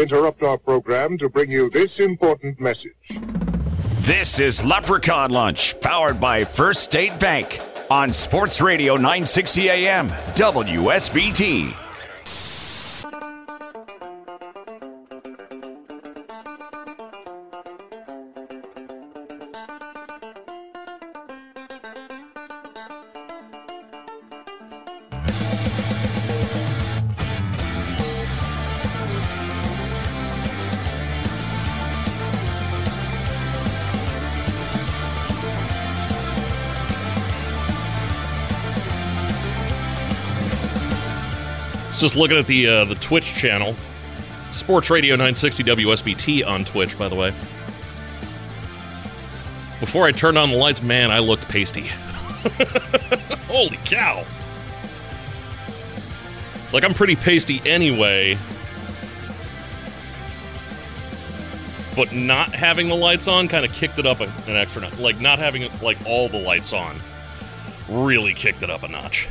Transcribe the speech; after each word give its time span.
Interrupt 0.00 0.42
our 0.42 0.56
program 0.56 1.18
to 1.18 1.28
bring 1.28 1.50
you 1.50 1.68
this 1.68 2.00
important 2.00 2.58
message. 2.58 3.18
This 3.98 4.40
is 4.40 4.64
Leprechaun 4.64 5.30
Lunch, 5.30 5.78
powered 5.80 6.18
by 6.18 6.42
First 6.42 6.84
State 6.84 7.20
Bank 7.20 7.60
on 7.90 8.10
Sports 8.10 8.62
Radio 8.62 8.94
960 8.96 9.68
AM, 9.68 10.08
WSBT. 10.08 11.89
Just 42.00 42.16
looking 42.16 42.38
at 42.38 42.46
the 42.46 42.66
uh, 42.66 42.84
the 42.86 42.94
Twitch 42.94 43.34
channel, 43.34 43.74
Sports 44.52 44.88
Radio 44.88 45.16
960 45.16 45.64
WSBT 45.64 46.46
on 46.46 46.64
Twitch, 46.64 46.98
by 46.98 47.10
the 47.10 47.14
way. 47.14 47.28
Before 49.80 50.06
I 50.06 50.12
turned 50.12 50.38
on 50.38 50.50
the 50.50 50.56
lights, 50.56 50.80
man, 50.80 51.10
I 51.10 51.18
looked 51.18 51.46
pasty. 51.50 51.82
Holy 53.48 53.76
cow! 53.84 54.24
Like 56.72 56.84
I'm 56.84 56.94
pretty 56.94 57.16
pasty 57.16 57.60
anyway, 57.66 58.38
but 61.94 62.14
not 62.14 62.48
having 62.54 62.88
the 62.88 62.96
lights 62.96 63.28
on 63.28 63.46
kind 63.46 63.66
of 63.66 63.74
kicked 63.74 63.98
it 63.98 64.06
up 64.06 64.20
an 64.20 64.30
extra 64.48 64.80
notch. 64.80 64.98
Like 64.98 65.20
not 65.20 65.38
having 65.38 65.68
like 65.82 65.98
all 66.06 66.30
the 66.30 66.40
lights 66.40 66.72
on 66.72 66.96
really 67.90 68.32
kicked 68.32 68.62
it 68.62 68.70
up 68.70 68.84
a 68.84 68.88
notch 68.88 69.28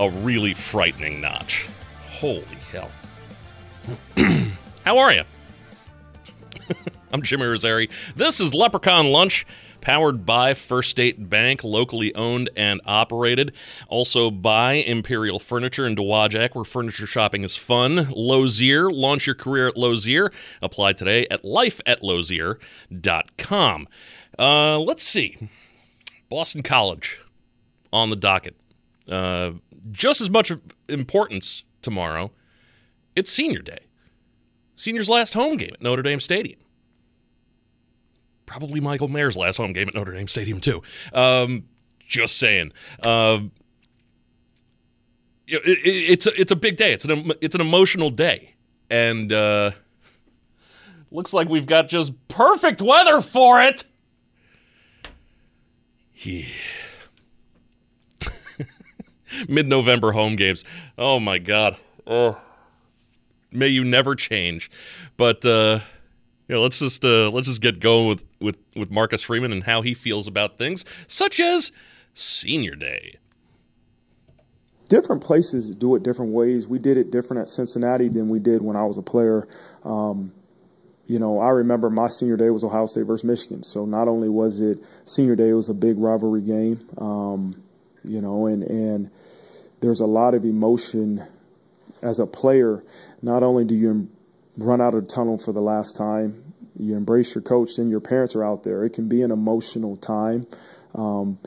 a 0.00 0.10
really 0.10 0.54
frightening 0.54 1.20
notch. 1.20 1.66
Holy 2.08 2.42
hell. 2.72 2.90
How 4.84 4.96
are 4.96 5.12
you? 5.12 5.24
I'm 7.12 7.20
Jim 7.20 7.40
Irizarry. 7.40 7.90
This 8.16 8.40
is 8.40 8.54
Leprechaun 8.54 9.12
Lunch, 9.12 9.44
powered 9.82 10.24
by 10.24 10.54
First 10.54 10.88
State 10.88 11.28
Bank, 11.28 11.62
locally 11.62 12.14
owned 12.14 12.48
and 12.56 12.80
operated. 12.86 13.52
Also 13.88 14.30
by 14.30 14.72
Imperial 14.74 15.38
Furniture 15.38 15.86
in 15.86 15.96
Dowagiac, 15.96 16.54
where 16.54 16.64
furniture 16.64 17.06
shopping 17.06 17.44
is 17.44 17.56
fun. 17.56 18.08
Lozier, 18.10 18.90
launch 18.90 19.26
your 19.26 19.34
career 19.34 19.68
at 19.68 19.76
Lozier. 19.76 20.32
Apply 20.62 20.94
today 20.94 21.26
at 21.30 21.42
lifeatlozier.com. 21.42 23.88
Uh, 24.38 24.78
let's 24.78 25.02
see. 25.02 25.50
Boston 26.30 26.62
College 26.62 27.20
on 27.92 28.08
the 28.08 28.16
docket. 28.16 28.56
Uh, 29.10 29.52
just 29.90 30.20
as 30.20 30.30
much 30.30 30.52
importance 30.88 31.64
tomorrow, 31.82 32.30
it's 33.16 33.30
senior 33.30 33.60
day. 33.60 33.80
Senior's 34.76 35.10
last 35.10 35.34
home 35.34 35.56
game 35.56 35.70
at 35.74 35.82
Notre 35.82 36.02
Dame 36.02 36.20
Stadium. 36.20 36.60
Probably 38.46 38.80
Michael 38.80 39.08
Mayer's 39.08 39.36
last 39.36 39.56
home 39.56 39.72
game 39.72 39.88
at 39.88 39.94
Notre 39.94 40.12
Dame 40.12 40.28
Stadium, 40.28 40.60
too. 40.60 40.82
Um, 41.12 41.64
just 42.06 42.38
saying. 42.38 42.72
Uh, 43.02 43.40
it, 45.46 45.62
it, 45.66 45.80
it's, 45.84 46.26
a, 46.26 46.40
it's 46.40 46.52
a 46.52 46.56
big 46.56 46.76
day. 46.76 46.92
It's 46.92 47.04
an, 47.04 47.32
it's 47.40 47.54
an 47.54 47.60
emotional 47.60 48.10
day. 48.10 48.54
And 48.90 49.32
uh, 49.32 49.72
looks 51.10 51.32
like 51.32 51.48
we've 51.48 51.66
got 51.66 51.88
just 51.88 52.12
perfect 52.28 52.80
weather 52.80 53.20
for 53.20 53.60
it. 53.62 53.84
Yeah 56.14 56.44
mid-November 59.48 60.12
home 60.12 60.36
games. 60.36 60.64
Oh 60.98 61.20
my 61.20 61.38
God. 61.38 61.76
Oh, 62.06 62.38
may 63.52 63.68
you 63.68 63.84
never 63.84 64.14
change. 64.14 64.70
But 65.16 65.44
uh, 65.44 65.80
you 66.48 66.54
know, 66.54 66.62
let's 66.62 66.78
just 66.78 67.04
uh, 67.04 67.30
let's 67.30 67.46
just 67.46 67.60
get 67.60 67.80
going 67.80 68.08
with 68.08 68.24
with 68.40 68.56
with 68.74 68.90
Marcus 68.90 69.22
Freeman 69.22 69.52
and 69.52 69.62
how 69.62 69.82
he 69.82 69.94
feels 69.94 70.26
about 70.26 70.58
things, 70.58 70.84
such 71.06 71.40
as 71.40 71.72
Senior 72.14 72.74
Day. 72.74 73.16
Different 74.88 75.22
places 75.22 75.70
do 75.70 75.94
it 75.94 76.02
different 76.02 76.32
ways. 76.32 76.66
We 76.66 76.80
did 76.80 76.96
it 76.96 77.12
different 77.12 77.42
at 77.42 77.48
Cincinnati 77.48 78.08
than 78.08 78.28
we 78.28 78.40
did 78.40 78.60
when 78.60 78.76
I 78.76 78.84
was 78.84 78.98
a 78.98 79.02
player. 79.02 79.46
Um, 79.84 80.32
you 81.06 81.20
know, 81.20 81.38
I 81.38 81.50
remember 81.50 81.90
my 81.90 82.08
senior 82.08 82.36
day 82.36 82.50
was 82.50 82.64
Ohio 82.64 82.86
State 82.86 83.04
versus 83.04 83.24
Michigan. 83.24 83.62
So 83.62 83.84
not 83.84 84.08
only 84.08 84.28
was 84.28 84.60
it 84.60 84.78
senior 85.04 85.36
day, 85.36 85.48
it 85.48 85.54
was 85.54 85.68
a 85.68 85.74
big 85.74 85.98
rivalry 85.98 86.40
game. 86.40 86.88
Um, 86.98 87.62
you 88.04 88.20
know, 88.20 88.46
and 88.46 88.62
and 88.62 89.10
there's 89.80 90.00
a 90.00 90.06
lot 90.06 90.34
of 90.34 90.44
emotion 90.44 91.22
as 92.02 92.18
a 92.18 92.26
player. 92.26 92.82
Not 93.22 93.42
only 93.42 93.64
do 93.64 93.74
you 93.74 94.08
run 94.56 94.80
out 94.80 94.94
of 94.94 95.04
the 95.04 95.10
tunnel 95.10 95.38
for 95.38 95.52
the 95.52 95.60
last 95.60 95.96
time, 95.96 96.52
you 96.78 96.96
embrace 96.96 97.34
your 97.34 97.42
coach, 97.42 97.78
and 97.78 97.90
your 97.90 98.00
parents 98.00 98.36
are 98.36 98.44
out 98.44 98.62
there. 98.62 98.84
It 98.84 98.92
can 98.92 99.08
be 99.08 99.22
an 99.22 99.30
emotional 99.30 99.96
time, 99.96 100.46
um, 100.94 101.38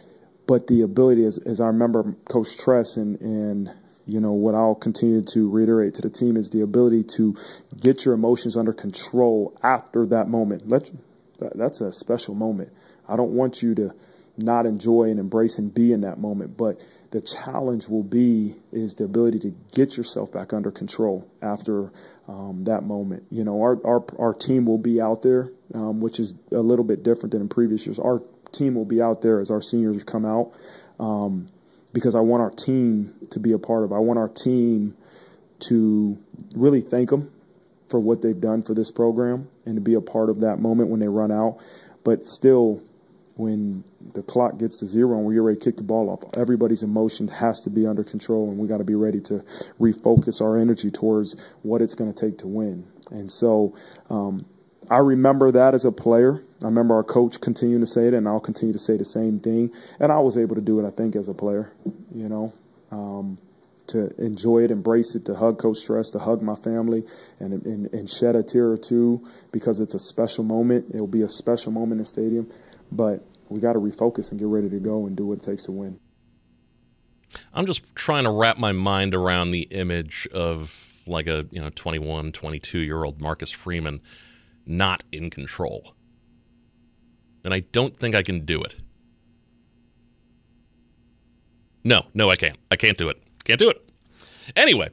but 0.47 0.67
the 0.67 0.81
ability, 0.81 1.25
as, 1.25 1.37
as 1.39 1.59
I 1.59 1.67
remember 1.67 2.15
Coach 2.25 2.57
Tress 2.57 2.97
and 2.97 3.19
and 3.21 3.71
you 4.05 4.19
know 4.19 4.33
what 4.33 4.55
I'll 4.55 4.75
continue 4.75 5.21
to 5.21 5.49
reiterate 5.49 5.95
to 5.95 6.01
the 6.01 6.09
team 6.09 6.35
is 6.35 6.49
the 6.49 6.61
ability 6.61 7.03
to 7.15 7.35
get 7.79 8.03
your 8.03 8.13
emotions 8.13 8.57
under 8.57 8.73
control 8.73 9.57
after 9.63 10.07
that 10.07 10.27
moment. 10.27 10.67
Let 10.67 10.89
that's 11.37 11.81
a 11.81 11.91
special 11.91 12.35
moment. 12.35 12.69
I 13.07 13.15
don't 13.15 13.31
want 13.31 13.61
you 13.61 13.75
to 13.75 13.93
not 14.37 14.65
enjoy 14.65 15.03
and 15.03 15.19
embrace 15.19 15.57
and 15.59 15.73
be 15.73 15.93
in 15.93 16.01
that 16.01 16.17
moment. 16.17 16.57
But 16.57 16.81
the 17.11 17.21
challenge 17.21 17.87
will 17.87 18.03
be 18.03 18.55
is 18.71 18.95
the 18.95 19.03
ability 19.03 19.39
to 19.39 19.55
get 19.73 19.95
yourself 19.95 20.31
back 20.31 20.53
under 20.53 20.71
control 20.71 21.27
after 21.41 21.91
um, 22.27 22.63
that 22.65 22.83
moment. 22.83 23.25
You 23.29 23.43
know, 23.43 23.61
our, 23.61 23.79
our 23.85 24.05
our 24.17 24.33
team 24.33 24.65
will 24.65 24.79
be 24.79 24.99
out 25.01 25.21
there, 25.21 25.51
um, 25.73 26.01
which 26.01 26.19
is 26.19 26.33
a 26.51 26.59
little 26.59 26.85
bit 26.85 27.03
different 27.03 27.31
than 27.31 27.41
in 27.41 27.49
previous 27.49 27.85
years. 27.85 27.99
Our 27.99 28.21
team 28.51 28.75
will 28.75 28.85
be 28.85 29.01
out 29.01 29.21
there 29.21 29.39
as 29.39 29.51
our 29.51 29.61
seniors 29.61 30.03
come 30.03 30.25
out, 30.25 30.53
um, 30.99 31.49
because 31.91 32.15
I 32.15 32.21
want 32.21 32.41
our 32.41 32.51
team 32.51 33.13
to 33.31 33.39
be 33.39 33.51
a 33.51 33.59
part 33.59 33.83
of. 33.83 33.93
I 33.93 33.99
want 33.99 34.19
our 34.19 34.29
team 34.29 34.95
to 35.59 36.17
really 36.55 36.81
thank 36.81 37.09
them 37.09 37.31
for 37.89 37.99
what 37.99 38.21
they've 38.21 38.39
done 38.39 38.63
for 38.63 38.73
this 38.73 38.89
program 38.89 39.47
and 39.65 39.75
to 39.75 39.81
be 39.81 39.93
a 39.93 40.01
part 40.01 40.29
of 40.29 40.41
that 40.41 40.59
moment 40.59 40.89
when 40.89 40.99
they 40.99 41.07
run 41.07 41.31
out. 41.31 41.59
But 42.03 42.27
still, 42.27 42.81
when 43.35 43.83
the 44.13 44.21
clock 44.21 44.57
gets 44.57 44.77
to 44.79 44.85
zero 44.85 45.17
and 45.17 45.25
we're 45.25 45.41
ready 45.41 45.57
to 45.57 45.65
kick 45.65 45.77
the 45.77 45.83
ball 45.83 46.09
off, 46.09 46.37
everybody's 46.37 46.83
emotion 46.83 47.27
has 47.27 47.61
to 47.61 47.69
be 47.69 47.87
under 47.87 48.03
control, 48.03 48.49
and 48.49 48.57
we 48.57 48.67
got 48.67 48.77
to 48.77 48.83
be 48.83 48.95
ready 48.95 49.21
to 49.21 49.43
refocus 49.79 50.41
our 50.41 50.57
energy 50.57 50.91
towards 50.91 51.43
what 51.63 51.81
it's 51.81 51.95
going 51.95 52.13
to 52.13 52.25
take 52.29 52.39
to 52.39 52.47
win. 52.47 52.85
And 53.09 53.31
so, 53.31 53.75
um, 54.09 54.45
I 54.89 54.97
remember 54.97 55.51
that 55.51 55.73
as 55.73 55.85
a 55.85 55.91
player. 55.91 56.43
I 56.61 56.65
remember 56.65 56.95
our 56.95 57.03
coach 57.03 57.39
continuing 57.39 57.81
to 57.81 57.87
say 57.87 58.07
it, 58.07 58.13
and 58.13 58.27
I'll 58.27 58.39
continue 58.39 58.73
to 58.73 58.79
say 58.79 58.97
the 58.97 59.05
same 59.05 59.39
thing. 59.39 59.73
And 59.99 60.11
I 60.11 60.19
was 60.19 60.37
able 60.37 60.55
to 60.55 60.61
do 60.61 60.79
it, 60.79 60.87
I 60.87 60.91
think, 60.91 61.15
as 61.15 61.29
a 61.29 61.33
player. 61.33 61.71
You 62.13 62.29
know, 62.29 62.53
um, 62.91 63.37
to 63.87 64.13
enjoy 64.21 64.63
it, 64.63 64.71
embrace 64.71 65.15
it, 65.15 65.25
to 65.25 65.35
hug 65.35 65.57
Coach 65.57 65.85
Tress, 65.85 66.11
to 66.11 66.19
hug 66.19 66.41
my 66.41 66.55
family, 66.55 67.03
and, 67.39 67.65
and, 67.65 67.93
and 67.93 68.09
shed 68.09 68.35
a 68.35 68.43
tear 68.43 68.69
or 68.69 68.77
two 68.77 69.25
because 69.51 69.79
it's 69.79 69.93
a 69.93 69.99
special 69.99 70.43
moment. 70.43 70.93
It'll 70.93 71.07
be 71.07 71.21
a 71.21 71.29
special 71.29 71.71
moment 71.71 71.93
in 71.93 71.97
the 71.99 72.05
stadium. 72.05 72.51
But 72.91 73.25
we 73.53 73.59
got 73.59 73.73
to 73.73 73.79
refocus 73.79 74.31
and 74.31 74.39
get 74.39 74.47
ready 74.47 74.69
to 74.69 74.79
go 74.79 75.05
and 75.05 75.15
do 75.15 75.27
what 75.27 75.37
it 75.37 75.43
takes 75.43 75.63
to 75.65 75.71
win. 75.71 75.99
I'm 77.53 77.65
just 77.65 77.83
trying 77.95 78.25
to 78.25 78.31
wrap 78.31 78.57
my 78.57 78.71
mind 78.71 79.15
around 79.15 79.51
the 79.51 79.61
image 79.61 80.27
of 80.33 81.01
like 81.05 81.27
a 81.27 81.45
you 81.51 81.61
know 81.61 81.69
21, 81.69 82.31
22 82.31 82.79
year 82.79 83.03
old 83.03 83.21
Marcus 83.21 83.51
Freeman 83.51 84.01
not 84.65 85.03
in 85.11 85.29
control, 85.29 85.93
and 87.43 87.53
I 87.53 87.59
don't 87.59 87.97
think 87.97 88.15
I 88.15 88.23
can 88.23 88.45
do 88.45 88.61
it. 88.61 88.77
No, 91.83 92.05
no, 92.13 92.29
I 92.29 92.35
can't. 92.35 92.57
I 92.71 92.75
can't 92.75 92.97
do 92.97 93.09
it. 93.09 93.21
Can't 93.43 93.59
do 93.59 93.69
it. 93.69 93.89
Anyway, 94.55 94.89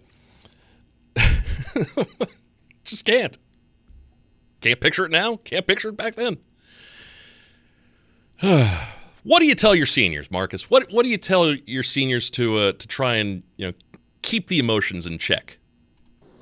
Just 2.85 3.05
can't. 3.05 3.39
Can't 4.61 4.81
picture 4.81 5.07
it 5.07 5.11
now. 5.11 5.37
Can't 5.37 5.67
picture 5.67 5.89
it 5.89 5.97
back 5.97 6.17
then. 6.17 6.39
what 9.23 9.41
do 9.41 9.45
you 9.45 9.55
tell 9.55 9.75
your 9.75 9.87
seniors, 9.87 10.31
Marcus? 10.31 10.71
What 10.71 10.91
What 10.91 11.03
do 11.03 11.11
you 11.11 11.19
tell 11.19 11.53
your 11.53 11.83
seniors 11.83 12.31
to 12.31 12.57
uh, 12.57 12.73
to 12.73 12.89
try 12.89 13.17
and 13.17 13.43
you 13.57 13.67
know 13.67 13.73
keep 14.23 14.49
the 14.49 14.59
emotions 14.59 15.07
in 15.07 15.19
check? 15.19 15.59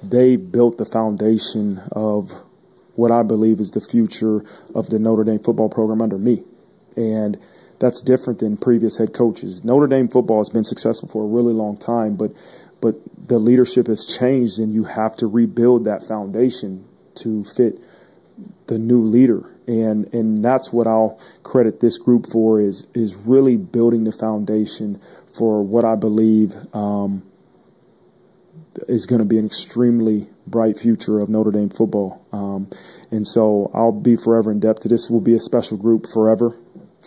They 0.03 0.37
built 0.37 0.79
the 0.79 0.85
foundation 0.85 1.81
of 1.91 2.31
what 2.95 3.11
I 3.11 3.25
believe 3.25 3.59
is 3.59 3.73
the 3.73 3.81
future 3.81 4.45
of 4.77 4.89
the 4.89 5.01
Notre 5.01 5.25
Dame 5.25 5.41
football 5.41 5.69
program 5.69 6.01
under 6.01 6.19
me, 6.19 6.45
and 6.97 7.37
that's 7.81 8.01
different 8.01 8.39
than 8.39 8.57
previous 8.57 8.97
head 8.97 9.13
coaches. 9.13 9.65
Notre 9.65 9.89
Dame 9.89 10.07
football 10.07 10.39
has 10.39 10.51
been 10.51 10.65
successful 10.65 11.09
for 11.09 11.25
a 11.25 11.27
really 11.27 11.53
long 11.53 11.79
time, 11.79 12.15
but 12.15 12.31
but 12.81 12.95
the 13.27 13.41
leadership 13.41 13.89
has 13.89 14.07
changed, 14.07 14.61
and 14.61 14.73
you 14.73 14.85
have 14.85 15.17
to 15.17 15.27
rebuild 15.27 15.87
that 15.87 16.05
foundation 16.05 16.85
to 17.17 17.43
fit 17.43 17.81
the 18.69 18.79
new 18.79 19.03
leader 19.03 19.51
and 19.69 20.13
and 20.15 20.45
that's 20.45 20.73
what 20.73 20.87
I'll 20.87 21.21
credit 21.43 21.79
this 21.79 21.99
group 21.99 22.27
for 22.27 22.61
is 22.61 22.87
is 22.95 23.15
really 23.17 23.57
building 23.57 24.05
the 24.05 24.13
foundation 24.13 25.01
for 25.37 25.63
what 25.63 25.85
I 25.85 25.95
believe 25.95 26.55
um, 26.75 27.23
is 28.89 29.07
going 29.07 29.21
to 29.21 29.27
be 29.27 29.39
an 29.39 29.47
extremely 29.47 30.27
bright 30.47 30.79
future 30.79 31.21
of 31.21 31.29
Notre 31.29 31.51
Dame 31.51 31.69
football. 31.69 32.25
Um, 32.33 32.71
and 33.11 33.27
so 33.27 33.71
I'll 33.75 33.93
be 33.93 34.17
forever 34.17 34.51
in 34.51 34.61
to 34.61 34.89
this. 34.89 35.11
Will 35.11 35.21
be 35.21 35.35
a 35.35 35.41
special 35.41 35.77
group 35.77 36.07
forever, 36.07 36.57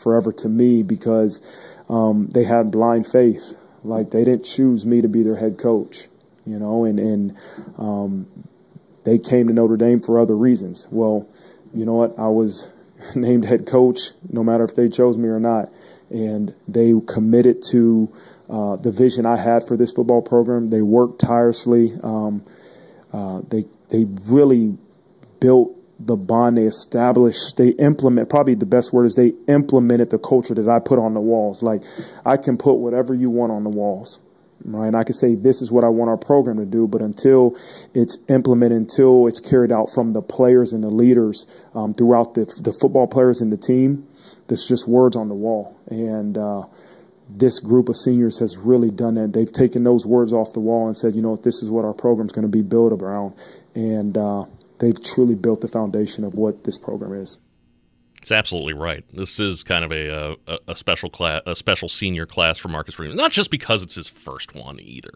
forever 0.02 0.32
to 0.32 0.50
me 0.50 0.84
because 0.84 1.42
um, 1.90 2.28
they 2.28 2.44
had 2.44 2.72
blind 2.72 3.08
faith. 3.08 3.58
Like 3.84 4.12
they 4.12 4.24
didn't 4.24 4.46
choose 4.46 4.86
me 4.86 5.02
to 5.02 5.08
be 5.08 5.24
their 5.24 5.36
head 5.36 5.58
coach, 5.58 6.08
you 6.46 6.60
know, 6.60 6.86
and 6.86 7.00
and 7.00 7.38
um, 7.80 8.28
they 9.04 9.18
came 9.18 9.48
to 9.48 9.54
Notre 9.54 9.78
Dame 9.78 10.02
for 10.02 10.20
other 10.20 10.36
reasons. 10.36 10.88
Well, 10.92 11.28
you 11.74 11.86
know 11.86 11.94
what? 11.94 12.20
I 12.20 12.28
was 12.28 12.72
named 13.16 13.46
head 13.46 13.68
coach 13.68 14.12
no 14.30 14.44
matter 14.44 14.64
if 14.64 14.76
they 14.76 14.90
chose 14.90 15.18
me 15.18 15.30
or 15.30 15.40
not. 15.40 15.70
And 16.10 16.54
they 16.68 16.94
committed 17.08 17.64
to 17.72 18.12
uh, 18.50 18.76
the 18.76 18.92
vision 18.92 19.26
I 19.26 19.38
had 19.38 19.66
for 19.66 19.78
this 19.78 19.94
football 19.94 20.22
program. 20.22 20.70
They 20.70 20.82
worked 20.82 21.22
tirelessly. 21.22 21.94
Um, 22.04 22.44
uh, 23.14 23.42
they 23.48 23.66
they 23.90 24.06
really 24.26 24.78
built 25.40 25.78
the 26.06 26.18
bond. 26.18 26.58
They 26.58 26.66
established. 26.66 27.56
They 27.56 27.70
implement. 27.70 28.30
Probably 28.30 28.56
the 28.56 28.66
best 28.66 28.92
word 28.92 29.06
is 29.06 29.16
they 29.16 29.34
implemented 29.48 30.10
the 30.10 30.20
culture 30.20 30.54
that 30.54 30.68
I 30.68 30.80
put 30.80 31.00
on 31.00 31.14
the 31.14 31.22
walls. 31.22 31.64
Like 31.64 31.84
I 32.26 32.36
can 32.36 32.58
put 32.58 32.74
whatever 32.74 33.14
you 33.14 33.30
want 33.30 33.54
on 33.54 33.64
the 33.64 33.70
walls 33.70 34.20
right? 34.66 34.94
I 34.94 35.04
can 35.04 35.14
say 35.14 35.36
this 35.36 35.62
is 35.62 35.72
what 35.72 35.84
I 35.84 35.90
want 35.90 36.10
our 36.10 36.18
program 36.18 36.58
to 36.58 36.66
do, 36.66 36.88
but 36.88 37.02
until 37.02 37.58
it's 37.94 38.18
implemented, 38.30 38.78
until 38.78 39.28
it's 39.28 39.40
carried 39.40 39.72
out 39.72 39.90
from 39.90 40.14
the 40.14 40.22
players 40.22 40.74
and 40.74 40.84
the 40.84 40.90
leaders 40.90 41.46
um, 41.74 41.94
throughout 41.94 42.34
the 42.34 42.46
the 42.62 42.74
football 42.74 43.08
players 43.08 43.42
and 43.42 43.52
the 43.52 43.58
team, 43.58 44.08
there's 44.48 44.68
just 44.68 44.88
words 44.88 45.16
on 45.16 45.28
the 45.30 45.36
wall. 45.36 45.78
And 45.88 46.38
uh, 46.38 46.64
this 47.30 47.60
group 47.60 47.90
of 47.90 47.96
seniors 47.96 48.40
has 48.40 48.58
really 48.58 48.92
done 48.92 49.16
that. 49.16 49.34
They've 49.34 49.52
taken 49.52 49.84
those 49.84 50.06
words 50.06 50.34
off 50.34 50.54
the 50.54 50.60
wall 50.60 50.88
and 50.88 50.98
said, 50.98 51.16
you 51.16 51.22
know, 51.22 51.36
this 51.36 51.64
is 51.64 51.70
what 51.70 51.86
our 51.86 51.94
program's 51.94 52.34
going 52.34 52.44
to 52.44 52.50
be 52.50 52.62
built 52.62 52.94
around, 52.94 53.36
and 53.76 54.18
uh, 54.18 54.46
they've 54.80 55.02
truly 55.02 55.36
built 55.36 55.62
the 55.62 55.68
foundation 55.68 56.24
of 56.24 56.34
what 56.34 56.64
this 56.64 56.78
program 56.78 57.14
is. 57.14 57.40
It's 58.22 58.32
absolutely 58.32 58.74
right. 58.74 59.04
This 59.12 59.40
is 59.40 59.64
kind 59.64 59.84
of 59.84 59.92
a 59.92 60.16
uh, 60.16 60.36
a, 60.48 60.60
a 60.70 60.76
special 60.76 61.10
class, 61.10 61.42
a 61.48 61.56
special 61.56 61.90
senior 61.90 62.28
class 62.28 62.60
for 62.60 62.68
Marcus 62.68 62.94
Freeman. 62.94 63.18
Not 63.18 63.32
just 63.32 63.50
because 63.50 63.82
it's 63.82 63.96
his 63.96 64.08
first 64.08 64.54
one 64.54 64.80
either, 64.80 65.14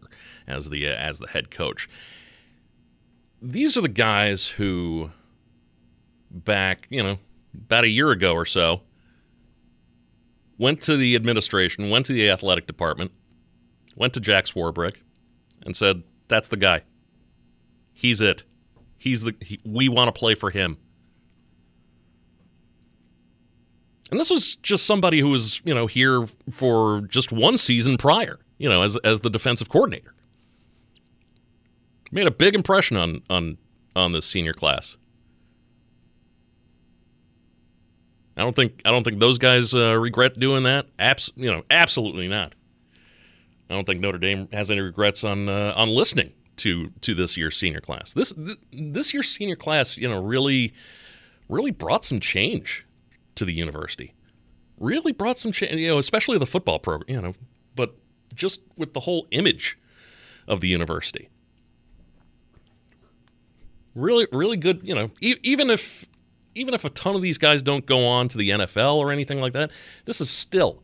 as 0.47 0.69
the 0.71 0.87
uh, 0.87 0.95
as 0.95 1.19
the 1.19 1.27
head 1.27 1.51
coach. 1.51 1.87
These 3.43 3.77
are 3.77 3.81
the 3.81 3.89
guys 3.89 4.47
who, 4.47 5.11
back 6.31 6.87
you 6.89 7.03
know, 7.03 7.19
about 7.53 7.83
a 7.83 7.89
year 7.89 8.09
ago 8.09 8.33
or 8.33 8.45
so, 8.45 8.81
went 10.57 10.81
to 10.81 10.97
the 10.97 11.15
administration, 11.15 11.91
went 11.91 12.07
to 12.07 12.13
the 12.13 12.27
athletic 12.31 12.65
department, 12.65 13.11
went 13.95 14.15
to 14.15 14.19
Jack 14.19 14.45
Swarbrick, 14.45 14.95
and 15.63 15.77
said, 15.77 16.01
"That's 16.27 16.49
the 16.49 16.57
guy. 16.57 16.81
He's 17.93 18.19
it. 18.19 18.45
He's 18.97 19.21
the. 19.21 19.35
He, 19.41 19.59
we 19.63 19.89
want 19.89 20.07
to 20.07 20.19
play 20.19 20.33
for 20.33 20.49
him." 20.49 20.79
And 24.11 24.19
this 24.19 24.29
was 24.29 24.55
just 24.57 24.85
somebody 24.85 25.19
who 25.19 25.29
was, 25.29 25.61
you 25.65 25.73
know, 25.73 25.87
here 25.87 26.27
for 26.51 27.01
just 27.01 27.31
one 27.31 27.57
season 27.57 27.97
prior, 27.97 28.39
you 28.57 28.69
know, 28.69 28.83
as 28.83 28.97
as 28.97 29.21
the 29.21 29.29
defensive 29.29 29.69
coordinator. 29.69 30.13
Made 32.11 32.27
a 32.27 32.31
big 32.31 32.55
impression 32.55 32.97
on 32.97 33.23
on 33.29 33.57
on 33.95 34.11
this 34.11 34.25
senior 34.25 34.53
class. 34.53 34.97
I 38.37 38.41
don't 38.41 38.55
think 38.55 38.81
I 38.85 38.91
don't 38.91 39.03
think 39.03 39.19
those 39.19 39.37
guys 39.37 39.73
uh, 39.73 39.97
regret 39.97 40.39
doing 40.39 40.63
that. 40.63 40.85
Abs- 40.99 41.31
you 41.35 41.51
know, 41.51 41.63
absolutely 41.71 42.27
not. 42.27 42.53
I 43.69 43.73
don't 43.73 43.85
think 43.85 44.01
Notre 44.01 44.19
Dame 44.19 44.47
has 44.53 44.69
any 44.69 44.81
regrets 44.81 45.23
on 45.23 45.49
uh, 45.49 45.73
on 45.75 45.89
listening 45.89 46.33
to 46.57 46.91
to 47.01 47.15
this 47.15 47.37
year's 47.37 47.57
senior 47.57 47.81
class. 47.81 48.13
This 48.13 48.31
th- 48.33 48.59
this 48.71 49.13
year's 49.13 49.29
senior 49.29 49.55
class, 49.55 49.97
you 49.97 50.07
know, 50.07 50.21
really 50.21 50.73
really 51.49 51.71
brought 51.71 52.05
some 52.05 52.19
change 52.19 52.84
to 53.35 53.45
the 53.45 53.53
university. 53.53 54.13
Really 54.77 55.11
brought 55.11 55.37
some 55.37 55.51
change, 55.51 55.79
you 55.79 55.87
know, 55.87 55.97
especially 55.97 56.37
the 56.37 56.45
football 56.45 56.79
program, 56.79 57.15
you 57.15 57.21
know, 57.21 57.33
but 57.75 57.95
just 58.33 58.61
with 58.77 58.93
the 58.93 58.99
whole 59.01 59.27
image 59.31 59.77
of 60.47 60.61
the 60.61 60.67
university. 60.67 61.29
Really, 63.93 64.27
really 64.31 64.57
good, 64.57 64.81
you 64.83 64.93
know, 64.93 65.11
e- 65.21 65.37
even 65.43 65.69
if 65.69 66.05
even 66.55 66.73
if 66.73 66.85
a 66.85 66.89
ton 66.89 67.15
of 67.15 67.21
these 67.21 67.37
guys 67.37 67.61
don't 67.61 67.85
go 67.85 68.05
on 68.05 68.27
to 68.29 68.37
the 68.37 68.49
NFL 68.49 68.95
or 68.95 69.11
anything 69.11 69.41
like 69.41 69.53
that, 69.53 69.71
this 70.05 70.21
is 70.21 70.29
still 70.29 70.83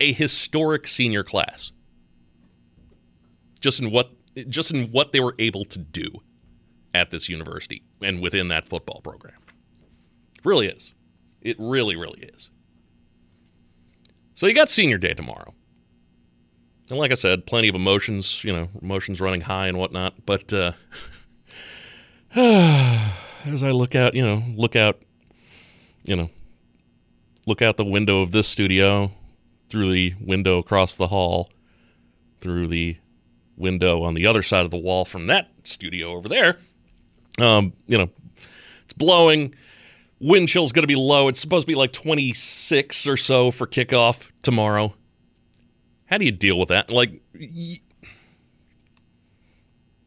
a 0.00 0.12
historic 0.12 0.86
senior 0.86 1.22
class. 1.22 1.72
Just 3.60 3.80
in 3.80 3.90
what 3.90 4.12
just 4.48 4.70
in 4.70 4.86
what 4.88 5.12
they 5.12 5.20
were 5.20 5.34
able 5.38 5.64
to 5.66 5.78
do 5.78 6.10
at 6.94 7.10
this 7.10 7.28
university 7.28 7.82
and 8.02 8.20
within 8.20 8.48
that 8.48 8.68
football 8.68 9.00
program. 9.02 9.39
Really 10.44 10.66
is. 10.66 10.94
It 11.42 11.56
really, 11.58 11.96
really 11.96 12.20
is. 12.34 12.50
So 14.34 14.46
you 14.46 14.54
got 14.54 14.68
senior 14.68 14.98
day 14.98 15.14
tomorrow. 15.14 15.54
And 16.88 16.98
like 16.98 17.10
I 17.10 17.14
said, 17.14 17.46
plenty 17.46 17.68
of 17.68 17.74
emotions, 17.74 18.42
you 18.42 18.52
know, 18.52 18.68
emotions 18.82 19.20
running 19.20 19.42
high 19.42 19.68
and 19.68 19.78
whatnot. 19.78 20.26
But 20.26 20.52
uh, 20.52 20.72
as 22.34 23.62
I 23.62 23.70
look 23.70 23.94
out, 23.94 24.14
you 24.14 24.22
know, 24.22 24.42
look 24.56 24.76
out, 24.76 25.00
you 26.04 26.16
know, 26.16 26.30
look 27.46 27.62
out 27.62 27.76
the 27.76 27.84
window 27.84 28.22
of 28.22 28.32
this 28.32 28.48
studio, 28.48 29.12
through 29.68 29.92
the 29.92 30.14
window 30.20 30.58
across 30.58 30.96
the 30.96 31.06
hall, 31.06 31.48
through 32.40 32.66
the 32.66 32.96
window 33.56 34.02
on 34.02 34.14
the 34.14 34.26
other 34.26 34.42
side 34.42 34.64
of 34.64 34.70
the 34.70 34.76
wall 34.78 35.04
from 35.04 35.26
that 35.26 35.48
studio 35.64 36.12
over 36.12 36.28
there, 36.28 36.58
um, 37.38 37.72
you 37.86 37.96
know, 37.96 38.08
it's 38.84 38.94
blowing 38.94 39.54
Wind 40.20 40.48
chill's 40.48 40.72
going 40.72 40.82
to 40.82 40.86
be 40.86 40.96
low. 40.96 41.28
It's 41.28 41.40
supposed 41.40 41.66
to 41.66 41.66
be 41.66 41.74
like 41.74 41.92
26 41.92 43.06
or 43.06 43.16
so 43.16 43.50
for 43.50 43.66
kickoff 43.66 44.30
tomorrow. 44.42 44.94
How 46.06 46.18
do 46.18 46.24
you 46.24 46.32
deal 46.32 46.58
with 46.58 46.68
that? 46.68 46.90
Like, 46.90 47.22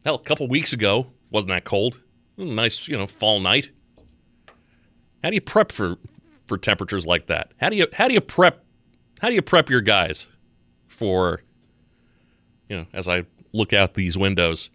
hell, 0.04 0.14
a 0.14 0.18
couple 0.18 0.46
weeks 0.48 0.72
ago 0.72 1.08
wasn't 1.30 1.50
that 1.50 1.64
cold? 1.64 2.00
Hmm, 2.36 2.54
nice, 2.54 2.86
you 2.86 2.96
know, 2.96 3.06
fall 3.06 3.40
night. 3.40 3.70
How 5.22 5.30
do 5.30 5.34
you 5.34 5.40
prep 5.40 5.72
for 5.72 5.96
for 6.46 6.58
temperatures 6.58 7.06
like 7.06 7.26
that? 7.26 7.52
How 7.58 7.70
do 7.70 7.76
you 7.76 7.86
how 7.92 8.06
do 8.08 8.14
you 8.14 8.20
prep 8.20 8.64
how 9.20 9.28
do 9.28 9.34
you 9.34 9.42
prep 9.42 9.70
your 9.70 9.80
guys 9.80 10.28
for 10.86 11.42
you 12.68 12.76
know, 12.76 12.86
as 12.92 13.08
I 13.08 13.24
look 13.52 13.72
out 13.72 13.94
these 13.94 14.16
windows? 14.16 14.68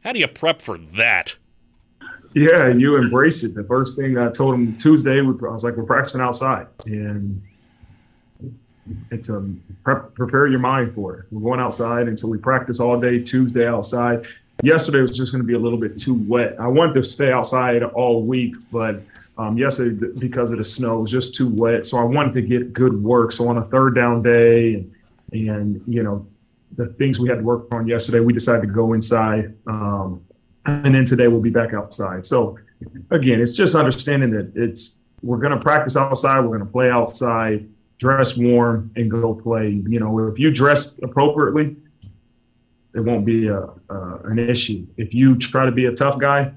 How 0.00 0.12
do 0.12 0.18
you 0.18 0.26
prep 0.28 0.62
for 0.62 0.78
that? 0.78 1.36
Yeah, 2.32 2.68
you 2.68 2.96
embrace 2.96 3.42
it. 3.42 3.54
The 3.54 3.64
first 3.64 3.96
thing 3.96 4.16
I 4.16 4.30
told 4.30 4.54
him 4.54 4.76
Tuesday, 4.76 5.18
I 5.18 5.22
was 5.22 5.64
like, 5.64 5.76
"We're 5.76 5.84
practicing 5.84 6.20
outside," 6.20 6.68
and 6.86 7.42
it's 9.10 9.28
a 9.28 9.38
um, 9.38 9.62
prep, 9.82 10.14
prepare 10.14 10.46
your 10.46 10.60
mind 10.60 10.94
for 10.94 11.16
it. 11.16 11.24
We're 11.30 11.40
going 11.40 11.60
outside, 11.60 12.08
and 12.08 12.18
so 12.18 12.28
we 12.28 12.38
practice 12.38 12.78
all 12.78 13.00
day 13.00 13.20
Tuesday 13.20 13.66
outside. 13.66 14.26
Yesterday 14.62 15.00
was 15.00 15.16
just 15.16 15.32
going 15.32 15.42
to 15.42 15.46
be 15.46 15.54
a 15.54 15.58
little 15.58 15.78
bit 15.78 15.98
too 15.98 16.14
wet. 16.14 16.56
I 16.60 16.68
wanted 16.68 16.92
to 16.94 17.04
stay 17.04 17.32
outside 17.32 17.82
all 17.82 18.22
week, 18.22 18.54
but 18.70 19.02
um, 19.38 19.56
yesterday 19.56 20.06
because 20.18 20.52
of 20.52 20.58
the 20.58 20.64
snow 20.64 20.98
it 20.98 21.00
was 21.02 21.10
just 21.10 21.34
too 21.34 21.48
wet. 21.48 21.86
So 21.86 21.98
I 21.98 22.04
wanted 22.04 22.32
to 22.34 22.42
get 22.42 22.72
good 22.72 23.02
work. 23.02 23.32
So 23.32 23.48
on 23.48 23.56
a 23.56 23.64
third 23.64 23.94
down 23.94 24.22
day, 24.22 24.74
and, 24.74 24.92
and 25.32 25.82
you 25.86 26.02
know 26.02 26.26
the 26.76 26.86
things 26.86 27.18
we 27.18 27.28
had 27.28 27.38
to 27.38 27.44
work 27.44 27.74
on 27.74 27.88
yesterday, 27.88 28.20
we 28.20 28.32
decided 28.32 28.62
to 28.62 28.68
go 28.68 28.92
inside. 28.92 29.54
Um, 29.66 30.24
and 30.66 30.94
then 30.94 31.04
today 31.04 31.28
we'll 31.28 31.40
be 31.40 31.50
back 31.50 31.72
outside. 31.74 32.26
So 32.26 32.58
again, 33.10 33.40
it's 33.40 33.54
just 33.54 33.74
understanding 33.74 34.30
that 34.30 34.52
it's 34.54 34.96
we're 35.22 35.38
going 35.38 35.52
to 35.52 35.60
practice 35.60 35.96
outside, 35.96 36.40
we're 36.40 36.56
going 36.56 36.60
to 36.60 36.72
play 36.72 36.90
outside, 36.90 37.68
dress 37.98 38.36
warm, 38.36 38.90
and 38.96 39.10
go 39.10 39.34
play. 39.34 39.82
You 39.86 40.00
know, 40.00 40.28
if 40.28 40.38
you 40.38 40.50
dress 40.50 40.98
appropriately, 41.02 41.76
it 42.94 43.00
won't 43.00 43.24
be 43.24 43.48
a, 43.48 43.68
an 43.88 44.38
issue. 44.38 44.86
If 44.96 45.14
you 45.14 45.36
try 45.36 45.64
to 45.64 45.72
be 45.72 45.86
a 45.86 45.92
tough 45.92 46.18
guy, 46.18 46.52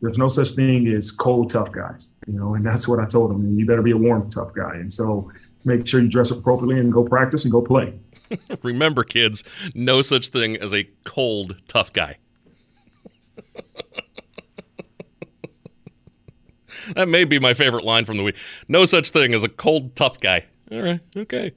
there's 0.00 0.18
no 0.18 0.28
such 0.28 0.50
thing 0.50 0.86
as 0.88 1.10
cold 1.10 1.50
tough 1.50 1.72
guys, 1.72 2.12
you 2.26 2.34
know, 2.34 2.54
and 2.54 2.64
that's 2.64 2.86
what 2.86 3.00
I 3.00 3.06
told 3.06 3.30
him. 3.32 3.58
You 3.58 3.66
better 3.66 3.82
be 3.82 3.90
a 3.92 3.96
warm 3.96 4.30
tough 4.30 4.52
guy. 4.54 4.74
And 4.74 4.92
so 4.92 5.30
make 5.64 5.86
sure 5.86 6.00
you 6.00 6.08
dress 6.08 6.30
appropriately 6.30 6.78
and 6.78 6.92
go 6.92 7.02
practice 7.02 7.44
and 7.44 7.52
go 7.52 7.62
play. 7.62 7.98
Remember, 8.62 9.02
kids, 9.02 9.42
no 9.74 10.02
such 10.02 10.28
thing 10.28 10.56
as 10.56 10.74
a 10.74 10.84
cold 11.04 11.60
tough 11.66 11.92
guy. 11.92 12.18
that 16.94 17.08
may 17.08 17.24
be 17.24 17.38
my 17.38 17.54
favorite 17.54 17.84
line 17.84 18.04
from 18.04 18.16
the 18.16 18.22
week. 18.22 18.36
No 18.68 18.84
such 18.84 19.10
thing 19.10 19.34
as 19.34 19.44
a 19.44 19.48
cold 19.48 19.96
tough 19.96 20.20
guy. 20.20 20.46
All 20.70 20.82
right, 20.82 21.00
okay. 21.16 21.52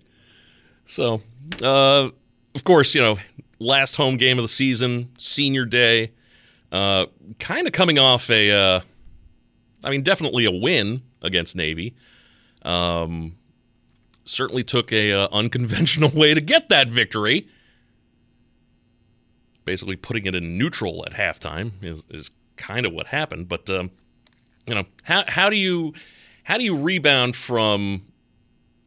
So, 0.86 1.22
uh, 1.64 2.10
of 2.56 2.64
course, 2.64 2.96
you 2.96 3.02
know, 3.02 3.18
last 3.60 3.96
home 3.96 4.18
game 4.18 4.38
of 4.38 4.44
the 4.44 4.50
season, 4.50 5.10
senior 5.18 5.66
day. 5.66 6.12
Uh, 6.72 7.08
kind 7.40 7.68
of 7.68 7.74
coming 7.74 8.00
off 8.00 8.30
a, 8.30 8.52
uh, 8.52 8.82
I 9.84 9.90
mean, 9.90 10.04
definitely 10.04 10.46
a 10.46 10.52
win 10.52 11.02
against 11.22 11.56
Navy. 11.56 11.96
Um, 12.64 13.36
certainly 14.26 14.64
took 14.64 14.94
a 14.94 15.12
uh, 15.12 15.28
unconventional 15.32 16.10
way 16.14 16.34
to 16.34 16.42
get 16.42 16.70
that 16.70 16.88
victory. 16.88 17.48
Basically, 19.66 19.96
putting 19.96 20.26
it 20.26 20.36
in 20.36 20.58
neutral 20.58 21.06
at 21.06 21.14
halftime 21.14 21.72
is 21.82 22.04
is 22.10 22.32
kind 22.58 22.86
of 22.86 22.94
what 22.94 23.08
happened. 23.08 23.48
But 23.48 23.70
um, 23.70 23.92
you 24.66 24.76
know, 24.76 24.86
how 25.04 25.24
how 25.28 25.50
do 25.50 25.56
you 25.56 25.94
how 26.44 26.58
do 26.58 26.64
you 26.64 26.78
rebound 26.78 27.36
from 27.36 28.04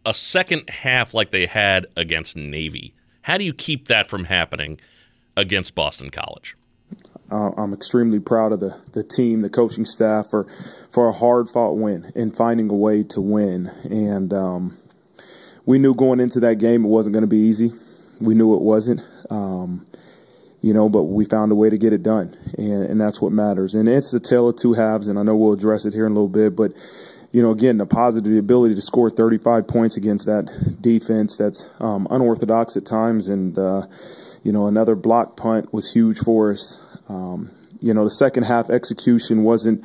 a 0.06 0.14
second 0.14 0.68
half 0.68 1.14
like 1.14 1.30
they 1.30 1.46
had 1.46 1.86
against 1.96 2.36
Navy? 2.36 2.94
How 3.22 3.38
do 3.38 3.44
you 3.44 3.54
keep 3.54 3.88
that 3.88 4.08
from 4.08 4.24
happening 4.24 4.80
against 5.36 5.74
Boston 5.74 6.10
College? 6.10 6.54
Uh, 7.30 7.50
I'm 7.56 7.72
extremely 7.72 8.20
proud 8.20 8.52
of 8.52 8.60
the, 8.60 8.78
the 8.92 9.02
team, 9.02 9.40
the 9.40 9.48
coaching 9.48 9.86
staff 9.86 10.28
for 10.28 10.46
for 10.90 11.08
a 11.08 11.12
hard 11.12 11.48
fought 11.48 11.76
win 11.76 12.12
and 12.14 12.36
finding 12.36 12.68
a 12.70 12.74
way 12.74 13.02
to 13.04 13.20
win. 13.20 13.68
And 13.90 14.32
um, 14.32 14.76
we 15.64 15.78
knew 15.78 15.94
going 15.94 16.20
into 16.20 16.40
that 16.40 16.58
game 16.58 16.84
it 16.84 16.88
wasn't 16.88 17.14
going 17.14 17.22
to 17.22 17.28
be 17.28 17.38
easy. 17.38 17.72
We 18.20 18.34
knew 18.34 18.54
it 18.54 18.60
wasn't. 18.60 19.00
Um, 19.30 19.86
you 20.64 20.72
know, 20.72 20.88
but 20.88 21.02
we 21.02 21.26
found 21.26 21.52
a 21.52 21.54
way 21.54 21.68
to 21.68 21.76
get 21.76 21.92
it 21.92 22.02
done, 22.02 22.34
and, 22.56 22.84
and 22.84 22.98
that's 22.98 23.20
what 23.20 23.32
matters. 23.32 23.74
And 23.74 23.86
it's 23.86 24.14
a 24.14 24.18
tale 24.18 24.48
of 24.48 24.56
two 24.56 24.72
halves, 24.72 25.08
and 25.08 25.18
I 25.18 25.22
know 25.22 25.36
we'll 25.36 25.52
address 25.52 25.84
it 25.84 25.92
here 25.92 26.06
in 26.06 26.12
a 26.12 26.14
little 26.14 26.26
bit, 26.26 26.56
but 26.56 26.72
you 27.32 27.42
know, 27.42 27.50
again, 27.50 27.76
the 27.76 27.84
positive 27.84 28.32
the 28.32 28.38
ability 28.38 28.74
to 28.76 28.80
score 28.80 29.10
35 29.10 29.68
points 29.68 29.98
against 29.98 30.24
that 30.24 30.48
defense 30.80 31.36
that's 31.36 31.68
um, 31.80 32.06
unorthodox 32.08 32.78
at 32.78 32.86
times, 32.86 33.28
and 33.28 33.58
uh, 33.58 33.86
you 34.42 34.52
know, 34.52 34.66
another 34.66 34.94
block 34.94 35.36
punt 35.36 35.70
was 35.70 35.92
huge 35.92 36.16
for 36.20 36.52
us. 36.52 36.80
Um, 37.10 37.50
you 37.82 37.92
know, 37.92 38.04
the 38.04 38.10
second 38.10 38.44
half 38.44 38.70
execution 38.70 39.42
wasn't 39.42 39.84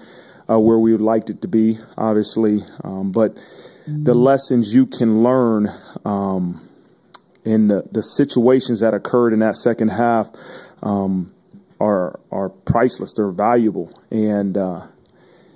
uh, 0.50 0.58
where 0.58 0.80
we 0.80 0.94
would 0.94 1.02
liked 1.02 1.30
it 1.30 1.42
to 1.42 1.50
be, 1.50 1.78
obviously, 1.98 2.62
um, 2.86 3.12
but 3.12 3.36
the 3.86 4.14
lessons 4.14 4.74
you 4.74 4.86
can 4.86 5.24
learn 5.24 5.68
um, 6.06 6.62
in 7.44 7.68
the, 7.68 7.84
the 7.92 8.04
situations 8.04 8.82
that 8.82 8.94
occurred 8.94 9.34
in 9.34 9.40
that 9.40 9.58
second 9.58 9.90
half 9.90 10.30
um, 10.82 11.32
are 11.80 12.20
are 12.32 12.50
priceless. 12.50 13.14
They're 13.14 13.32
valuable, 13.32 13.92
and 14.12 14.58
uh, 14.58 14.82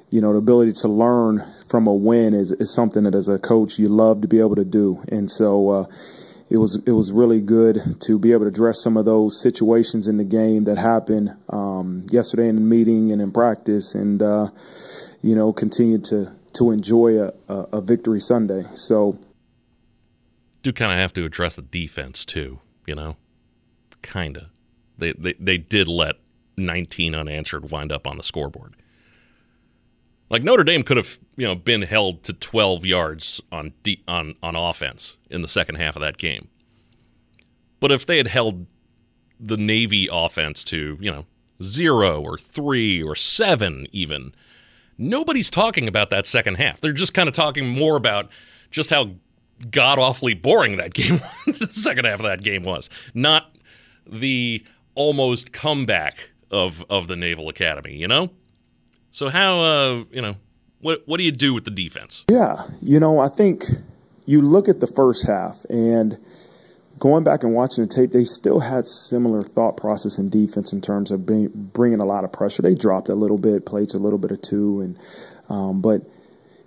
you 0.09 0.21
know 0.21 0.33
the 0.33 0.39
ability 0.39 0.73
to 0.73 0.87
learn 0.87 1.43
from 1.67 1.87
a 1.87 1.93
win 1.93 2.33
is, 2.33 2.51
is 2.51 2.71
something 2.73 3.03
that 3.03 3.15
as 3.15 3.27
a 3.27 3.39
coach 3.39 3.79
you 3.79 3.89
love 3.89 4.21
to 4.21 4.27
be 4.27 4.39
able 4.39 4.55
to 4.55 4.65
do. 4.65 5.03
And 5.09 5.29
so 5.29 5.69
uh, 5.69 5.85
it 6.49 6.57
was 6.57 6.75
it 6.85 6.91
was 6.91 7.11
really 7.11 7.41
good 7.41 7.81
to 8.01 8.19
be 8.19 8.31
able 8.31 8.45
to 8.45 8.49
address 8.49 8.79
some 8.79 8.95
of 8.95 9.05
those 9.05 9.41
situations 9.41 10.07
in 10.07 10.17
the 10.17 10.23
game 10.23 10.65
that 10.65 10.77
happened 10.77 11.35
um, 11.49 12.05
yesterday 12.11 12.47
in 12.47 12.55
the 12.55 12.61
meeting 12.61 13.11
and 13.11 13.21
in 13.21 13.31
practice, 13.31 13.95
and 13.95 14.21
uh, 14.21 14.49
you 15.23 15.35
know 15.35 15.51
continue 15.51 15.97
to 15.97 16.31
to 16.53 16.69
enjoy 16.69 17.23
a, 17.23 17.33
a, 17.49 17.81
victory 17.81 18.21
Sunday. 18.21 18.63
So 18.75 19.17
do 20.61 20.71
kind 20.71 20.91
of 20.91 20.99
have 20.99 21.13
to 21.13 21.25
address 21.25 21.55
the 21.55 21.63
defense 21.63 22.25
too, 22.25 22.59
you 22.85 22.93
know, 22.93 23.17
kind 24.03 24.37
of. 24.37 24.52
They, 24.97 25.13
they 25.13 25.57
did 25.57 25.87
let 25.87 26.15
19 26.57 27.15
unanswered 27.15 27.71
wind 27.71 27.91
up 27.91 28.07
on 28.07 28.17
the 28.17 28.23
scoreboard. 28.23 28.75
Like 30.29 30.43
Notre 30.43 30.63
Dame 30.63 30.83
could 30.83 30.97
have, 30.97 31.19
you 31.35 31.45
know, 31.45 31.55
been 31.55 31.83
held 31.83 32.23
to 32.23 32.33
12 32.33 32.85
yards 32.85 33.41
on 33.51 33.73
on 34.07 34.35
on 34.41 34.55
offense 34.55 35.17
in 35.29 35.41
the 35.41 35.47
second 35.47 35.75
half 35.75 35.95
of 35.95 36.01
that 36.01 36.17
game. 36.17 36.47
But 37.79 37.91
if 37.91 38.05
they 38.05 38.17
had 38.17 38.27
held 38.27 38.65
the 39.39 39.57
Navy 39.57 40.07
offense 40.11 40.63
to, 40.65 40.97
you 40.99 41.11
know, 41.11 41.25
0 41.61 42.21
or 42.21 42.37
3 42.37 43.03
or 43.03 43.15
7 43.15 43.87
even, 43.91 44.33
nobody's 44.97 45.49
talking 45.49 45.87
about 45.87 46.09
that 46.09 46.25
second 46.25 46.55
half. 46.55 46.81
They're 46.81 46.93
just 46.93 47.13
kind 47.13 47.27
of 47.27 47.35
talking 47.35 47.67
more 47.67 47.95
about 47.95 48.29
just 48.71 48.89
how 48.89 49.11
god 49.69 49.99
awfully 49.99 50.33
boring 50.33 50.77
that 50.77 50.93
game 50.95 51.21
the 51.45 51.67
second 51.71 52.05
half 52.05 52.19
of 52.19 52.25
that 52.25 52.41
game 52.41 52.63
was. 52.63 52.89
Not 53.13 53.55
the 54.07 54.63
almost 54.95 55.51
comeback 55.51 56.31
of 56.51 56.83
of 56.89 57.07
the 57.07 57.15
Naval 57.15 57.49
Academy, 57.49 57.95
you 57.95 58.07
know? 58.07 58.29
So 59.11 59.29
how 59.29 59.61
uh, 59.61 60.03
you 60.11 60.21
know 60.21 60.35
what 60.81 61.03
what 61.05 61.17
do 61.17 61.23
you 61.23 61.31
do 61.31 61.53
with 61.53 61.65
the 61.65 61.71
defense? 61.71 62.25
Yeah, 62.29 62.63
you 62.81 62.99
know 62.99 63.19
I 63.19 63.29
think 63.29 63.65
you 64.25 64.41
look 64.41 64.69
at 64.69 64.79
the 64.79 64.87
first 64.87 65.27
half 65.27 65.65
and 65.69 66.17
going 66.99 67.23
back 67.23 67.43
and 67.43 67.53
watching 67.53 67.83
the 67.85 67.89
tape, 67.89 68.11
they 68.11 68.23
still 68.23 68.59
had 68.59 68.87
similar 68.87 69.43
thought 69.43 69.77
process 69.77 70.19
in 70.19 70.29
defense 70.29 70.73
in 70.73 70.81
terms 70.81 71.11
of 71.11 71.25
being, 71.25 71.49
bringing 71.49 71.99
a 71.99 72.05
lot 72.05 72.23
of 72.23 72.31
pressure. 72.31 72.61
They 72.61 72.75
dropped 72.75 73.09
a 73.09 73.15
little 73.15 73.37
bit, 73.37 73.65
played 73.65 73.93
a 73.93 73.97
little 73.97 74.19
bit 74.19 74.31
of 74.31 74.41
two, 74.41 74.81
and 74.81 74.97
um, 75.49 75.81
but 75.81 76.01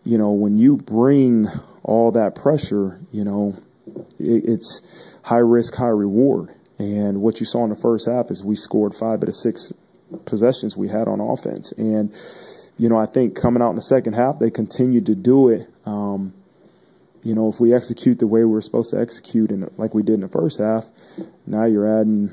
you 0.04 0.18
know 0.18 0.32
when 0.32 0.58
you 0.58 0.76
bring 0.76 1.46
all 1.82 2.12
that 2.12 2.34
pressure, 2.34 3.00
you 3.12 3.24
know 3.24 3.56
it, 4.18 4.44
it's 4.46 5.16
high 5.22 5.38
risk, 5.38 5.74
high 5.74 5.86
reward. 5.86 6.50
And 6.78 7.22
what 7.22 7.40
you 7.40 7.46
saw 7.46 7.64
in 7.64 7.70
the 7.70 7.76
first 7.76 8.06
half 8.06 8.30
is 8.30 8.44
we 8.44 8.54
scored 8.54 8.94
five 8.94 9.22
out 9.22 9.28
of 9.28 9.34
six 9.34 9.72
possessions 10.24 10.76
we 10.76 10.88
had 10.88 11.08
on 11.08 11.20
offense. 11.20 11.72
And, 11.72 12.14
you 12.78 12.88
know, 12.88 12.98
I 12.98 13.06
think 13.06 13.34
coming 13.34 13.62
out 13.62 13.70
in 13.70 13.76
the 13.76 13.82
second 13.82 14.12
half, 14.12 14.38
they 14.38 14.50
continued 14.50 15.06
to 15.06 15.14
do 15.14 15.48
it. 15.48 15.66
Um, 15.86 16.34
you 17.22 17.34
know, 17.34 17.48
if 17.48 17.58
we 17.58 17.74
execute 17.74 18.18
the 18.18 18.26
way 18.26 18.44
we 18.44 18.56
are 18.56 18.62
supposed 18.62 18.92
to 18.92 19.00
execute, 19.00 19.50
and 19.50 19.70
like 19.78 19.94
we 19.94 20.02
did 20.02 20.14
in 20.14 20.20
the 20.20 20.28
first 20.28 20.60
half, 20.60 20.86
now 21.46 21.64
you're 21.64 22.00
adding 22.00 22.30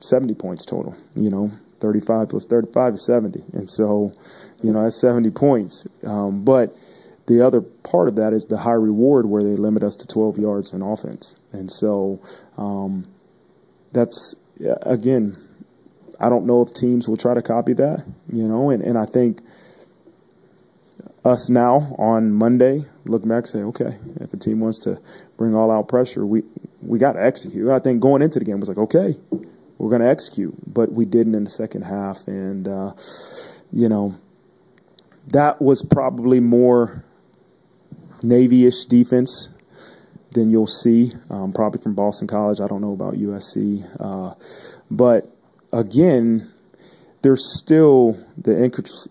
70 0.00 0.34
points 0.34 0.64
total. 0.64 0.96
You 1.14 1.30
know, 1.30 1.52
35 1.78 2.30
plus 2.30 2.44
35 2.46 2.94
is 2.94 3.04
70, 3.04 3.44
and 3.52 3.70
so, 3.70 4.12
you 4.62 4.72
know, 4.72 4.82
that's 4.82 4.96
70 4.96 5.30
points. 5.30 5.86
Um, 6.04 6.44
but 6.44 6.76
the 7.26 7.46
other 7.46 7.60
part 7.60 8.08
of 8.08 8.16
that 8.16 8.32
is 8.32 8.46
the 8.46 8.56
high 8.56 8.72
reward, 8.72 9.26
where 9.26 9.42
they 9.42 9.54
limit 9.54 9.84
us 9.84 9.96
to 9.96 10.08
12 10.08 10.38
yards 10.38 10.72
in 10.72 10.82
offense, 10.82 11.36
and 11.52 11.70
so 11.70 12.20
um, 12.58 13.06
that's 13.94 14.34
again 14.60 15.36
I 16.20 16.28
don't 16.28 16.46
know 16.46 16.62
if 16.62 16.72
teams 16.72 17.08
will 17.08 17.16
try 17.16 17.34
to 17.34 17.42
copy 17.42 17.74
that, 17.74 18.04
you 18.32 18.46
know, 18.46 18.70
and, 18.70 18.82
and 18.82 18.96
I 18.96 19.06
think 19.06 19.40
us 21.24 21.48
now 21.48 21.94
on 21.98 22.32
Monday 22.32 22.84
look 23.04 23.22
back 23.22 23.44
and 23.44 23.48
say, 23.48 23.58
okay, 23.60 23.90
if 24.20 24.32
a 24.32 24.36
team 24.36 24.60
wants 24.60 24.80
to 24.80 25.00
bring 25.36 25.54
all 25.54 25.70
out 25.70 25.88
pressure, 25.88 26.24
we 26.24 26.42
we 26.82 26.98
got 26.98 27.12
to 27.12 27.22
execute. 27.24 27.70
I 27.70 27.78
think 27.78 28.00
going 28.00 28.22
into 28.22 28.38
the 28.38 28.44
game 28.44 28.60
was 28.60 28.68
like, 28.68 28.78
okay, 28.78 29.16
we're 29.78 29.88
going 29.88 30.02
to 30.02 30.08
execute, 30.08 30.54
but 30.66 30.92
we 30.92 31.06
didn't 31.06 31.34
in 31.34 31.44
the 31.44 31.50
second 31.50 31.82
half, 31.82 32.28
and 32.28 32.68
uh, 32.68 32.92
you 33.72 33.88
know, 33.88 34.14
that 35.28 35.62
was 35.62 35.82
probably 35.82 36.40
more 36.40 37.04
Navy-ish 38.22 38.84
defense 38.84 39.53
than 40.34 40.50
you'll 40.50 40.66
see, 40.66 41.12
um, 41.30 41.52
probably 41.52 41.80
from 41.80 41.94
Boston 41.94 42.28
College. 42.28 42.60
I 42.60 42.66
don't 42.66 42.80
know 42.80 42.92
about 42.92 43.14
USC, 43.14 43.84
uh, 43.98 44.34
but 44.90 45.26
again, 45.72 46.50
there's 47.22 47.44
still 47.44 48.18
the 48.36 48.52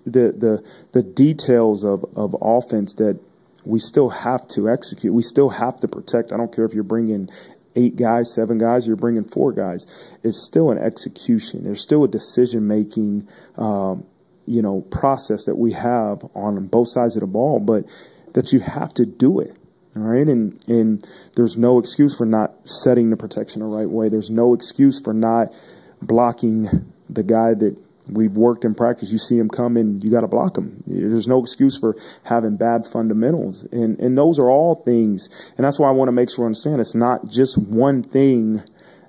the 0.06 0.32
the, 0.38 0.72
the 0.92 1.02
details 1.02 1.84
of, 1.84 2.06
of 2.16 2.36
offense 2.40 2.94
that 2.94 3.20
we 3.66 3.80
still 3.80 4.10
have 4.10 4.46
to 4.50 4.70
execute. 4.70 5.14
We 5.14 5.24
still 5.24 5.50
have 5.50 5.78
to 5.78 5.88
protect. 5.88 6.32
I 6.32 6.38
don't 6.38 6.54
care 6.54 6.66
if 6.66 6.74
you're 6.74 6.84
bringing 6.84 7.30
eight 7.76 7.96
guys, 7.96 8.34
seven 8.34 8.58
guys, 8.58 8.86
you're 8.86 8.96
bringing 8.96 9.24
four 9.24 9.52
guys. 9.52 10.16
It's 10.24 10.38
still 10.38 10.72
an 10.72 10.78
execution. 10.78 11.64
There's 11.64 11.82
still 11.82 12.04
a 12.04 12.08
decision 12.08 12.68
making, 12.68 13.28
um, 13.58 14.06
you 14.46 14.62
know, 14.62 14.82
process 14.82 15.46
that 15.46 15.56
we 15.56 15.72
have 15.72 16.24
on 16.36 16.68
both 16.68 16.90
sides 16.90 17.16
of 17.16 17.22
the 17.22 17.28
ball, 17.28 17.60
but 17.60 17.86
that 18.34 18.52
you 18.52 18.60
have 18.60 18.94
to 18.96 19.06
do 19.06 19.40
it. 19.40 19.56
All 19.96 20.02
right, 20.02 20.28
and 20.28 20.60
and 20.68 21.08
there's 21.36 21.56
no 21.56 21.80
excuse 21.80 22.18
for 22.18 22.26
not 22.26 22.68
setting 22.68 23.10
the 23.10 23.18
protection 23.18 23.62
the 23.62 23.68
right 23.68 23.90
way. 23.90 24.10
There's 24.10 24.32
no 24.32 24.54
excuse 24.54 25.00
for 25.00 25.14
not 25.14 25.54
blocking 26.02 26.68
the 27.10 27.24
guy 27.24 27.54
that 27.54 27.78
we've 28.12 28.36
worked 28.36 28.66
in 28.66 28.76
practice. 28.76 29.12
You 29.12 29.18
see 29.18 29.38
him 29.38 29.50
come 29.50 29.78
and 29.78 30.04
you 30.04 30.12
got 30.12 30.22
to 30.22 30.28
block 30.28 30.58
him. 30.58 30.84
There's 30.88 31.28
no 31.28 31.42
excuse 31.42 31.78
for 31.78 31.96
having 32.24 32.58
bad 32.58 32.86
fundamentals. 32.86 33.64
And, 33.64 34.00
and 34.00 34.18
those 34.18 34.40
are 34.40 34.50
all 34.50 34.76
things. 34.76 35.30
And 35.58 35.66
that's 35.66 35.80
why 35.80 35.88
I 35.88 35.92
want 35.92 36.10
to 36.10 36.12
make 36.14 36.30
sure 36.30 36.46
I 36.46 36.48
understand 36.48 36.82
it's 36.82 36.96
not 36.96 37.30
just 37.30 37.58
one 37.58 38.04
thing 38.04 38.62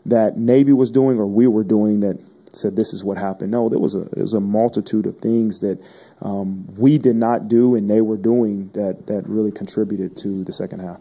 that 0.07 0.37
Navy 0.37 0.73
was 0.73 0.91
doing 0.91 1.19
or 1.19 1.27
we 1.27 1.47
were 1.47 1.65
doing 1.65 2.01
that 2.01 2.19
said 2.57 2.77
this 2.77 2.93
is 2.93 3.03
what 3.05 3.19
happened. 3.19 3.51
No, 3.51 3.69
there 3.69 3.79
was 3.79 3.95
a 3.95 4.01
there 4.01 4.23
was 4.23 4.33
a 4.33 4.41
multitude 4.41 5.07
of 5.07 5.19
things 5.19 5.61
that 5.61 5.79
um, 6.23 6.67
we 6.77 6.99
did 6.99 7.17
not 7.17 7.49
do 7.49 7.75
and 7.75 7.91
they 7.91 8.01
were 8.01 8.17
doing 8.17 8.71
that 8.75 9.07
that 9.07 9.29
really 9.29 9.53
contributed 9.53 10.17
to 10.19 10.45
the 10.45 10.53
second 10.53 10.81
half. 10.81 11.01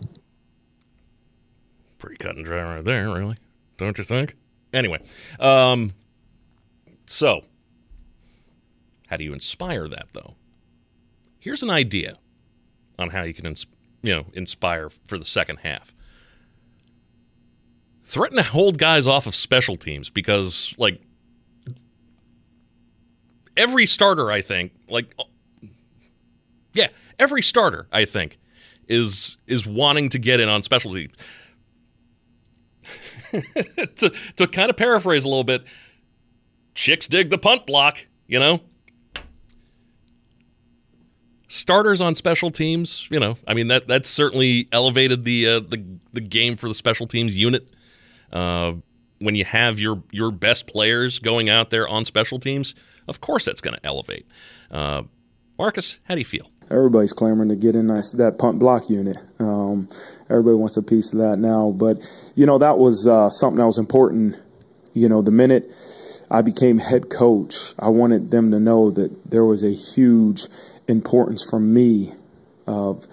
Pretty 1.98 2.18
cut 2.18 2.36
and 2.36 2.46
dry 2.46 2.76
right 2.76 2.84
there, 2.84 3.10
really, 3.14 3.38
don't 3.78 3.98
you 3.98 4.04
think? 4.04 4.36
Anyway, 4.74 5.00
um, 5.40 5.94
so 7.06 7.44
how 9.08 9.18
do 9.18 9.24
you 9.24 9.34
inspire 9.34 9.88
that 9.88 10.08
though? 10.14 10.36
Here's 11.40 11.64
an 11.64 11.70
idea 11.70 12.18
on 12.98 13.10
how 13.10 13.24
you 13.24 13.34
can 13.34 13.46
ins- 13.46 13.68
you 14.02 14.14
know 14.14 14.26
inspire 14.34 14.90
for 15.08 15.18
the 15.18 15.26
second 15.26 15.58
half. 15.58 15.94
Threaten 18.06 18.38
to 18.38 18.44
hold 18.44 18.78
guys 18.78 19.08
off 19.08 19.28
of 19.28 19.36
special 19.36 19.76
teams 19.76 20.10
because 20.10 20.76
like 20.78 21.02
every 23.58 23.86
starter, 23.86 24.32
I 24.32 24.42
think, 24.42 24.72
like 24.90 25.16
yeah, 26.74 26.88
every 27.20 27.42
starter, 27.42 27.88
I 27.92 28.06
think, 28.06 28.38
is 28.88 29.38
is 29.48 29.66
wanting 29.66 30.10
to 30.10 30.20
get 30.20 30.40
in 30.40 30.50
on 30.50 30.64
special 30.64 30.94
teams. 30.94 31.16
to 33.96 34.14
to 34.38 34.48
kind 34.48 34.70
of 34.70 34.78
paraphrase 34.78 35.26
a 35.26 35.28
little 35.28 35.44
bit, 35.44 35.64
chicks 36.76 37.08
dig 37.08 37.30
the 37.30 37.38
punt 37.38 37.66
block, 37.66 38.06
you 38.28 38.40
know. 38.40 38.62
Starters 41.48 42.02
on 42.02 42.16
special 42.16 42.50
teams, 42.50 43.08
you 43.12 43.20
know, 43.20 43.38
I 43.48 43.54
mean 43.54 43.68
that 43.68 43.88
that's 43.88 44.10
certainly 44.10 44.68
elevated 44.72 45.24
the 45.24 45.48
uh, 45.48 45.60
the 45.60 45.84
the 46.12 46.22
game 46.22 46.56
for 46.56 46.68
the 46.68 46.74
special 46.74 47.08
teams 47.08 47.36
unit. 47.36 47.70
Uh, 48.32 48.74
when 49.20 49.36
you 49.36 49.46
have 49.46 49.80
your 49.80 50.02
your 50.12 50.32
best 50.32 50.66
players 50.66 51.20
going 51.20 51.50
out 51.50 51.70
there 51.70 51.88
on 51.88 52.06
special 52.06 52.40
teams, 52.40 52.74
of 53.08 53.22
course 53.22 53.46
that's 53.46 53.62
going 53.62 53.76
to 53.76 53.86
elevate. 53.86 54.26
Uh, 54.72 55.04
Marcus, 55.58 56.00
how 56.04 56.16
do 56.16 56.20
you 56.20 56.26
feel? 56.26 56.48
Everybody's 56.72 57.14
clamoring 57.14 57.50
to 57.50 57.56
get 57.56 57.76
in 57.76 57.88
that 57.88 58.36
punt 58.40 58.58
block 58.60 58.90
unit. 58.90 59.18
Um, 59.40 59.88
everybody 60.30 60.56
wants 60.56 60.78
a 60.78 60.84
piece 60.84 61.14
of 61.14 61.20
that 61.20 61.38
now. 61.38 61.72
But, 61.72 61.98
you 62.36 62.46
know, 62.46 62.58
that 62.58 62.78
was 62.78 63.06
uh, 63.06 63.30
something 63.30 63.60
that 63.60 63.66
was 63.66 63.78
important. 63.78 64.36
You 64.94 65.10
know, 65.10 65.22
the 65.22 65.32
minute 65.32 65.72
I 66.32 66.42
became 66.42 66.80
head 66.80 67.10
coach, 67.10 67.74
I 67.78 67.90
wanted 67.90 68.32
them 68.32 68.52
to 68.52 68.60
know 68.60 68.90
that 68.92 69.30
there 69.30 69.46
was 69.46 69.64
a 69.64 69.72
huge 69.72 70.48
importance 70.88 71.48
for 71.48 71.60
me 71.60 72.14
of 72.66 73.06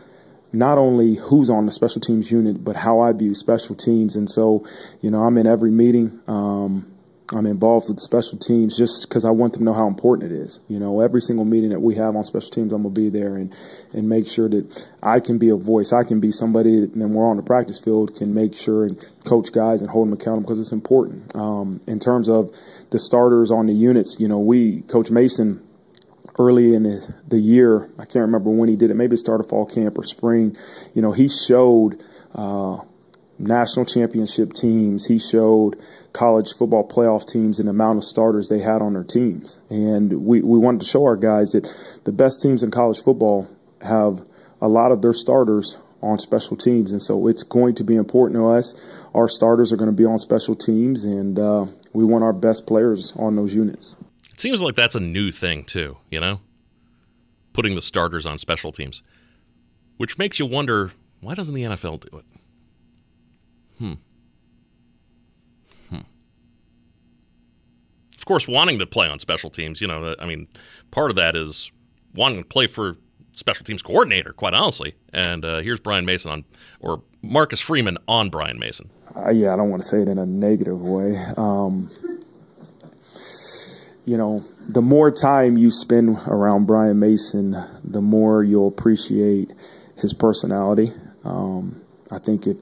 not 0.53 0.79
only 0.79 1.15
who's 1.17 1.51
on 1.51 1.67
the 1.67 1.73
special 1.73 2.01
teams 2.01 2.31
unit, 2.31 2.63
but 2.65 2.77
how 2.77 3.01
I 3.01 3.13
view 3.13 3.35
special 3.35 3.77
teams. 3.77 4.17
And 4.17 4.31
so, 4.31 4.67
you 5.03 5.11
know, 5.11 5.23
I'm 5.23 5.37
in 5.39 5.47
every 5.47 5.71
meeting. 5.71 6.21
Um, 6.27 6.91
I'm 7.33 7.47
involved 7.47 7.89
with 7.89 8.01
special 8.01 8.39
teams 8.39 8.77
just 8.77 9.09
because 9.09 9.25
I 9.25 9.31
want 9.31 9.53
them 9.53 9.61
to 9.61 9.65
know 9.67 9.73
how 9.73 9.87
important 9.87 10.33
it 10.33 10.37
is. 10.37 10.61
You 10.69 10.81
know, 10.81 11.01
every 11.01 11.21
single 11.21 11.45
meeting 11.45 11.71
that 11.71 11.81
we 11.81 11.95
have 11.95 12.17
on 12.17 12.25
special 12.25 12.51
teams, 12.51 12.73
I'm 12.73 12.83
gonna 12.83 12.95
be 12.95 13.09
there 13.09 13.37
and 13.37 13.55
and 13.95 14.09
make 14.09 14.29
sure 14.29 14.49
that 14.49 14.87
I 15.03 15.21
can 15.21 15.39
be 15.39 15.51
a 15.51 15.57
voice. 15.57 15.93
I 15.93 16.03
can 16.03 16.19
be 16.19 16.33
somebody 16.33 16.81
that 16.81 16.97
when 16.97 17.13
we're 17.13 17.29
on 17.29 17.37
the 17.37 17.43
practice 17.43 17.79
field 17.79 18.17
can 18.17 18.35
make 18.35 18.57
sure 18.57 18.85
and 18.85 18.99
coach 19.25 19.53
guys 19.53 19.81
and 19.81 19.91
hold 19.91 20.09
them 20.09 20.15
accountable 20.15 20.43
because 20.43 20.61
it's 20.61 20.73
important. 20.73 21.37
Um, 21.37 21.81
in 21.87 22.01
terms 22.01 22.29
of 22.29 22.51
the 22.91 22.99
starters 22.99 23.51
on 23.51 23.67
the 23.67 23.75
units, 23.75 24.19
you 24.19 24.27
know, 24.27 24.41
we 24.41 24.83
Coach 24.83 25.11
Mason 25.11 25.63
early 26.39 26.75
in 26.75 26.85
the, 26.85 27.39
year, 27.39 27.91
I 27.99 28.05
can't 28.05 28.27
remember 28.27 28.51
when 28.51 28.69
he 28.69 28.77
did 28.77 28.91
it, 28.91 28.95
maybe 28.95 29.15
it 29.15 29.19
started 29.19 29.45
fall 29.45 29.67
camp 29.67 29.99
or 29.99 30.05
spring. 30.05 30.57
You 30.95 31.03
know, 31.03 31.13
he 31.13 31.29
showed. 31.29 32.03
Uh, 32.35 32.79
national 33.41 33.87
championship 33.87 34.53
teams. 34.53 35.07
He 35.07 35.19
showed 35.19 35.77
college 36.13 36.53
football 36.53 36.87
playoff 36.87 37.27
teams 37.27 37.59
and 37.59 37.69
the 37.69 37.71
amount 37.71 37.99
of 37.99 38.05
starters 38.05 38.49
they 38.49 38.61
had 38.61 38.83
on 38.83 38.93
their 38.93 39.05
teams. 39.05 39.59
And 39.71 40.25
we, 40.25 40.43
we 40.43 40.59
wanted 40.59 40.83
to 40.83 40.87
show 40.87 41.05
our 41.05 41.17
guys 41.17 41.53
that 41.53 41.67
the 42.05 42.13
best 42.13 42.43
teams 42.43 42.63
in 42.63 42.71
college 42.71 43.03
football 43.03 43.49
have 43.81 44.23
a 44.61 44.69
lot 44.69 44.93
of 44.93 45.03
their 45.03 45.15
starters 45.15 45.79
on 46.03 46.19
special 46.19 46.57
teams. 46.57 46.93
And 46.93 47.01
so 47.01 47.27
it's 47.27 47.43
going 47.43 47.77
to 47.77 47.85
be 47.85 47.97
important 47.97 48.39
to 48.39 48.49
us. 48.49 48.81
Our 49.15 49.29
starters 49.29 49.73
are 49.73 49.77
going 49.77 49.91
to 49.91 49.97
be 49.97 50.05
on 50.05 50.19
special 50.19 50.55
teams, 50.55 51.05
and 51.05 51.39
uh, 51.39 51.67
we 51.93 52.05
want 52.05 52.25
our 52.25 52.33
best 52.33 52.67
players 52.67 53.13
on 53.17 53.37
those 53.37 53.55
units. 53.55 53.97
It 54.33 54.41
seems 54.41 54.63
like 54.63 54.77
that's 54.77 54.95
a 54.95 55.01
new 55.01 55.31
thing, 55.31 55.65
too, 55.65 55.97
you 56.11 56.21
know? 56.21 56.41
Putting 57.53 57.75
the 57.75 57.83
starters 57.83 58.27
on 58.27 58.39
special 58.39 58.73
teams, 58.73 59.03
which 59.97 60.17
makes 60.17 60.39
you 60.39 60.47
wonder 60.47 60.93
why 61.21 61.35
doesn't 61.35 61.55
the 61.55 61.65
NFL 61.65 62.09
do 62.11 62.19
it? 62.19 62.25
Hmm. 63.81 63.95
Hmm. 65.89 66.01
Of 68.19 68.25
course, 68.27 68.47
wanting 68.47 68.79
to 68.79 68.87
play 68.87 69.09
on 69.09 69.19
special 69.19 69.49
teams, 69.49 69.81
you 69.81 69.89
know, 69.89 70.15
I 70.21 70.27
mean, 70.27 70.49
part 70.91 71.11
of 71.11 71.17
that 71.17 71.35
is 71.35 71.73
wanting 72.15 72.43
to 72.43 72.45
play 72.47 72.67
for 72.67 72.99
special 73.33 73.65
teams 73.65 73.81
coordinator, 73.81 74.35
quite 74.35 74.53
honestly. 74.53 74.95
And 75.15 75.45
uh, 75.47 75.61
here's 75.61 75.81
Brian 75.81 76.05
Mason 76.05 76.31
on, 76.31 76.45
or 76.81 77.03
Marcus 77.23 77.61
Freeman 77.61 77.97
on 78.07 78.29
Brian 78.29 78.59
Mason. 78.59 78.91
Uh, 79.17 79.31
yeah, 79.31 79.55
I 79.55 79.57
don't 79.57 79.71
want 79.71 79.83
to 79.83 79.89
say 79.89 80.03
it 80.03 80.09
in 80.09 80.19
a 80.19 80.27
negative 80.27 80.79
way. 80.83 81.17
Um, 81.39 81.91
you 84.05 84.19
know, 84.19 84.45
the 84.69 84.83
more 84.83 85.11
time 85.11 85.57
you 85.57 85.71
spend 85.71 86.19
around 86.27 86.67
Brian 86.67 86.99
Mason, 86.99 87.57
the 87.83 88.03
more 88.03 88.45
you'll 88.45 88.69
appreciate 88.69 89.53
his 89.97 90.13
personality. 90.13 90.93
Um, 91.25 91.81
I 92.11 92.19
think 92.19 92.47
if 92.47 92.59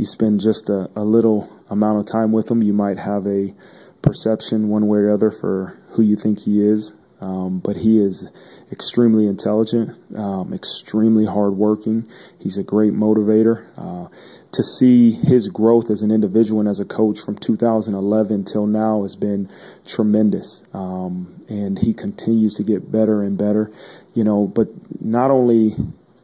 you 0.00 0.06
spend 0.06 0.40
just 0.40 0.70
a, 0.70 0.90
a 0.96 1.04
little 1.04 1.46
amount 1.68 2.00
of 2.00 2.06
time 2.06 2.32
with 2.32 2.50
him, 2.50 2.62
you 2.62 2.72
might 2.72 2.96
have 2.96 3.26
a 3.26 3.54
perception 4.00 4.70
one 4.70 4.86
way 4.88 5.00
or 5.00 5.10
other 5.10 5.30
for 5.30 5.78
who 5.90 6.02
you 6.02 6.16
think 6.16 6.40
he 6.40 6.66
is. 6.66 6.96
Um, 7.20 7.58
but 7.58 7.76
he 7.76 7.98
is 8.02 8.30
extremely 8.72 9.26
intelligent, 9.26 9.90
um, 10.16 10.54
extremely 10.54 11.26
hardworking. 11.26 12.08
He's 12.40 12.56
a 12.56 12.62
great 12.62 12.94
motivator. 12.94 13.66
Uh, 13.76 14.08
to 14.52 14.62
see 14.62 15.12
his 15.12 15.48
growth 15.48 15.90
as 15.90 16.00
an 16.00 16.10
individual 16.10 16.60
and 16.60 16.68
as 16.70 16.80
a 16.80 16.86
coach 16.86 17.20
from 17.20 17.36
2011 17.36 18.44
till 18.44 18.66
now 18.66 19.02
has 19.02 19.16
been 19.16 19.50
tremendous. 19.86 20.64
Um, 20.72 21.44
and 21.50 21.78
he 21.78 21.92
continues 21.92 22.54
to 22.54 22.62
get 22.62 22.90
better 22.90 23.20
and 23.20 23.36
better. 23.36 23.70
You 24.14 24.24
know, 24.24 24.46
but 24.46 24.68
not 24.98 25.30
only 25.30 25.72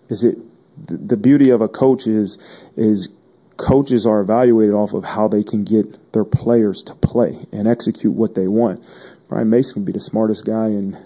is 0.09 0.25
it 0.25 0.39
the 0.79 1.17
beauty 1.17 1.51
of 1.51 1.61
a 1.61 1.69
coach 1.69 2.07
is 2.07 2.39
is 2.77 3.09
coaches 3.57 4.07
are 4.07 4.21
evaluated 4.21 4.75
off 4.75 4.92
of 4.92 5.05
how 5.05 5.29
they 5.29 5.42
can 5.42 5.64
get 5.64 6.12
their 6.12 6.25
players 6.25 6.83
to 6.83 6.95
play 6.95 7.38
and 7.53 7.66
execute 7.66 8.12
what 8.12 8.35
they 8.35 8.47
want. 8.47 8.87
Brian 9.29 9.51
Mason 9.51 9.75
can 9.75 9.85
be 9.85 9.92
the 9.92 10.01
smartest 10.01 10.45
guy 10.45 10.66
in 10.69 10.97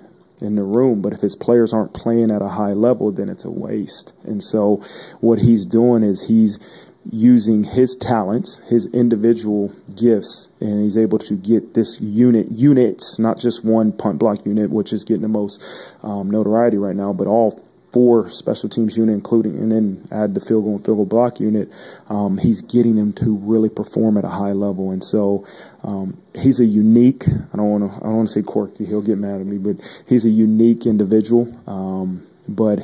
in 0.40 0.54
the 0.56 0.62
room, 0.62 1.02
but 1.02 1.12
if 1.12 1.20
his 1.20 1.36
players 1.36 1.74
aren't 1.74 1.92
playing 1.92 2.30
at 2.30 2.40
a 2.40 2.48
high 2.48 2.72
level, 2.72 3.12
then 3.12 3.28
it's 3.28 3.44
a 3.44 3.50
waste. 3.50 4.14
And 4.24 4.42
so, 4.42 4.82
what 5.20 5.38
he's 5.38 5.66
doing 5.66 6.02
is 6.02 6.26
he's 6.26 6.88
using 7.10 7.64
his 7.64 7.94
talents, 7.94 8.58
his 8.68 8.92
individual 8.92 9.72
gifts, 9.96 10.50
and 10.60 10.82
he's 10.82 10.96
able 10.96 11.18
to 11.18 11.34
get 11.34 11.74
this 11.74 12.00
unit, 12.00 12.50
units, 12.50 13.18
not 13.18 13.38
just 13.38 13.64
one 13.64 13.92
punt 13.92 14.18
block 14.18 14.44
unit, 14.46 14.70
which 14.70 14.92
is 14.92 15.04
getting 15.04 15.22
the 15.22 15.28
most 15.28 15.62
um, 16.02 16.30
notoriety 16.30 16.76
right 16.76 16.96
now, 16.96 17.12
but 17.12 17.26
all 17.26 17.62
four 17.92 18.28
special 18.28 18.68
teams 18.68 18.96
unit, 18.96 19.14
including 19.14 19.56
and 19.56 19.72
then 19.72 20.08
add 20.10 20.34
the 20.34 20.40
field 20.40 20.64
goal 20.64 20.76
and 20.76 20.84
field 20.84 20.98
goal 20.98 21.06
block 21.06 21.40
unit, 21.40 21.70
um, 22.08 22.38
he's 22.38 22.62
getting 22.62 22.96
them 22.96 23.12
to 23.14 23.36
really 23.36 23.68
perform 23.68 24.16
at 24.16 24.24
a 24.24 24.28
high 24.28 24.52
level. 24.52 24.90
And 24.90 25.02
so 25.02 25.46
um, 25.82 26.20
he's 26.34 26.60
a 26.60 26.64
unique. 26.64 27.24
I 27.28 27.56
don't 27.56 27.70
want 27.70 27.90
to. 27.90 27.96
I 27.96 28.00
don't 28.00 28.16
want 28.16 28.28
to 28.28 28.34
say 28.34 28.42
quirky. 28.42 28.84
He'll 28.84 29.02
get 29.02 29.18
mad 29.18 29.40
at 29.40 29.46
me, 29.46 29.58
but 29.58 30.02
he's 30.08 30.24
a 30.24 30.30
unique 30.30 30.86
individual. 30.86 31.52
Um, 31.66 32.22
but 32.48 32.80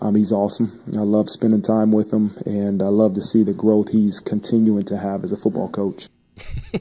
um, 0.00 0.14
he's 0.14 0.32
awesome. 0.32 0.80
I 0.96 1.00
love 1.00 1.30
spending 1.30 1.62
time 1.62 1.92
with 1.92 2.12
him, 2.12 2.32
and 2.46 2.82
I 2.82 2.88
love 2.88 3.14
to 3.14 3.22
see 3.22 3.42
the 3.42 3.52
growth 3.52 3.90
he's 3.90 4.20
continuing 4.20 4.84
to 4.86 4.96
have 4.96 5.24
as 5.24 5.32
a 5.32 5.36
football 5.36 5.68
coach. 5.68 6.08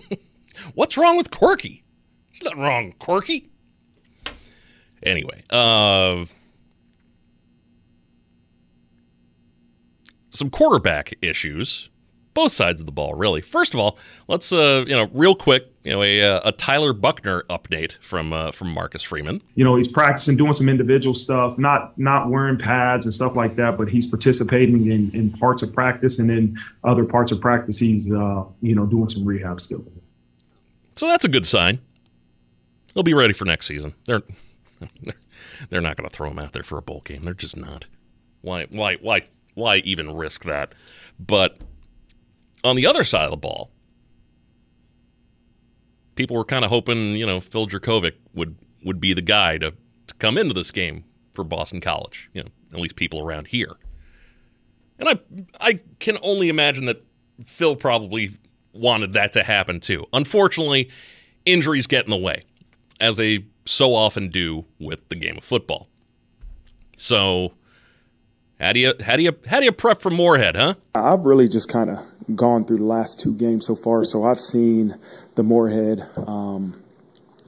What's 0.74 0.98
wrong 0.98 1.18
with 1.18 1.32
quirky? 1.32 1.84
There's 2.30 2.44
nothing 2.44 2.60
wrong, 2.60 2.94
quirky. 3.00 3.50
Anyway, 5.02 5.44
uh, 5.50 6.26
some 10.38 10.50
quarterback 10.50 11.14
issues, 11.22 11.90
both 12.38 12.52
sides 12.52 12.80
of 12.80 12.86
the 12.86 12.92
ball, 12.92 13.16
really. 13.16 13.42
First 13.42 13.74
of 13.74 13.80
all, 13.80 13.98
let's 14.28 14.54
uh, 14.54 14.86
you 14.88 14.96
know 14.96 15.10
real 15.12 15.34
quick, 15.34 15.74
you 15.84 15.92
know, 15.92 16.04
a, 16.04 16.22
uh, 16.22 16.42
a 16.46 16.52
Tyler 16.52 16.94
Buchner 16.94 17.42
update 17.50 17.98
from 17.98 18.32
uh, 18.32 18.52
from 18.52 18.72
Marcus 18.72 19.02
Freeman. 19.02 19.42
You 19.56 19.66
know, 19.66 19.76
he's 19.76 19.88
practicing, 19.88 20.38
doing 20.38 20.54
some 20.54 20.70
individual 20.70 21.16
stuff, 21.16 21.58
not 21.58 21.98
not 21.98 22.30
wearing 22.30 22.60
pads 22.60 23.06
and 23.06 23.14
stuff 23.14 23.36
like 23.36 23.56
that, 23.56 23.76
but 23.76 23.90
he's 23.90 24.06
participating 24.06 24.92
in, 24.92 25.10
in 25.16 25.32
parts 25.32 25.64
of 25.64 25.74
practice, 25.74 26.20
and 26.20 26.30
in 26.30 26.56
other 26.84 27.06
parts 27.06 27.32
of 27.32 27.42
practice, 27.42 27.80
he's 27.80 28.12
uh, 28.14 28.44
you 28.62 28.76
know 28.76 28.86
doing 28.86 29.10
some 29.10 29.26
rehab 29.26 29.60
still. 29.60 29.84
So 30.96 31.08
that's 31.08 31.26
a 31.26 31.30
good 31.30 31.48
sign. 31.48 31.80
They'll 32.94 33.02
be 33.04 33.16
ready 33.16 33.34
for 33.34 33.46
next 33.46 33.66
season. 33.66 33.96
They're 34.06 34.22
they're 35.70 35.82
not 35.82 35.98
going 35.98 36.08
to 36.08 36.16
throw 36.16 36.30
him 36.30 36.38
out 36.38 36.54
there 36.54 36.64
for 36.64 36.78
a 36.78 36.84
bowl 36.84 37.02
game. 37.04 37.24
They're 37.24 37.34
just 37.34 37.58
not. 37.58 37.88
Why 38.42 38.68
why 38.70 38.98
why 39.02 39.24
why 39.58 39.78
even 39.78 40.16
risk 40.16 40.44
that? 40.44 40.76
But 41.20 41.58
on 42.64 42.76
the 42.76 42.86
other 42.86 43.04
side 43.04 43.26
of 43.26 43.32
the 43.32 43.38
ball, 43.38 43.72
people 46.16 46.38
were 46.38 46.46
kind 46.46 46.64
of 46.64 46.70
hoping, 46.70 47.16
you 47.16 47.26
know, 47.26 47.40
Phil 47.40 47.68
Jurkovec 47.68 48.14
would 48.34 48.56
would 48.84 49.02
be 49.02 49.14
the 49.14 49.22
guy 49.22 49.58
to, 49.58 49.72
to 49.72 50.14
come 50.20 50.38
into 50.38 50.54
this 50.54 50.70
game 50.72 51.04
for 51.34 51.44
Boston 51.44 51.82
College. 51.82 52.30
You 52.34 52.44
know, 52.44 52.50
at 52.74 52.80
least 52.80 52.96
people 52.96 53.20
around 53.20 53.48
here. 53.48 53.76
And 55.00 55.10
I 55.10 55.20
I 55.60 55.80
can 56.00 56.20
only 56.22 56.50
imagine 56.50 56.86
that 56.86 57.04
Phil 57.44 57.76
probably 57.76 58.38
wanted 58.74 59.14
that 59.14 59.34
to 59.34 59.44
happen 59.44 59.80
too. 59.80 60.06
Unfortunately, 60.14 60.90
injuries 61.46 61.88
get 61.88 62.06
in 62.06 62.12
the 62.12 62.18
way, 62.18 62.42
as 63.02 63.18
they 63.18 63.46
so 63.66 63.96
often 63.96 64.30
do 64.30 64.66
with 64.80 65.10
the 65.10 65.16
game 65.16 65.38
of 65.38 65.44
football. 65.44 65.88
So 66.98 67.54
how 68.60 68.74
do 68.74 68.80
you 68.80 68.94
how 69.02 69.16
do 69.16 69.24
you 69.24 69.38
how 69.48 69.60
do 69.60 69.66
you 69.66 69.72
prep 69.72 70.02
for 70.02 70.10
Morehead, 70.10 70.56
huh? 70.56 70.74
I've 70.96 71.26
really 71.26 71.48
just 71.48 71.70
kind 71.70 71.92
of 71.92 72.00
gone 72.36 72.66
through 72.66 72.78
the 72.78 72.86
last 72.86 73.20
two 73.20 73.34
games 73.34 73.66
so 73.66 73.76
far, 73.76 74.04
so 74.04 74.24
I've 74.24 74.40
seen 74.40 74.98
the 75.36 75.44
Morehead 75.44 76.04
um, 76.16 76.82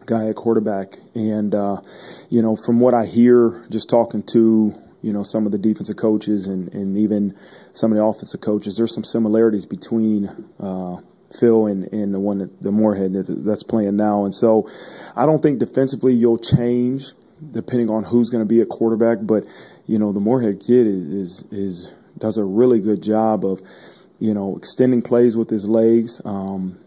guy 0.06 0.30
at 0.30 0.36
quarterback, 0.36 0.98
and 1.16 1.54
uh, 1.56 1.82
you 2.30 2.42
know 2.44 2.56
from 2.56 2.80
what 2.80 2.94
I 2.94 3.06
hear, 3.06 3.66
just 3.72 3.90
talking 3.90 4.22
to 4.34 4.76
you 5.02 5.14
know 5.14 5.24
some 5.24 5.48
of 5.48 5.52
the 5.52 5.58
defensive 5.58 5.98
coaches 5.98 6.46
and, 6.46 6.74
and 6.74 6.98
even 7.00 7.36
some 7.74 7.92
of 7.92 7.98
the 7.98 8.04
offensive 8.04 8.42
coaches, 8.42 8.78
there's 8.78 8.94
some 8.94 9.04
similarities 9.04 9.66
between. 9.66 10.30
Uh, 10.60 10.98
Phil 11.40 11.68
and, 11.68 11.94
and 11.94 12.12
the 12.12 12.20
one 12.20 12.40
that 12.40 12.60
the 12.60 12.72
Morehead 12.72 13.14
that's 13.14 13.62
playing 13.62 13.96
now, 13.96 14.26
and 14.26 14.34
so 14.34 14.68
I 15.16 15.28
don't 15.28 15.44
think 15.44 15.60
defensively 15.60 16.16
you'll 16.16 16.40
change 16.40 17.12
depending 17.52 17.90
on 17.90 18.04
who's 18.04 18.30
going 18.30 18.42
to 18.42 18.48
be 18.48 18.62
a 18.62 18.66
quarterback. 18.66 19.20
But 19.22 19.46
you 19.90 19.98
know, 19.98 20.12
the 20.12 20.20
Morehead 20.20 20.60
kid 20.60 20.86
is, 20.86 21.08
is, 21.08 21.44
is 21.52 21.94
does 22.16 22.38
a 22.38 22.44
really 22.44 22.80
good 22.80 23.02
job 23.02 23.44
of 23.44 23.60
you 24.20 24.36
know 24.36 24.56
extending 24.56 25.02
plays 25.02 25.36
with 25.36 25.50
his 25.50 25.68
legs. 25.68 26.22
Um, 26.24 26.78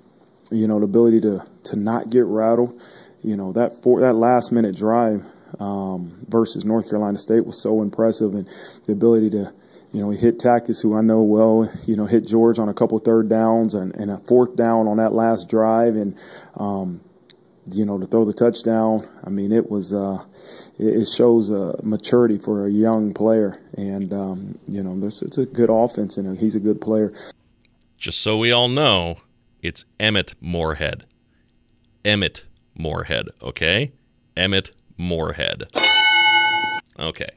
you 0.53 0.69
know, 0.69 0.79
the 0.79 0.85
ability 0.85 1.23
to 1.23 1.45
to 1.65 1.77
not 1.77 2.11
get 2.11 2.27
rattled. 2.27 2.81
You 3.25 3.37
know 3.37 3.53
that 3.55 3.83
for 3.83 4.03
that 4.03 4.13
last 4.13 4.53
minute 4.53 4.77
drive 4.77 5.25
um, 5.59 6.25
versus 6.29 6.65
North 6.65 6.89
Carolina 6.89 7.19
State 7.19 7.45
was 7.45 7.61
so 7.61 7.83
impressive, 7.83 8.35
and 8.35 8.49
the 8.85 8.93
ability 8.93 9.31
to 9.31 9.53
you 9.93 10.01
know, 10.01 10.11
he 10.11 10.17
hit 10.17 10.39
Takacs, 10.39 10.81
who 10.81 10.97
I 10.97 11.03
know 11.03 11.23
well, 11.23 11.71
you 11.85 11.97
know, 11.97 12.07
hit 12.07 12.27
George 12.27 12.59
on 12.59 12.71
a 12.71 12.75
couple 12.75 12.99
third 12.99 13.29
downs 13.29 13.75
and, 13.75 13.95
and 13.95 14.11
a 14.11 14.17
fourth 14.17 14.57
down 14.57 14.89
on 14.89 14.97
that 14.97 15.13
last 15.13 15.51
drive. 15.51 15.97
And, 15.97 16.19
um, 16.57 17.03
you 17.71 17.85
know, 17.85 17.99
to 17.99 18.07
throw 18.07 18.25
the 18.25 18.33
touchdown. 18.33 19.07
I 19.25 19.31
mean, 19.31 19.53
it 19.53 19.71
was 19.71 19.93
uh, 19.93 20.23
it, 20.79 21.07
shows 21.07 21.51
a 21.51 21.79
maturity 21.83 22.39
for 22.39 22.67
a 22.67 22.71
young 22.71 23.15
player, 23.15 23.59
and 23.77 24.13
um, 24.13 24.59
you 24.67 24.83
know, 24.83 24.99
there's 24.99 25.23
it's 25.23 25.39
a 25.39 25.47
good 25.47 25.71
offense, 25.71 26.17
and 26.17 26.39
he's 26.39 26.55
a 26.55 26.61
good 26.61 26.81
player. 26.81 27.13
Just 27.97 28.21
so 28.21 28.37
we 28.37 28.51
all 28.51 28.69
know, 28.69 29.19
it's 29.61 29.85
Emmett 30.01 30.35
Morehead. 30.41 31.05
Emmett 32.05 32.47
Morehead, 32.75 33.29
okay? 33.41 33.93
Emmett 34.37 34.73
Morehead. 34.97 35.65
Okay. 36.99 37.31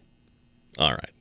All 0.80 0.92
right. 0.92 1.12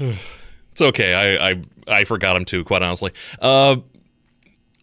it's 0.78 0.82
okay. 0.82 1.12
I, 1.12 1.50
I 1.50 1.62
I 1.88 2.04
forgot 2.04 2.36
him 2.36 2.44
too, 2.44 2.64
quite 2.64 2.82
honestly. 2.82 3.12
Uh, 3.40 3.76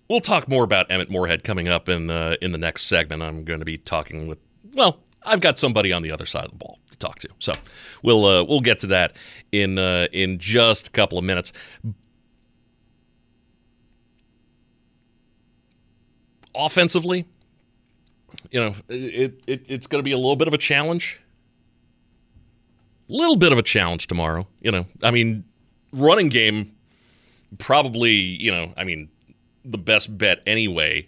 we'll 0.10 0.20
talk 0.20 0.48
more 0.48 0.64
about 0.64 0.92
Emmett 0.92 1.10
Morehead 1.10 1.44
coming 1.44 1.70
up 1.70 1.88
in 1.88 2.10
uh, 2.10 2.36
in 2.42 2.52
the 2.52 2.58
next 2.58 2.84
segment. 2.84 3.24
I'm 3.24 3.46
going 3.46 3.60
to 3.60 3.66
be 3.66 3.78
talking 3.78 4.28
with 4.28 4.40
well, 4.74 5.00
I've 5.26 5.40
got 5.40 5.58
somebody 5.58 5.94
on 5.94 6.02
the 6.02 6.12
other 6.12 6.26
side 6.26 6.46
of 6.46 6.52
the 6.52 6.58
ball 6.58 6.80
to 6.92 6.98
talk 6.98 7.20
to, 7.20 7.30
so 7.40 7.56
we'll 8.04 8.26
uh, 8.26 8.44
we'll 8.44 8.62
get 8.62 8.80
to 8.80 8.88
that 8.88 9.16
in 9.52 9.80
uh, 9.80 10.08
in 10.12 10.38
just 10.38 10.90
a 10.90 10.92
couple 10.92 11.18
of 11.18 11.24
minutes. 11.24 11.54
Offensively, 16.54 17.26
you 18.52 18.60
know, 18.60 18.76
it, 18.90 19.42
it 19.48 19.66
it's 19.68 19.88
going 19.88 20.00
to 20.00 20.04
be 20.04 20.12
a 20.12 20.18
little 20.18 20.36
bit 20.36 20.48
of 20.50 20.54
a 20.54 20.58
challenge. 20.58 21.22
Little 23.08 23.36
bit 23.36 23.52
of 23.52 23.60
a 23.60 23.64
challenge 23.64 24.08
tomorrow. 24.08 24.48
You 24.62 24.72
know, 24.72 24.86
I 25.04 25.12
mean, 25.12 25.44
running 25.96 26.30
game 26.30 26.72
probably, 27.58 28.12
you 28.12 28.52
know, 28.52 28.74
I 28.78 28.84
mean, 28.84 29.10
the 29.64 29.78
best 29.78 30.18
bet 30.18 30.42
anyway 30.46 31.08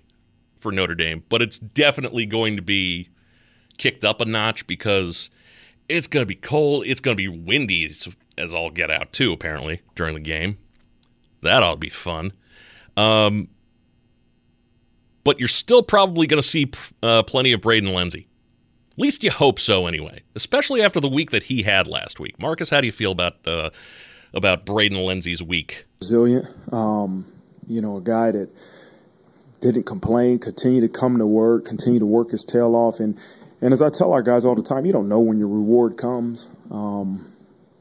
for 0.60 0.72
Notre 0.72 0.96
Dame, 0.96 1.24
but 1.30 1.42
it's 1.42 1.60
definitely 1.60 2.26
going 2.26 2.56
to 2.56 2.62
be 2.62 3.10
kicked 3.78 4.04
up 4.04 4.22
a 4.22 4.26
notch 4.26 4.66
because 4.68 5.30
it's 5.88 6.08
going 6.08 6.22
to 6.22 6.28
be 6.28 6.36
cold. 6.36 6.86
It's 6.86 7.00
going 7.00 7.16
to 7.16 7.22
be 7.22 7.28
windy 7.28 7.86
as, 8.38 8.54
all 8.54 8.72
get 8.72 8.90
out, 8.90 9.14
too, 9.14 9.32
apparently, 9.32 9.82
during 9.96 10.16
the 10.16 10.22
game. 10.22 10.58
That 11.44 11.64
ought 11.64 11.74
to 11.74 11.78
be 11.78 11.90
fun. 11.90 12.34
Um, 12.96 13.50
but 15.24 15.40
you're 15.40 15.48
still 15.48 15.84
probably 15.84 16.26
going 16.26 16.42
to 16.42 16.48
see 16.48 16.72
uh, 17.04 17.24
plenty 17.24 17.52
of 17.52 17.62
Braden 17.62 17.94
Lenzy. 17.94 18.28
At 18.94 19.00
least 19.00 19.24
you 19.24 19.30
hope 19.30 19.60
so, 19.60 19.86
anyway. 19.86 20.24
Especially 20.36 20.82
after 20.82 21.00
the 21.00 21.08
week 21.08 21.30
that 21.30 21.44
he 21.44 21.62
had 21.62 21.88
last 21.88 22.20
week. 22.20 22.40
Marcus, 22.40 22.72
how 22.72 22.82
do 22.82 22.88
you 22.88 22.92
feel 22.92 23.12
about 23.12 23.36
uh, 23.46 23.70
about 24.34 24.66
Braden 24.66 24.98
Lenzy's 24.98 25.42
week? 25.42 25.86
Resilient. 26.00 26.46
Um, 26.74 27.26
you 27.68 27.82
know, 27.82 27.98
a 27.98 28.02
guy 28.02 28.32
that 28.32 28.50
didn't 29.60 29.84
complain, 29.84 30.40
continue 30.40 30.82
to 30.82 30.90
come 30.90 31.18
to 31.18 31.26
work, 31.26 31.66
continue 31.66 32.00
to 32.00 32.06
work 32.06 32.32
his 32.32 32.44
tail 32.44 32.76
off. 32.76 33.00
And, 33.00 33.20
and 33.62 33.74
as 33.74 33.82
I 33.82 33.90
tell 33.90 34.14
our 34.14 34.22
guys 34.22 34.46
all 34.46 34.56
the 34.56 34.62
time, 34.62 34.86
you 34.86 34.94
don't 34.94 35.10
know 35.10 35.20
when 35.20 35.40
your 35.40 35.48
reward 35.48 35.98
comes. 35.98 36.50
Um, 36.70 37.32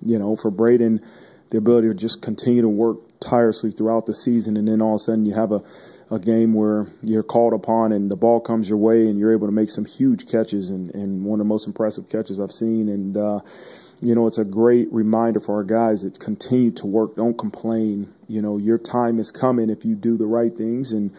you 0.04 0.18
know, 0.18 0.36
for 0.36 0.50
Braden, 0.50 1.02
the 1.50 1.58
ability 1.58 1.88
to 1.88 1.94
just 1.94 2.22
continue 2.22 2.62
to 2.62 2.68
work 2.68 2.98
tirelessly 3.20 3.72
throughout 3.72 4.06
the 4.06 4.14
season, 4.14 4.56
and 4.56 4.68
then 4.68 4.82
all 4.82 4.94
of 4.94 4.96
a 4.96 4.98
sudden 4.98 5.26
you 5.26 5.34
have 5.34 5.52
a, 5.52 5.62
a 6.10 6.18
game 6.18 6.54
where 6.54 6.86
you're 7.02 7.22
called 7.22 7.52
upon 7.52 7.92
and 7.92 8.10
the 8.10 8.16
ball 8.16 8.40
comes 8.40 8.68
your 8.68 8.78
way 8.78 9.08
and 9.08 9.18
you're 9.18 9.32
able 9.32 9.46
to 9.46 9.52
make 9.52 9.70
some 9.70 9.84
huge 9.84 10.28
catches 10.28 10.70
and, 10.70 10.94
and 10.94 11.24
one 11.24 11.40
of 11.40 11.46
the 11.46 11.48
most 11.48 11.66
impressive 11.66 12.08
catches 12.08 12.40
I've 12.40 12.52
seen. 12.52 12.88
And, 12.88 13.16
uh, 13.16 13.40
you 14.00 14.14
know, 14.14 14.26
it's 14.26 14.38
a 14.38 14.44
great 14.44 14.92
reminder 14.92 15.40
for 15.40 15.56
our 15.56 15.64
guys 15.64 16.02
that 16.02 16.18
continue 16.18 16.70
to 16.72 16.86
work, 16.86 17.16
don't 17.16 17.36
complain. 17.36 18.12
You 18.28 18.42
know, 18.42 18.58
your 18.58 18.78
time 18.78 19.18
is 19.18 19.30
coming 19.30 19.70
if 19.70 19.84
you 19.84 19.94
do 19.94 20.16
the 20.16 20.26
right 20.26 20.54
things. 20.54 20.92
And 20.92 21.12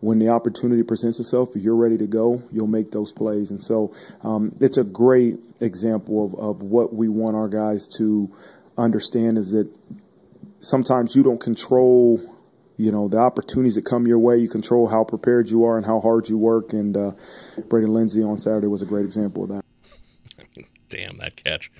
when 0.00 0.18
the 0.18 0.28
opportunity 0.28 0.82
presents 0.82 1.20
itself, 1.20 1.56
if 1.56 1.62
you're 1.62 1.74
ready 1.74 1.98
to 1.98 2.06
go, 2.06 2.42
you'll 2.52 2.66
make 2.66 2.90
those 2.90 3.12
plays. 3.12 3.50
And 3.50 3.64
so 3.64 3.94
um, 4.22 4.54
it's 4.60 4.76
a 4.76 4.84
great 4.84 5.38
example 5.60 6.24
of, 6.24 6.34
of 6.34 6.62
what 6.62 6.94
we 6.94 7.08
want 7.08 7.36
our 7.36 7.48
guys 7.48 7.86
to 7.98 8.30
understand 8.76 9.38
is 9.38 9.52
that 9.52 9.68
sometimes 10.60 11.16
you 11.16 11.22
don't 11.22 11.40
control 11.40 12.20
you 12.76 12.92
know 12.92 13.08
the 13.08 13.18
opportunities 13.18 13.74
that 13.74 13.84
come 13.84 14.06
your 14.06 14.20
way. 14.20 14.36
You 14.36 14.48
control 14.48 14.86
how 14.86 15.02
prepared 15.02 15.50
you 15.50 15.64
are 15.64 15.76
and 15.76 15.84
how 15.84 15.98
hard 15.98 16.28
you 16.28 16.38
work. 16.38 16.72
And 16.72 16.96
uh, 16.96 17.10
Braden 17.68 17.92
Lenzy 17.92 18.22
on 18.22 18.38
Saturday 18.38 18.68
was 18.68 18.82
a 18.82 18.86
great 18.86 19.04
example 19.04 19.42
of 19.42 19.48
that. 19.48 19.67
Damn 20.88 21.16
that 21.18 21.36
catch! 21.36 21.70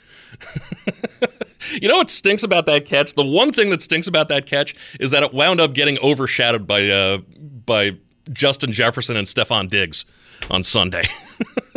you 1.81 1.89
know 1.89 1.97
what 1.97 2.11
stinks 2.11 2.43
about 2.43 2.67
that 2.67 2.85
catch? 2.85 3.15
The 3.15 3.25
one 3.25 3.53
thing 3.53 3.71
that 3.71 3.83
stinks 3.83 4.07
about 4.07 4.29
that 4.29 4.47
catch 4.47 4.75
is 5.01 5.11
that 5.11 5.23
it 5.23 5.33
wound 5.33 5.61
up 5.61 5.73
getting 5.75 5.99
overshadowed 6.01 6.67
by 6.67 6.89
uh, 6.89 7.19
by 7.67 7.93
Justin 8.33 8.73
Jefferson 8.73 9.17
and 9.17 9.27
Stefon 9.27 9.69
Diggs 9.69 10.05
on 10.51 10.63
Sunday. 10.63 11.09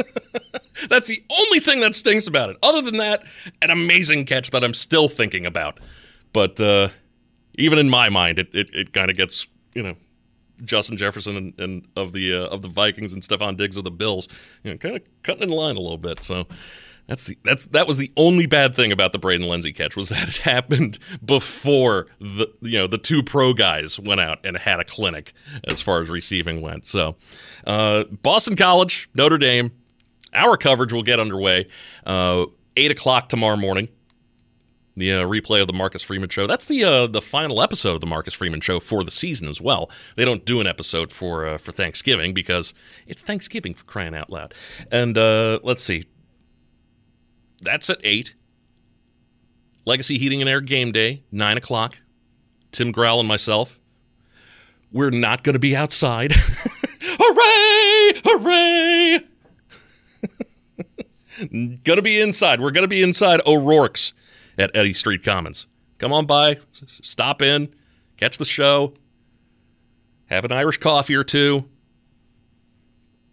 That's 0.89 1.07
the 1.07 1.23
only 1.39 1.59
thing 1.59 1.79
that 1.81 1.95
stinks 1.95 2.27
about 2.27 2.49
it. 2.49 2.57
Other 2.63 2.81
than 2.81 2.97
that, 2.97 3.23
an 3.61 3.69
amazing 3.69 4.25
catch 4.25 4.49
that 4.51 4.63
I'm 4.63 4.73
still 4.73 5.07
thinking 5.07 5.45
about. 5.45 5.79
But 6.33 6.59
uh, 6.59 6.89
even 7.55 7.77
in 7.79 7.89
my 7.89 8.09
mind, 8.09 8.39
it 8.39 8.53
it, 8.53 8.73
it 8.73 8.93
kind 8.93 9.09
of 9.09 9.17
gets 9.17 9.47
you 9.73 9.83
know 9.83 9.95
Justin 10.63 10.97
Jefferson 10.97 11.35
and, 11.35 11.59
and 11.59 11.87
of 11.95 12.13
the 12.13 12.33
uh, 12.33 12.47
of 12.47 12.61
the 12.61 12.67
Vikings 12.67 13.13
and 13.13 13.21
Stefon 13.21 13.57
Diggs 13.57 13.77
of 13.77 13.83
the 13.83 13.91
Bills, 13.91 14.27
you 14.63 14.71
know, 14.71 14.77
kind 14.77 14.95
of 14.95 15.03
cutting 15.23 15.43
in 15.43 15.49
line 15.49 15.75
a 15.75 15.81
little 15.81 15.97
bit. 15.97 16.23
So 16.23 16.47
that's 17.11 17.27
the, 17.27 17.37
that's 17.43 17.65
that 17.65 17.87
was 17.87 17.97
the 17.97 18.09
only 18.15 18.45
bad 18.45 18.73
thing 18.73 18.93
about 18.93 19.11
the 19.11 19.19
Braden 19.19 19.45
Lenzy 19.45 19.73
catch 19.73 19.97
was 19.97 20.07
that 20.07 20.29
it 20.29 20.37
happened 20.43 20.97
before 21.25 22.07
the 22.21 22.47
you 22.61 22.77
know 22.77 22.87
the 22.87 22.97
two 22.97 23.21
pro 23.21 23.53
guys 23.53 23.99
went 23.99 24.21
out 24.21 24.39
and 24.45 24.55
had 24.55 24.79
a 24.79 24.85
clinic 24.85 25.33
as 25.65 25.81
far 25.81 25.99
as 25.99 26.09
receiving 26.09 26.61
went. 26.61 26.85
So 26.85 27.17
uh, 27.67 28.05
Boston 28.05 28.55
College, 28.55 29.09
Notre 29.13 29.37
Dame, 29.37 29.73
our 30.31 30.55
coverage 30.55 30.93
will 30.93 31.03
get 31.03 31.19
underway 31.19 31.65
uh, 32.05 32.45
eight 32.77 32.91
o'clock 32.91 33.27
tomorrow 33.27 33.57
morning. 33.57 33.89
The 34.95 35.11
uh, 35.11 35.23
replay 35.23 35.59
of 35.59 35.67
the 35.67 35.73
Marcus 35.73 36.01
Freeman 36.01 36.29
show. 36.29 36.47
That's 36.47 36.65
the 36.65 36.85
uh, 36.85 37.07
the 37.07 37.21
final 37.21 37.61
episode 37.61 37.95
of 37.95 37.99
the 37.99 38.07
Marcus 38.07 38.33
Freeman 38.33 38.61
show 38.61 38.79
for 38.79 39.03
the 39.03 39.11
season 39.11 39.49
as 39.49 39.59
well. 39.59 39.91
They 40.15 40.23
don't 40.23 40.45
do 40.45 40.61
an 40.61 40.67
episode 40.67 41.11
for 41.11 41.45
uh, 41.45 41.57
for 41.57 41.73
Thanksgiving 41.73 42.33
because 42.33 42.73
it's 43.05 43.21
Thanksgiving 43.21 43.73
for 43.73 43.83
crying 43.83 44.15
out 44.15 44.29
loud. 44.29 44.53
And 44.91 45.17
uh, 45.17 45.59
let's 45.63 45.83
see, 45.83 46.05
that's 47.61 47.89
at 47.89 47.99
8. 48.03 48.33
Legacy 49.85 50.17
Heating 50.17 50.41
and 50.41 50.49
Air 50.49 50.61
game 50.61 50.91
day, 50.91 51.23
9 51.31 51.57
o'clock. 51.57 51.97
Tim 52.71 52.91
Grell 52.91 53.19
and 53.19 53.27
myself. 53.27 53.79
We're 54.91 55.09
not 55.09 55.43
going 55.43 55.53
to 55.53 55.59
be 55.59 55.75
outside. 55.75 56.33
hooray! 57.01 58.21
Hooray! 58.25 59.19
going 61.83 61.97
to 61.97 62.01
be 62.01 62.19
inside. 62.19 62.61
We're 62.61 62.71
going 62.71 62.83
to 62.83 62.87
be 62.87 63.01
inside 63.01 63.41
O'Rourke's 63.45 64.13
at 64.57 64.75
Eddy 64.75 64.93
Street 64.93 65.23
Commons 65.23 65.67
Come 65.97 66.13
on 66.13 66.25
by, 66.25 66.57
stop 66.73 67.43
in, 67.43 67.69
catch 68.17 68.39
the 68.39 68.45
show, 68.45 68.95
have 70.25 70.45
an 70.45 70.51
Irish 70.51 70.77
coffee 70.77 71.13
or 71.13 71.23
two, 71.23 71.65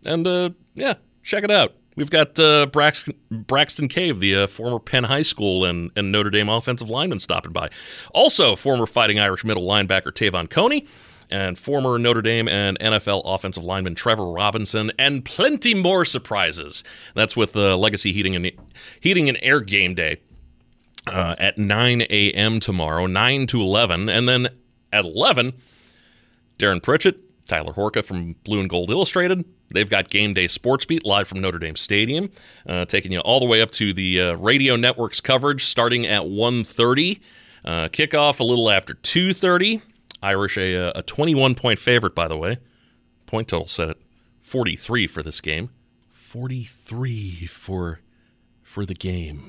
and 0.05 0.27
uh, 0.27 0.51
yeah, 0.75 0.95
check 1.23 1.45
it 1.45 1.51
out. 1.51 1.75
We've 1.99 2.11
got 2.11 2.39
uh, 2.39 2.67
Braxton, 2.67 3.17
Braxton 3.29 3.89
Cave, 3.89 4.21
the 4.21 4.37
uh, 4.37 4.47
former 4.47 4.79
Penn 4.79 5.03
High 5.03 5.23
School 5.23 5.65
and, 5.65 5.91
and 5.97 6.13
Notre 6.13 6.31
Dame 6.31 6.49
offensive 6.49 6.89
lineman, 6.89 7.19
stopping 7.19 7.51
by. 7.51 7.71
Also, 8.15 8.55
former 8.55 8.87
Fighting 8.87 9.19
Irish 9.19 9.45
middle 9.45 9.65
linebacker 9.65 10.13
Te'von 10.13 10.49
Coney 10.49 10.87
and 11.29 11.59
former 11.59 11.99
Notre 11.99 12.23
Dame 12.23 12.47
and 12.47 12.79
NFL 12.79 13.23
offensive 13.25 13.65
lineman 13.65 13.97
Trevor 13.97 14.31
Robinson, 14.31 14.93
and 14.97 15.25
plenty 15.25 15.75
more 15.75 16.05
surprises. 16.05 16.85
That's 17.17 17.37
with 17.37 17.57
uh, 17.57 17.77
Legacy 17.77 18.13
Heating 18.13 18.37
and 18.37 18.53
Heating 19.01 19.29
and 19.29 19.37
Air 19.43 19.59
Game 19.59 19.97
Day 19.97 20.21
uh, 21.09 21.35
at 21.37 21.59
9 21.59 22.03
a.m. 22.03 22.61
tomorrow, 22.61 23.07
9 23.07 23.49
to 23.49 23.61
11, 23.61 24.09
and 24.09 24.29
then 24.29 24.47
at 24.93 25.05
11, 25.05 25.53
Darren 26.61 26.81
Pritchett, 26.81 27.28
Tyler 27.49 27.73
Horka 27.73 28.05
from 28.05 28.35
Blue 28.45 28.61
and 28.61 28.71
Gold 28.71 28.91
Illustrated, 28.91 29.45
They've 29.71 29.89
got 29.89 30.09
Game 30.09 30.35
Day 30.35 30.49
Sports 30.49 30.85
Beat 30.85 31.05
live 31.05 31.29
from 31.29 31.41
Notre 31.41 31.59
Dame 31.59 31.77
Stadium, 31.77 32.31
uh, 32.67 32.85
taking 32.87 33.13
you 33.13 33.21
all 33.21 33.39
the 33.41 33.47
way 33.47 33.61
up 33.61 33.71
to 33.73 33.93
the 33.93 34.21
uh, 34.21 34.37
radio 34.37 34.77
network's 34.77 35.21
coverage 35.21 35.65
starting 35.65 36.07
at 36.07 36.23
1.30. 36.23 37.21
Uh, 37.65 37.89
kickoff 37.89 38.41
a 38.41 38.45
little 38.45 38.71
after 38.71 38.95
2.30. 38.95 39.83
Irish 40.23 40.57
a, 40.57 40.99
a 40.99 41.03
21-point 41.03 41.79
favorite, 41.79 42.15
by 42.15 42.29
the 42.29 42.37
way. 42.37 42.59
Point 43.27 43.49
total 43.49 43.67
set 43.67 43.91
at 43.91 43.97
43 44.41 45.07
for 45.07 45.23
this 45.23 45.41
game. 45.41 45.71
43 46.15 47.47
for 47.47 48.01
for 48.63 48.85
the 48.85 48.95
game. 48.95 49.49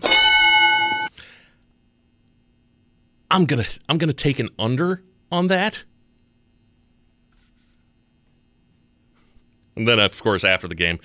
I'm 3.32 3.46
gonna 3.46 3.66
I'm 3.88 3.98
gonna 3.98 4.14
take 4.14 4.40
an 4.40 4.50
under 4.58 5.04
on 5.32 5.48
that. 5.48 5.84
And 9.80 9.88
then, 9.88 9.98
of 9.98 10.22
course, 10.22 10.44
after 10.44 10.68
the 10.68 10.76
game, 10.76 11.00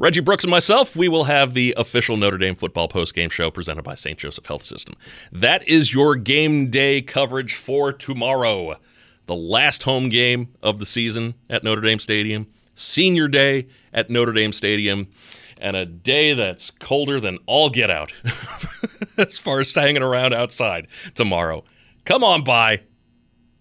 Reggie 0.00 0.20
Brooks 0.20 0.42
and 0.42 0.50
myself, 0.50 0.96
we 0.96 1.06
will 1.06 1.24
have 1.24 1.54
the 1.54 1.72
official 1.76 2.16
Notre 2.16 2.38
Dame 2.38 2.56
football 2.56 2.88
post-game 2.88 3.30
show 3.30 3.52
presented 3.52 3.82
by 3.82 3.94
St. 3.94 4.18
Joseph 4.18 4.44
Health 4.44 4.64
System. 4.64 4.94
That 5.30 5.66
is 5.68 5.94
your 5.94 6.16
game 6.16 6.68
day 6.68 7.02
coverage 7.02 7.54
for 7.54 7.92
tomorrow. 7.92 8.78
The 9.26 9.36
last 9.36 9.84
home 9.84 10.08
game 10.08 10.48
of 10.60 10.80
the 10.80 10.86
season 10.86 11.34
at 11.48 11.62
Notre 11.62 11.80
Dame 11.80 12.00
Stadium, 12.00 12.48
senior 12.74 13.28
day 13.28 13.68
at 13.92 14.10
Notre 14.10 14.32
Dame 14.32 14.52
Stadium, 14.52 15.06
and 15.60 15.76
a 15.76 15.86
day 15.86 16.34
that's 16.34 16.72
colder 16.72 17.20
than 17.20 17.38
all 17.46 17.70
get 17.70 17.92
out 17.92 18.12
as 19.18 19.38
far 19.38 19.60
as 19.60 19.72
hanging 19.72 20.02
around 20.02 20.34
outside 20.34 20.88
tomorrow. 21.14 21.62
Come 22.04 22.24
on 22.24 22.42
by 22.42 22.80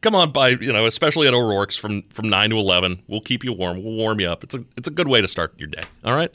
come 0.05 0.15
on 0.15 0.31
by, 0.31 0.49
you 0.49 0.71
know, 0.71 0.85
especially 0.85 1.27
at 1.27 1.33
O'Rourke's 1.33 1.75
from 1.75 2.03
from 2.03 2.29
nine 2.29 2.51
to 2.51 2.57
eleven. 2.57 3.01
We'll 3.07 3.21
keep 3.21 3.43
you 3.43 3.51
warm. 3.51 3.83
We'll 3.83 3.95
warm 3.95 4.19
you 4.19 4.27
up. 4.27 4.43
It's 4.43 4.53
a 4.53 4.63
it's 4.77 4.87
a 4.87 4.91
good 4.91 5.07
way 5.07 5.19
to 5.19 5.27
start 5.27 5.55
your 5.57 5.67
day. 5.67 5.83
All 6.03 6.13
right, 6.13 6.31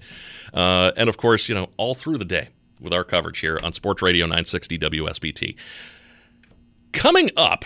uh, 0.52 0.90
and 0.96 1.08
of 1.08 1.16
course, 1.16 1.48
you 1.48 1.54
know, 1.54 1.68
all 1.76 1.94
through 1.94 2.18
the 2.18 2.24
day 2.24 2.48
with 2.80 2.92
our 2.92 3.04
coverage 3.04 3.38
here 3.38 3.60
on 3.62 3.72
Sports 3.72 4.02
Radio 4.02 4.26
960 4.26 4.78
WSBT. 4.78 5.54
Coming 6.92 7.30
up, 7.36 7.64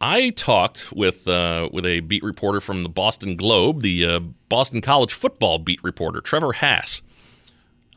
I 0.00 0.30
talked 0.30 0.92
with 0.92 1.26
uh, 1.26 1.68
with 1.72 1.84
a 1.84 2.00
beat 2.00 2.22
reporter 2.22 2.60
from 2.60 2.84
the 2.84 2.88
Boston 2.88 3.34
Globe, 3.36 3.82
the 3.82 4.04
uh, 4.04 4.20
Boston 4.48 4.80
College 4.80 5.12
football 5.12 5.58
beat 5.58 5.82
reporter, 5.82 6.20
Trevor 6.20 6.52
Hass. 6.52 7.02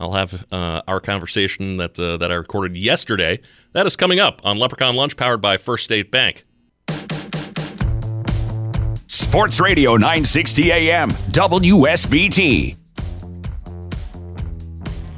I'll 0.00 0.12
have 0.12 0.46
uh, 0.50 0.82
our 0.88 0.98
conversation 0.98 1.76
that 1.76 2.00
uh, 2.00 2.16
that 2.16 2.32
I 2.32 2.34
recorded 2.34 2.76
yesterday. 2.76 3.40
That 3.74 3.86
is 3.86 3.94
coming 3.94 4.18
up 4.18 4.40
on 4.42 4.56
Leprechaun 4.56 4.96
Lunch, 4.96 5.16
powered 5.16 5.40
by 5.40 5.56
First 5.56 5.84
State 5.84 6.10
Bank. 6.10 6.44
Sports 9.12 9.60
Radio 9.60 9.96
960 9.96 10.70
AM, 10.70 11.10
WSBT. 11.10 12.76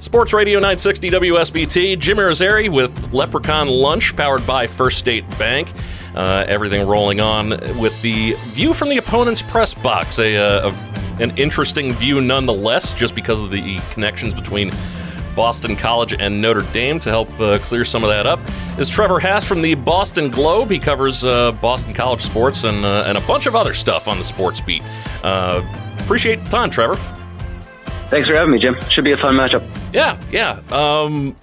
Sports 0.00 0.33
Radio 0.33 0.59
960 0.59 1.11
WSBT. 1.11 1.98
Jim 1.98 2.16
Irizarry 2.16 2.72
with 2.72 3.12
Leprechaun 3.12 3.68
Lunch, 3.68 4.16
powered 4.16 4.46
by 4.46 4.66
First 4.66 4.96
State 4.96 5.28
Bank. 5.38 5.70
Uh, 6.14 6.46
everything 6.48 6.88
rolling 6.88 7.20
on 7.20 7.50
with 7.78 8.00
the 8.00 8.33
view 8.52 8.72
from 8.72 8.88
the 8.88 8.96
opponent's 8.96 9.42
press 9.42 9.74
box. 9.74 10.18
A, 10.18 10.38
uh, 10.38 10.70
a, 10.70 11.22
an 11.22 11.37
interesting 11.37 11.92
view 11.92 12.22
nonetheless, 12.22 12.94
just 12.94 13.14
because 13.14 13.42
of 13.42 13.50
the 13.50 13.76
connections 13.90 14.33
between 14.33 14.70
Boston 15.35 15.77
College 15.77 16.14
and 16.18 16.40
Notre 16.40 16.62
Dame 16.73 16.99
to 17.01 17.09
help 17.09 17.29
uh, 17.40 17.59
clear 17.59 17.85
some 17.85 18.03
of 18.03 18.11
that 18.11 18.27
up 18.27 18.40
is 18.79 18.88
Trevor 18.88 19.18
Hass 19.18 19.45
from 19.45 19.62
the 19.62 19.75
Boston 19.75 20.31
Globe. 20.31 20.71
He 20.71 20.79
covers 20.79 21.25
uh, 21.25 21.53
Boston 21.53 21.95
College 21.95 22.21
sports 22.21 22.64
and, 22.64 22.85
uh, 22.85 23.05
and 23.07 23.18
a 23.18 23.21
bunch 23.23 23.47
of 23.47 23.55
other 23.55 23.75
stuff 23.75 24.09
on 24.09 24.18
the 24.18 24.25
sports 24.25 24.61
beat. 24.61 24.83
Uh, 25.23 25.62
appreciate 25.99 26.42
the 26.45 26.51
time, 26.51 26.71
Trevor. 26.71 26.97
Thanks 28.09 28.29
for 28.29 28.35
having 28.35 28.53
me, 28.53 28.59
Jim. 28.59 28.77
Should 28.90 29.05
be 29.05 29.12
a 29.12 29.16
fun 29.16 29.37
matchup. 29.37 29.66
Yeah, 29.92 30.21
yeah. 30.31 30.61
Um, 30.71 31.35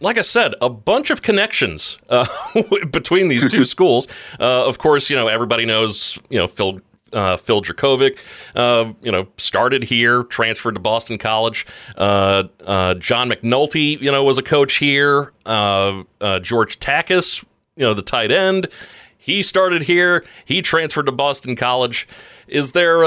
like 0.00 0.18
I 0.18 0.22
said, 0.22 0.54
a 0.60 0.68
bunch 0.68 1.10
of 1.10 1.22
connections 1.22 1.98
uh, 2.08 2.26
between 2.90 3.28
these 3.28 3.48
two 3.48 3.64
schools. 3.74 4.06
Uh, 4.38 4.66
of 4.66 4.78
course, 4.78 5.08
you 5.08 5.16
know 5.16 5.28
everybody 5.28 5.64
knows 5.64 6.18
you 6.28 6.38
know 6.38 6.46
Phil 6.46 6.80
uh, 7.14 7.36
Phil 7.36 7.62
Jurkovec, 7.62 8.18
uh, 8.54 8.92
you 9.02 9.10
know, 9.10 9.26
started 9.36 9.84
here, 9.84 10.24
transferred 10.24 10.74
to 10.74 10.80
Boston 10.80 11.16
College. 11.16 11.66
Uh, 11.96 12.44
uh 12.66 12.94
John 12.94 13.30
McNulty, 13.30 14.00
you 14.00 14.10
know, 14.10 14.24
was 14.24 14.38
a 14.38 14.42
coach 14.42 14.74
here. 14.74 15.32
Uh, 15.46 16.02
uh, 16.20 16.40
George 16.40 16.80
Takacs, 16.80 17.44
you 17.76 17.84
know, 17.84 17.94
the 17.94 18.02
tight 18.02 18.30
end, 18.30 18.68
he 19.16 19.42
started 19.42 19.82
here. 19.82 20.24
He 20.44 20.60
transferred 20.60 21.06
to 21.06 21.12
Boston 21.12 21.56
College. 21.56 22.06
Is 22.46 22.72
there 22.72 23.04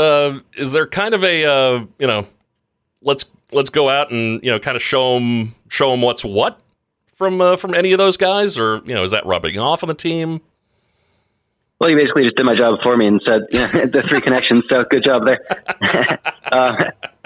is 0.56 0.72
there 0.72 0.88
kind 0.88 1.14
of 1.14 1.24
a 1.24 1.86
you 2.00 2.08
know, 2.08 2.26
let's 3.02 3.26
let's 3.52 3.70
go 3.70 3.90
out 3.90 4.12
and 4.12 4.42
you 4.42 4.50
know, 4.50 4.60
kind 4.60 4.76
of 4.76 4.82
show 4.82 5.14
them 5.16 5.54
show 5.70 5.92
them 5.92 6.02
what's 6.02 6.26
what 6.26 6.60
from 7.16 7.58
from 7.58 7.74
any 7.76 7.92
of 7.92 8.00
those 8.00 8.18
guys, 8.18 8.58
or 8.58 8.82
you 8.86 8.96
know, 8.96 9.04
is 9.04 9.12
that 9.12 9.26
rubbing 9.26 9.60
off 9.60 9.84
on 9.84 9.88
the 9.90 9.94
team? 9.94 10.42
Well, 11.80 11.92
you 11.92 11.96
basically 11.96 12.24
just 12.24 12.36
did 12.36 12.46
my 12.46 12.56
job 12.56 12.80
for 12.82 12.98
me 12.98 13.06
and 13.06 13.22
said 13.26 13.42
you 13.52 13.60
know, 13.60 13.68
the 13.68 14.04
three 14.10 14.22
connections. 14.22 14.64
So 14.70 14.84
good 14.90 15.04
job 15.04 15.26
there. 15.26 15.40
uh, 16.52 16.74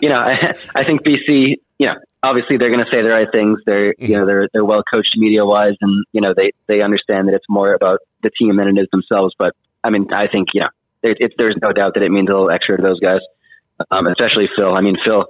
you 0.02 0.10
know, 0.10 0.18
I, 0.18 0.54
I, 0.76 0.84
think 0.84 1.04
BC. 1.04 1.56
You 1.80 1.88
know, 1.88 1.96
obviously 2.24 2.58
they're 2.58 2.70
going 2.70 2.84
to 2.84 2.92
say 2.92 3.02
the 3.02 3.12
right 3.12 3.28
things. 3.32 3.60
They're 3.66 3.96
you 3.98 4.18
know 4.18 4.26
they're 4.26 4.48
they're 4.54 4.66
well 4.66 4.84
coached 4.94 5.16
media 5.18 5.46
wise, 5.46 5.76
and 5.82 6.06
you 6.12 6.22
know 6.22 6.34
they 6.36 6.52
they 6.68 6.82
understand 6.82 7.28
that 7.28 7.36
it's 7.36 7.46
more 7.50 7.74
about 7.74 8.00
the 8.24 8.30
team 8.38 8.58
than 8.58 8.68
it 8.68 8.80
is 8.80 8.88
themselves. 8.92 9.34
But 9.38 9.54
I 9.84 9.90
mean, 9.90 10.08
I 10.14 10.28
think 10.28 10.50
you 10.54 10.62
know 10.62 10.68
it, 11.04 11.18
it, 11.20 11.34
there's 11.38 11.56
no 11.62 11.72
doubt 11.72 11.94
that 11.96 12.04
it 12.04 12.12
means 12.12 12.30
a 12.30 12.34
little 12.34 12.52
extra 12.52 12.78
to 12.78 12.84
those 12.84 13.00
guys, 13.00 13.22
um, 13.90 14.08
especially 14.08 14.50
Phil. 14.56 14.76
I 14.76 14.82
mean, 14.82 14.98
Phil. 15.06 15.26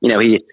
You 0.00 0.10
know, 0.12 0.18
he 0.20 0.44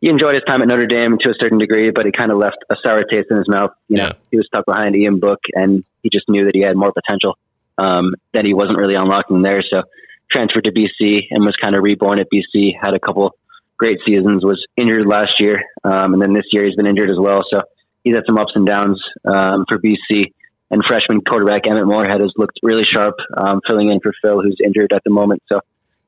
he 0.00 0.08
enjoyed 0.10 0.34
his 0.34 0.44
time 0.46 0.62
at 0.62 0.68
Notre 0.68 0.86
Dame 0.86 1.18
to 1.20 1.30
a 1.30 1.34
certain 1.40 1.58
degree, 1.58 1.90
but 1.90 2.06
he 2.06 2.12
kind 2.12 2.30
of 2.30 2.38
left 2.38 2.56
a 2.70 2.76
sour 2.84 3.04
taste 3.04 3.28
in 3.30 3.38
his 3.38 3.48
mouth. 3.48 3.70
You 3.88 3.98
know, 3.98 4.04
yeah. 4.04 4.12
he 4.30 4.36
was 4.36 4.46
stuck 4.46 4.66
behind 4.66 4.96
Ian 4.96 5.18
Book, 5.18 5.40
and 5.54 5.84
he 6.02 6.10
just 6.10 6.28
knew 6.28 6.44
that 6.44 6.54
he 6.54 6.60
had 6.60 6.76
more 6.76 6.92
potential 6.92 7.36
um, 7.78 8.14
that 8.32 8.44
he 8.44 8.54
wasn't 8.54 8.78
really 8.78 8.94
unlocking 8.94 9.42
there. 9.42 9.62
So 9.70 9.82
transferred 10.30 10.64
to 10.64 10.72
BC 10.72 11.26
and 11.30 11.44
was 11.44 11.56
kind 11.60 11.74
of 11.74 11.82
reborn 11.82 12.20
at 12.20 12.28
BC. 12.32 12.72
Had 12.80 12.94
a 12.94 13.00
couple 13.00 13.36
great 13.76 13.98
seasons. 14.06 14.44
Was 14.44 14.64
injured 14.76 15.06
last 15.06 15.38
year, 15.38 15.62
um, 15.84 16.14
and 16.14 16.22
then 16.22 16.32
this 16.32 16.46
year 16.52 16.64
he's 16.64 16.76
been 16.76 16.86
injured 16.86 17.10
as 17.10 17.18
well. 17.18 17.40
So 17.52 17.62
he's 18.02 18.14
had 18.14 18.24
some 18.26 18.38
ups 18.38 18.52
and 18.54 18.66
downs 18.66 19.02
um, 19.24 19.64
for 19.68 19.78
BC. 19.78 20.32
And 20.70 20.82
freshman 20.88 21.20
quarterback 21.20 21.68
Emmett 21.68 21.86
Morehead 21.86 22.20
has 22.20 22.32
looked 22.36 22.58
really 22.62 22.84
sharp, 22.84 23.14
um, 23.36 23.60
filling 23.68 23.90
in 23.90 24.00
for 24.00 24.12
Phil, 24.22 24.40
who's 24.40 24.58
injured 24.64 24.92
at 24.92 25.04
the 25.04 25.10
moment. 25.10 25.42
So 25.52 25.60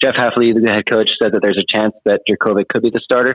Jeff 0.02 0.14
Hafley, 0.14 0.54
the 0.54 0.72
head 0.72 0.84
coach, 0.90 1.10
said 1.22 1.32
that 1.32 1.40
there's 1.42 1.58
a 1.58 1.78
chance 1.78 1.94
that 2.04 2.22
Jurkovec 2.28 2.66
could 2.68 2.82
be 2.82 2.90
the 2.90 3.00
starter. 3.04 3.34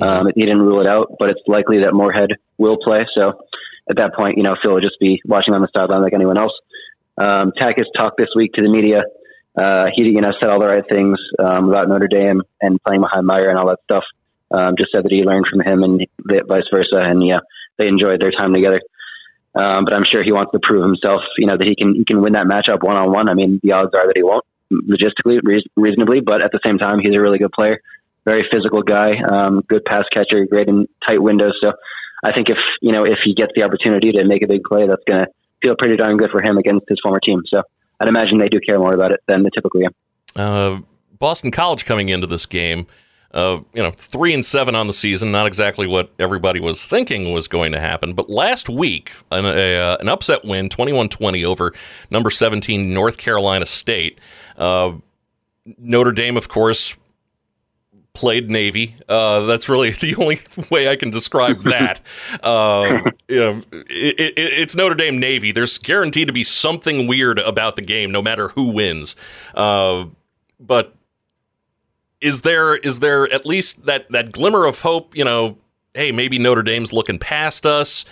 Um, 0.00 0.28
he 0.34 0.42
didn't 0.42 0.62
rule 0.62 0.80
it 0.80 0.86
out, 0.86 1.16
but 1.18 1.30
it's 1.30 1.40
likely 1.46 1.80
that 1.80 1.92
Morehead 1.92 2.30
will 2.56 2.78
play. 2.82 3.00
So 3.14 3.44
at 3.88 3.96
that 3.96 4.14
point, 4.14 4.38
you 4.38 4.42
know, 4.42 4.54
Phil 4.62 4.72
will 4.72 4.80
just 4.80 4.98
be 4.98 5.20
watching 5.26 5.52
on 5.54 5.60
the 5.60 5.68
sideline 5.76 6.02
like 6.02 6.14
anyone 6.14 6.38
else. 6.38 6.52
Um, 7.20 7.52
Takacs 7.52 7.84
talked 7.98 8.16
this 8.16 8.30
week 8.34 8.54
to 8.54 8.62
the 8.62 8.70
media. 8.70 9.02
Uh, 9.56 9.86
he, 9.94 10.04
you 10.04 10.20
know, 10.20 10.30
said 10.40 10.48
all 10.48 10.60
the 10.60 10.66
right 10.66 10.84
things 10.88 11.18
um, 11.38 11.68
about 11.68 11.88
Notre 11.88 12.08
Dame 12.08 12.40
and 12.62 12.82
playing 12.82 13.02
behind 13.02 13.26
Mayer 13.26 13.50
and 13.50 13.58
all 13.58 13.68
that 13.68 13.80
stuff. 13.84 14.04
Um, 14.50 14.74
just 14.78 14.90
said 14.92 15.04
that 15.04 15.12
he 15.12 15.22
learned 15.22 15.46
from 15.48 15.60
him 15.60 15.82
and 15.82 16.06
vice 16.48 16.64
versa, 16.72 16.96
and 16.96 17.24
yeah, 17.24 17.40
they 17.76 17.86
enjoyed 17.86 18.20
their 18.20 18.32
time 18.32 18.54
together. 18.54 18.80
Um, 19.54 19.84
but 19.84 19.94
I'm 19.94 20.04
sure 20.04 20.22
he 20.22 20.32
wants 20.32 20.52
to 20.52 20.60
prove 20.62 20.82
himself, 20.82 21.20
you 21.36 21.46
know, 21.46 21.56
that 21.56 21.66
he 21.66 21.76
can 21.76 21.94
he 21.94 22.04
can 22.04 22.22
win 22.22 22.32
that 22.32 22.46
matchup 22.46 22.82
one 22.82 22.96
on 22.96 23.12
one. 23.12 23.28
I 23.28 23.34
mean, 23.34 23.60
the 23.62 23.72
odds 23.72 23.94
are 23.94 24.06
that 24.06 24.16
he 24.16 24.22
won't, 24.22 24.44
logistically, 24.72 25.40
re- 25.42 25.64
reasonably, 25.76 26.20
but 26.20 26.42
at 26.42 26.52
the 26.52 26.60
same 26.64 26.78
time, 26.78 27.00
he's 27.00 27.16
a 27.16 27.20
really 27.20 27.38
good 27.38 27.52
player, 27.52 27.80
very 28.24 28.46
physical 28.50 28.82
guy, 28.82 29.10
um, 29.30 29.62
good 29.68 29.84
pass 29.84 30.04
catcher, 30.12 30.46
great 30.46 30.68
in 30.68 30.88
tight 31.06 31.20
windows. 31.20 31.58
So 31.62 31.72
I 32.24 32.32
think 32.32 32.48
if 32.48 32.58
you 32.80 32.92
know 32.92 33.04
if 33.04 33.18
he 33.24 33.34
gets 33.34 33.52
the 33.54 33.64
opportunity 33.64 34.12
to 34.12 34.24
make 34.24 34.44
a 34.44 34.48
big 34.48 34.62
play, 34.64 34.86
that's 34.86 35.04
going 35.06 35.20
to 35.20 35.28
feel 35.62 35.74
pretty 35.78 35.96
darn 35.96 36.16
good 36.16 36.30
for 36.30 36.42
him 36.42 36.58
against 36.58 36.86
his 36.88 36.98
former 37.02 37.20
team. 37.20 37.42
So 37.46 37.62
I'd 38.00 38.08
imagine 38.08 38.38
they 38.38 38.48
do 38.48 38.60
care 38.60 38.78
more 38.78 38.94
about 38.94 39.12
it 39.12 39.20
than 39.28 39.42
the 39.42 39.50
typical 39.50 39.80
game. 39.80 39.90
Uh, 40.36 40.80
Boston 41.18 41.50
College 41.50 41.84
coming 41.84 42.08
into 42.08 42.26
this 42.26 42.46
game. 42.46 42.86
Uh, 43.32 43.60
you 43.74 43.82
know, 43.82 43.92
three 43.92 44.34
and 44.34 44.44
seven 44.44 44.74
on 44.74 44.88
the 44.88 44.92
season, 44.92 45.30
not 45.30 45.46
exactly 45.46 45.86
what 45.86 46.10
everybody 46.18 46.58
was 46.58 46.84
thinking 46.84 47.32
was 47.32 47.46
going 47.46 47.70
to 47.70 47.78
happen. 47.78 48.12
But 48.12 48.28
last 48.28 48.68
week, 48.68 49.12
an, 49.30 49.44
a, 49.44 49.76
uh, 49.76 49.96
an 50.00 50.08
upset 50.08 50.44
win, 50.44 50.68
21 50.68 51.08
20 51.10 51.44
over 51.44 51.72
number 52.10 52.30
17 52.30 52.92
North 52.92 53.18
Carolina 53.18 53.66
State. 53.66 54.18
Uh, 54.58 54.94
Notre 55.78 56.10
Dame, 56.10 56.36
of 56.36 56.48
course, 56.48 56.96
played 58.12 58.50
Navy. 58.50 58.96
Uh, 59.08 59.40
that's 59.42 59.68
really 59.68 59.90
the 60.00 60.14
only 60.16 60.40
way 60.70 60.88
I 60.88 60.96
can 60.96 61.10
describe 61.10 61.62
that. 61.62 62.00
uh, 62.42 63.10
you 63.28 63.40
know, 63.40 63.62
it, 63.72 64.20
it, 64.20 64.34
it's 64.36 64.74
Notre 64.74 64.94
Dame 64.94 65.18
Navy. 65.18 65.52
There's 65.52 65.78
guaranteed 65.78 66.26
to 66.28 66.32
be 66.32 66.44
something 66.44 67.06
weird 67.06 67.38
about 67.38 67.76
the 67.76 67.82
game, 67.82 68.10
no 68.10 68.22
matter 68.22 68.48
who 68.48 68.70
wins. 68.70 69.16
Uh, 69.54 70.06
but 70.58 70.94
is 72.20 72.42
there 72.42 72.76
is 72.76 73.00
there 73.00 73.32
at 73.32 73.46
least 73.46 73.86
that 73.86 74.10
that 74.10 74.32
glimmer 74.32 74.66
of 74.66 74.80
hope? 74.80 75.16
You 75.16 75.24
know, 75.24 75.56
hey, 75.94 76.12
maybe 76.12 76.38
Notre 76.38 76.62
Dame's 76.62 76.92
looking 76.92 77.18
past 77.18 77.66
us. 77.66 78.04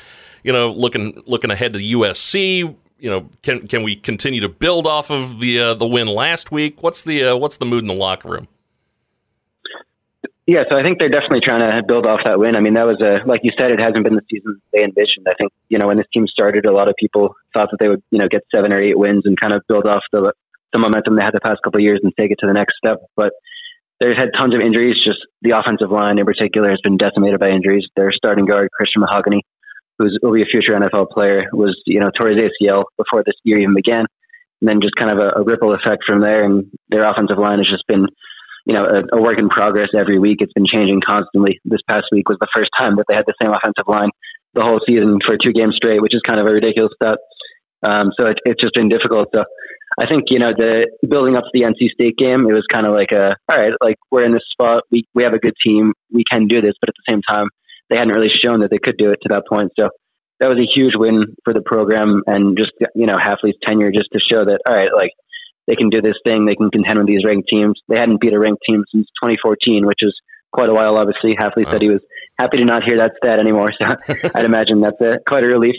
You 0.45 0.53
know, 0.53 0.71
looking 0.71 1.23
looking 1.27 1.51
ahead 1.51 1.75
to 1.75 1.79
USC. 1.79 2.75
You 2.99 3.11
know, 3.11 3.29
can 3.43 3.69
can 3.69 3.83
we 3.83 3.97
continue 3.97 4.41
to 4.41 4.49
build 4.49 4.87
off 4.87 5.11
of 5.11 5.41
the 5.41 5.61
uh, 5.61 5.75
the 5.75 5.87
win 5.87 6.07
last 6.07 6.51
week? 6.51 6.83
What's 6.83 7.03
the 7.03 7.25
uh, 7.25 7.37
what's 7.37 7.59
the 7.59 7.67
mood 7.67 7.83
in 7.83 7.87
the 7.89 7.95
locker 7.95 8.29
room? 8.29 8.49
Yeah, 10.49 10.65
so 10.65 10.81
I 10.81 10.83
think 10.83 10.97
they're 10.97 11.13
definitely 11.13 11.45
trying 11.45 11.61
to 11.61 11.85
build 11.85 12.07
off 12.07 12.25
that 12.25 12.41
win. 12.41 12.57
I 12.57 12.65
mean, 12.65 12.73
that 12.81 12.89
was 12.89 12.97
a 13.05 13.21
like 13.29 13.45
you 13.45 13.53
said, 13.53 13.69
it 13.69 13.85
hasn't 13.85 14.01
been 14.01 14.17
the 14.17 14.25
season 14.33 14.57
they 14.73 14.81
envisioned. 14.81 15.29
I 15.29 15.37
think 15.37 15.53
you 15.69 15.77
know 15.77 15.87
when 15.87 15.99
this 16.01 16.09
team 16.09 16.25
started, 16.25 16.65
a 16.65 16.73
lot 16.73 16.89
of 16.89 16.97
people 16.97 17.37
thought 17.53 17.69
that 17.69 17.77
they 17.77 17.87
would 17.93 18.03
you 18.09 18.19
know 18.19 18.33
get 18.33 18.49
seven 18.49 18.73
or 18.73 18.81
eight 18.81 18.97
wins 18.97 19.29
and 19.29 19.39
kind 19.39 19.53
of 19.53 19.61
build 19.69 19.85
off 19.85 20.01
the 20.11 20.33
the 20.73 20.79
momentum 20.81 21.17
they 21.17 21.23
had 21.23 21.37
the 21.37 21.45
past 21.45 21.61
couple 21.63 21.81
of 21.81 21.85
years 21.85 22.01
and 22.03 22.17
take 22.17 22.33
it 22.33 22.41
to 22.41 22.49
the 22.49 22.57
next 22.57 22.81
step. 22.81 22.97
But 23.15 23.37
they've 24.01 24.17
had 24.17 24.33
tons 24.41 24.57
of 24.57 24.65
injuries. 24.65 24.97
Just 25.05 25.21
the 25.45 25.53
offensive 25.53 25.93
line 25.93 26.17
in 26.17 26.25
particular 26.25 26.73
has 26.73 26.81
been 26.81 26.97
decimated 26.97 27.41
by 27.41 27.53
injuries. 27.53 27.85
Their 27.93 28.09
starting 28.17 28.47
guard 28.49 28.73
Christian 28.73 29.05
Mahogany, 29.05 29.45
who 30.01 30.09
will 30.23 30.33
be 30.33 30.41
a 30.41 30.49
future 30.49 30.73
NFL 30.73 31.13
player, 31.13 31.53
was 31.53 31.77
you 31.85 32.01
know 32.01 32.09
tore 32.09 32.33
his 32.33 32.41
ACL 32.41 32.89
before 32.97 33.21
this 33.21 33.37
year 33.45 33.61
even 33.61 33.77
began, 33.77 34.09
and 34.09 34.65
then 34.65 34.81
just 34.81 34.97
kind 34.97 35.13
of 35.13 35.21
a, 35.21 35.29
a 35.41 35.45
ripple 35.45 35.77
effect 35.77 36.09
from 36.09 36.25
there. 36.25 36.41
And 36.41 36.73
their 36.89 37.05
offensive 37.05 37.37
line 37.37 37.61
has 37.61 37.69
just 37.69 37.85
been 37.85 38.09
you 38.69 38.75
know, 38.75 38.85
a, 38.85 39.17
a, 39.17 39.21
work 39.21 39.41
in 39.41 39.49
progress 39.49 39.89
every 39.97 40.19
week. 40.19 40.39
It's 40.41 40.53
been 40.53 40.67
changing 40.67 41.01
constantly. 41.01 41.59
This 41.65 41.81
past 41.89 42.05
week 42.13 42.29
was 42.29 42.37
the 42.39 42.53
first 42.55 42.69
time 42.79 42.97
that 42.97 43.07
they 43.09 43.15
had 43.15 43.25
the 43.27 43.35
same 43.41 43.51
offensive 43.51 43.89
line 43.89 44.11
the 44.55 44.63
whole 44.63 44.81
season 44.87 45.19
for 45.25 45.37
two 45.43 45.53
games 45.53 45.75
straight, 45.77 46.03
which 46.03 46.15
is 46.15 46.21
kind 46.27 46.41
of 46.41 46.47
a 46.47 46.53
ridiculous 46.53 46.93
stat. 47.01 47.19
Um, 47.83 48.13
so 48.19 48.27
it, 48.27 48.37
it's 48.45 48.61
just 48.61 48.75
been 48.75 48.89
difficult. 48.89 49.29
So 49.35 49.45
I 49.99 50.07
think, 50.07 50.25
you 50.29 50.39
know, 50.39 50.53
the 50.57 50.87
building 51.09 51.37
up 51.37 51.45
to 51.45 51.51
the 51.55 51.65
NC 51.65 51.91
State 51.97 52.17
game, 52.19 52.45
it 52.45 52.53
was 52.53 52.67
kind 52.71 52.87
of 52.87 52.93
like 52.93 53.13
a, 53.13 53.37
all 53.51 53.59
right, 53.59 53.73
like 53.81 53.97
we're 54.11 54.25
in 54.25 54.33
this 54.33 54.45
spot. 54.53 54.83
We, 54.91 55.05
we 55.15 55.23
have 55.23 55.33
a 55.33 55.39
good 55.39 55.55
team. 55.65 55.93
We 56.13 56.25
can 56.31 56.47
do 56.47 56.61
this. 56.61 56.75
But 56.81 56.91
at 56.91 56.95
the 56.97 57.13
same 57.13 57.23
time, 57.23 57.49
they 57.89 57.97
hadn't 57.97 58.15
really 58.15 58.33
shown 58.45 58.61
that 58.61 58.71
they 58.71 58.79
could 58.79 58.99
do 58.99 59.11
it 59.11 59.19
to 59.23 59.29
that 59.31 59.45
point. 59.49 59.73
So 59.79 59.89
that 60.41 60.49
was 60.49 60.59
a 60.59 60.69
huge 60.69 60.93
win 60.95 61.37
for 61.45 61.53
the 61.55 61.63
program 61.63 62.23
and 62.27 62.57
just, 62.57 62.73
you 62.95 63.07
know, 63.07 63.17
Hafley's 63.17 63.57
tenure 63.67 63.91
just 63.91 64.11
to 64.13 64.21
show 64.21 64.45
that, 64.45 64.61
all 64.69 64.75
right, 64.75 64.91
like 64.95 65.13
they 65.69 65.77
can 65.77 65.91
do 65.91 66.01
this 66.01 66.17
thing. 66.27 66.47
They 66.47 66.55
can 66.55 66.71
contend 66.71 66.99
with 66.99 67.07
these 67.07 67.25
ranked 67.25 67.49
teams. 67.49 67.81
They 67.89 67.99
hadn't 67.99 68.21
beat 68.21 68.33
a 68.33 68.41
ranked 68.41 68.63
team 68.69 68.85
since 68.91 69.07
2014, 69.23 69.87
which 69.87 69.99
is 70.01 70.15
quite 70.51 70.71
a 70.71 70.75
while. 70.75 70.97
Obviously, 70.97 71.35
Hafley 71.35 71.67
wow. 71.67 71.73
said 71.73 71.83
he 71.83 71.91
was 71.91 72.01
happy 72.39 72.57
to 72.59 72.65
not 72.65 72.85
hear 72.85 72.97
that 72.99 73.13
stat 73.19 73.39
anymore. 73.39 73.69
So 73.81 73.89
I'd 74.35 74.47
imagine 74.47 74.81
that's 74.81 75.01
a, 75.01 75.19
quite 75.29 75.45
a 75.45 75.49
relief. 75.49 75.75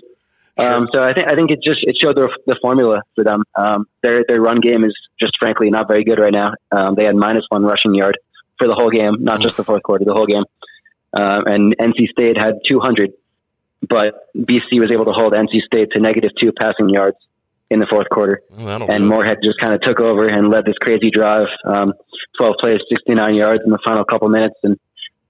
Sure. 0.59 0.73
Um, 0.73 0.89
so 0.93 1.01
I 1.01 1.13
think 1.13 1.27
I 1.27 1.35
think 1.35 1.51
it 1.51 1.59
just 1.63 1.79
it 1.83 1.95
showed 2.01 2.17
the, 2.17 2.29
the 2.45 2.57
formula 2.61 3.01
for 3.15 3.23
them. 3.23 3.43
Um, 3.55 3.87
their 4.03 4.23
their 4.27 4.41
run 4.41 4.59
game 4.59 4.83
is 4.83 4.95
just 5.19 5.33
frankly 5.39 5.69
not 5.71 5.87
very 5.87 6.03
good 6.03 6.19
right 6.19 6.33
now. 6.33 6.53
Um, 6.71 6.95
they 6.95 7.05
had 7.05 7.15
minus 7.15 7.45
one 7.49 7.63
rushing 7.63 7.95
yard 7.95 8.17
for 8.59 8.67
the 8.67 8.75
whole 8.75 8.91
game, 8.91 9.23
not 9.23 9.41
just 9.41 9.57
the 9.57 9.63
fourth 9.63 9.81
quarter, 9.83 10.05
the 10.05 10.13
whole 10.13 10.27
game. 10.27 10.43
Um, 11.13 11.47
and 11.47 11.77
NC 11.77 12.09
State 12.09 12.37
had 12.37 12.59
200, 12.67 13.13
but 13.87 14.27
BC 14.37 14.79
was 14.79 14.91
able 14.91 15.05
to 15.05 15.13
hold 15.13 15.33
NC 15.33 15.61
State 15.65 15.91
to 15.93 15.99
negative 15.99 16.31
two 16.39 16.51
passing 16.51 16.89
yards 16.89 17.17
in 17.69 17.79
the 17.79 17.87
fourth 17.89 18.09
quarter. 18.09 18.41
Oh, 18.57 18.87
and 18.87 19.07
Morehead 19.07 19.37
just 19.43 19.59
kind 19.59 19.73
of 19.73 19.81
took 19.81 19.99
over 19.99 20.25
and 20.25 20.49
led 20.49 20.65
this 20.65 20.77
crazy 20.81 21.11
drive. 21.11 21.47
Um, 21.65 21.93
12 22.37 22.55
plays, 22.61 22.79
69 22.89 23.35
yards 23.35 23.61
in 23.65 23.71
the 23.71 23.79
final 23.85 24.03
couple 24.05 24.29
minutes, 24.29 24.55
and 24.63 24.77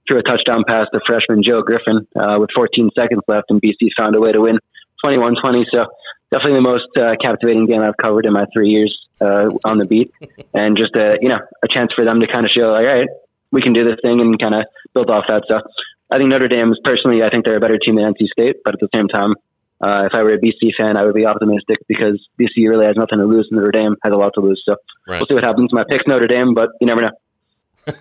threw 0.08 0.18
a 0.18 0.22
touchdown 0.22 0.64
pass 0.68 0.86
to 0.92 1.00
freshman 1.06 1.42
Joe 1.42 1.62
Griffin 1.62 2.06
uh, 2.18 2.36
with 2.38 2.50
14 2.54 2.90
seconds 2.98 3.22
left, 3.28 3.50
and 3.50 3.60
BC 3.60 3.88
found 3.98 4.16
a 4.16 4.20
way 4.20 4.32
to 4.32 4.40
win 4.40 4.58
21 5.04 5.34
20. 5.40 5.66
So, 5.72 5.84
definitely 6.30 6.56
the 6.56 6.68
most 6.68 6.90
uh, 6.98 7.14
captivating 7.22 7.66
game 7.66 7.82
I've 7.82 7.96
covered 7.96 8.26
in 8.26 8.32
my 8.32 8.44
three 8.54 8.70
years 8.70 8.96
uh, 9.20 9.50
on 9.64 9.78
the 9.78 9.84
beat, 9.84 10.12
and 10.54 10.76
just 10.76 10.96
a 10.96 11.16
you 11.20 11.28
know 11.28 11.38
a 11.62 11.68
chance 11.68 11.92
for 11.94 12.04
them 12.04 12.20
to 12.20 12.26
kind 12.26 12.44
of 12.44 12.50
show 12.56 12.70
like, 12.72 12.86
all 12.86 12.92
right, 12.92 13.08
we 13.50 13.62
can 13.62 13.72
do 13.72 13.84
this 13.84 13.98
thing 14.02 14.20
and 14.20 14.38
kind 14.40 14.54
of 14.54 14.64
build 14.94 15.10
off 15.10 15.24
that. 15.28 15.44
So, 15.48 15.60
I 16.10 16.18
think 16.18 16.30
Notre 16.30 16.48
Dame 16.48 16.72
is 16.72 16.80
personally, 16.82 17.22
I 17.22 17.30
think 17.30 17.44
they're 17.44 17.56
a 17.56 17.60
better 17.60 17.78
team 17.78 17.96
than 17.96 18.04
NC 18.06 18.26
State, 18.28 18.56
but 18.64 18.74
at 18.74 18.80
the 18.80 18.88
same 18.94 19.06
time, 19.06 19.34
uh, 19.80 20.08
if 20.10 20.14
I 20.14 20.22
were 20.22 20.34
a 20.34 20.38
BC 20.38 20.72
fan, 20.78 20.96
I 20.96 21.04
would 21.04 21.14
be 21.14 21.26
optimistic 21.26 21.78
because 21.88 22.20
BC 22.38 22.68
really 22.68 22.86
has 22.86 22.96
nothing 22.96 23.18
to 23.18 23.24
lose. 23.24 23.48
and 23.50 23.58
Notre 23.58 23.70
Dame 23.70 23.96
has 24.04 24.12
a 24.12 24.16
lot 24.16 24.32
to 24.34 24.40
lose. 24.40 24.62
So 24.68 24.76
right. 25.06 25.18
we'll 25.18 25.26
see 25.26 25.34
what 25.34 25.44
happens. 25.44 25.72
My 25.72 25.84
pick's 25.88 26.04
Notre 26.06 26.26
Dame, 26.26 26.54
but 26.54 26.70
you 26.80 26.86
never 26.86 27.02
know. 27.02 27.10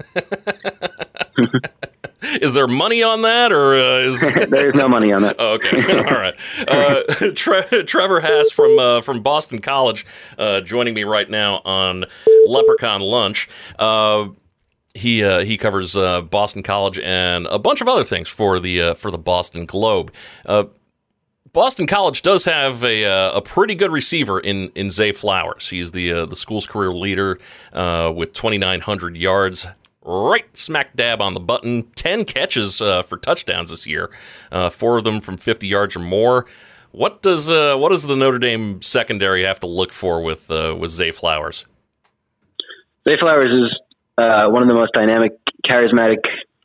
is 2.42 2.54
there 2.54 2.68
money 2.68 3.02
on 3.02 3.22
that, 3.22 3.52
or 3.52 3.76
uh, 3.76 4.00
is 4.00 4.22
there 4.22 4.70
is 4.70 4.76
no 4.76 4.88
money 4.88 5.14
on 5.14 5.24
that? 5.24 5.38
oh, 5.40 5.54
okay, 5.54 5.70
all 5.98 6.04
right. 6.04 6.36
Uh, 6.68 7.32
Tre- 7.34 7.84
Trevor 7.84 8.20
Haas 8.20 8.52
from 8.52 8.78
uh, 8.78 9.02
from 9.02 9.22
Boston 9.22 9.60
College 9.60 10.06
uh, 10.38 10.62
joining 10.62 10.94
me 10.94 11.04
right 11.04 11.30
now 11.30 11.62
on 11.66 12.06
Leprechaun 12.48 13.02
Lunch. 13.02 13.50
Uh, 13.78 14.28
he 14.94 15.24
uh, 15.24 15.46
he 15.46 15.58
covers 15.58 15.94
Boston 15.94 16.64
College 16.64 17.00
and 17.00 17.46
a 17.48 17.60
bunch 17.60 17.80
of 17.80 17.88
other 17.88 18.04
things 18.04 18.28
for 18.28 18.60
the 18.60 18.96
for 18.96 19.12
the 19.12 19.18
Boston 19.18 19.66
Globe. 19.66 20.12
Boston 21.54 21.88
College 21.88 22.22
does 22.22 22.46
have 22.46 22.84
a, 22.84 23.06
uh, 23.06 23.38
a 23.38 23.42
pretty 23.42 23.76
good 23.76 23.92
receiver 23.92 24.40
in, 24.40 24.70
in 24.76 24.92
Zay 24.92 25.12
Flowers. 25.12 25.70
He's 25.70 25.92
the 25.92 26.12
uh, 26.12 26.26
the 26.26 26.36
school's 26.36 26.68
career 26.68 26.92
leader 26.94 27.40
uh, 27.74 28.12
with 28.16 28.34
2,900 28.34 29.16
yards, 29.16 29.68
right 30.04 30.46
smack 30.56 30.96
dab 30.96 31.22
on 31.22 31.34
the 31.34 31.40
button. 31.40 31.84
10 31.96 32.26
catches 32.26 32.82
uh, 32.82 33.02
for 33.04 33.18
touchdowns 33.18 33.72
this 33.72 33.88
year, 33.88 34.12
uh, 34.52 34.70
four 34.70 34.98
of 34.98 35.04
them 35.04 35.22
from 35.22 35.38
50 35.38 35.68
yards 35.68 35.96
or 35.96 36.00
more. 36.00 36.46
What 36.92 37.22
does 37.22 37.50
uh, 37.50 37.76
what 37.78 37.90
does 37.90 38.04
the 38.04 38.16
Notre 38.16 38.40
Dame 38.40 38.82
secondary 38.82 39.44
have 39.44 39.60
to 39.62 39.68
look 39.68 39.92
for 39.92 40.22
with 40.22 40.50
with 40.50 40.92
Zay 40.92 41.12
Flowers? 41.12 41.66
Zay 43.08 43.16
Flowers 43.20 43.52
is 43.52 43.80
one 44.18 44.62
of 44.62 44.70
the 44.70 44.76
most 44.76 44.92
dynamic, 44.94 45.32
charismatic 45.70 46.18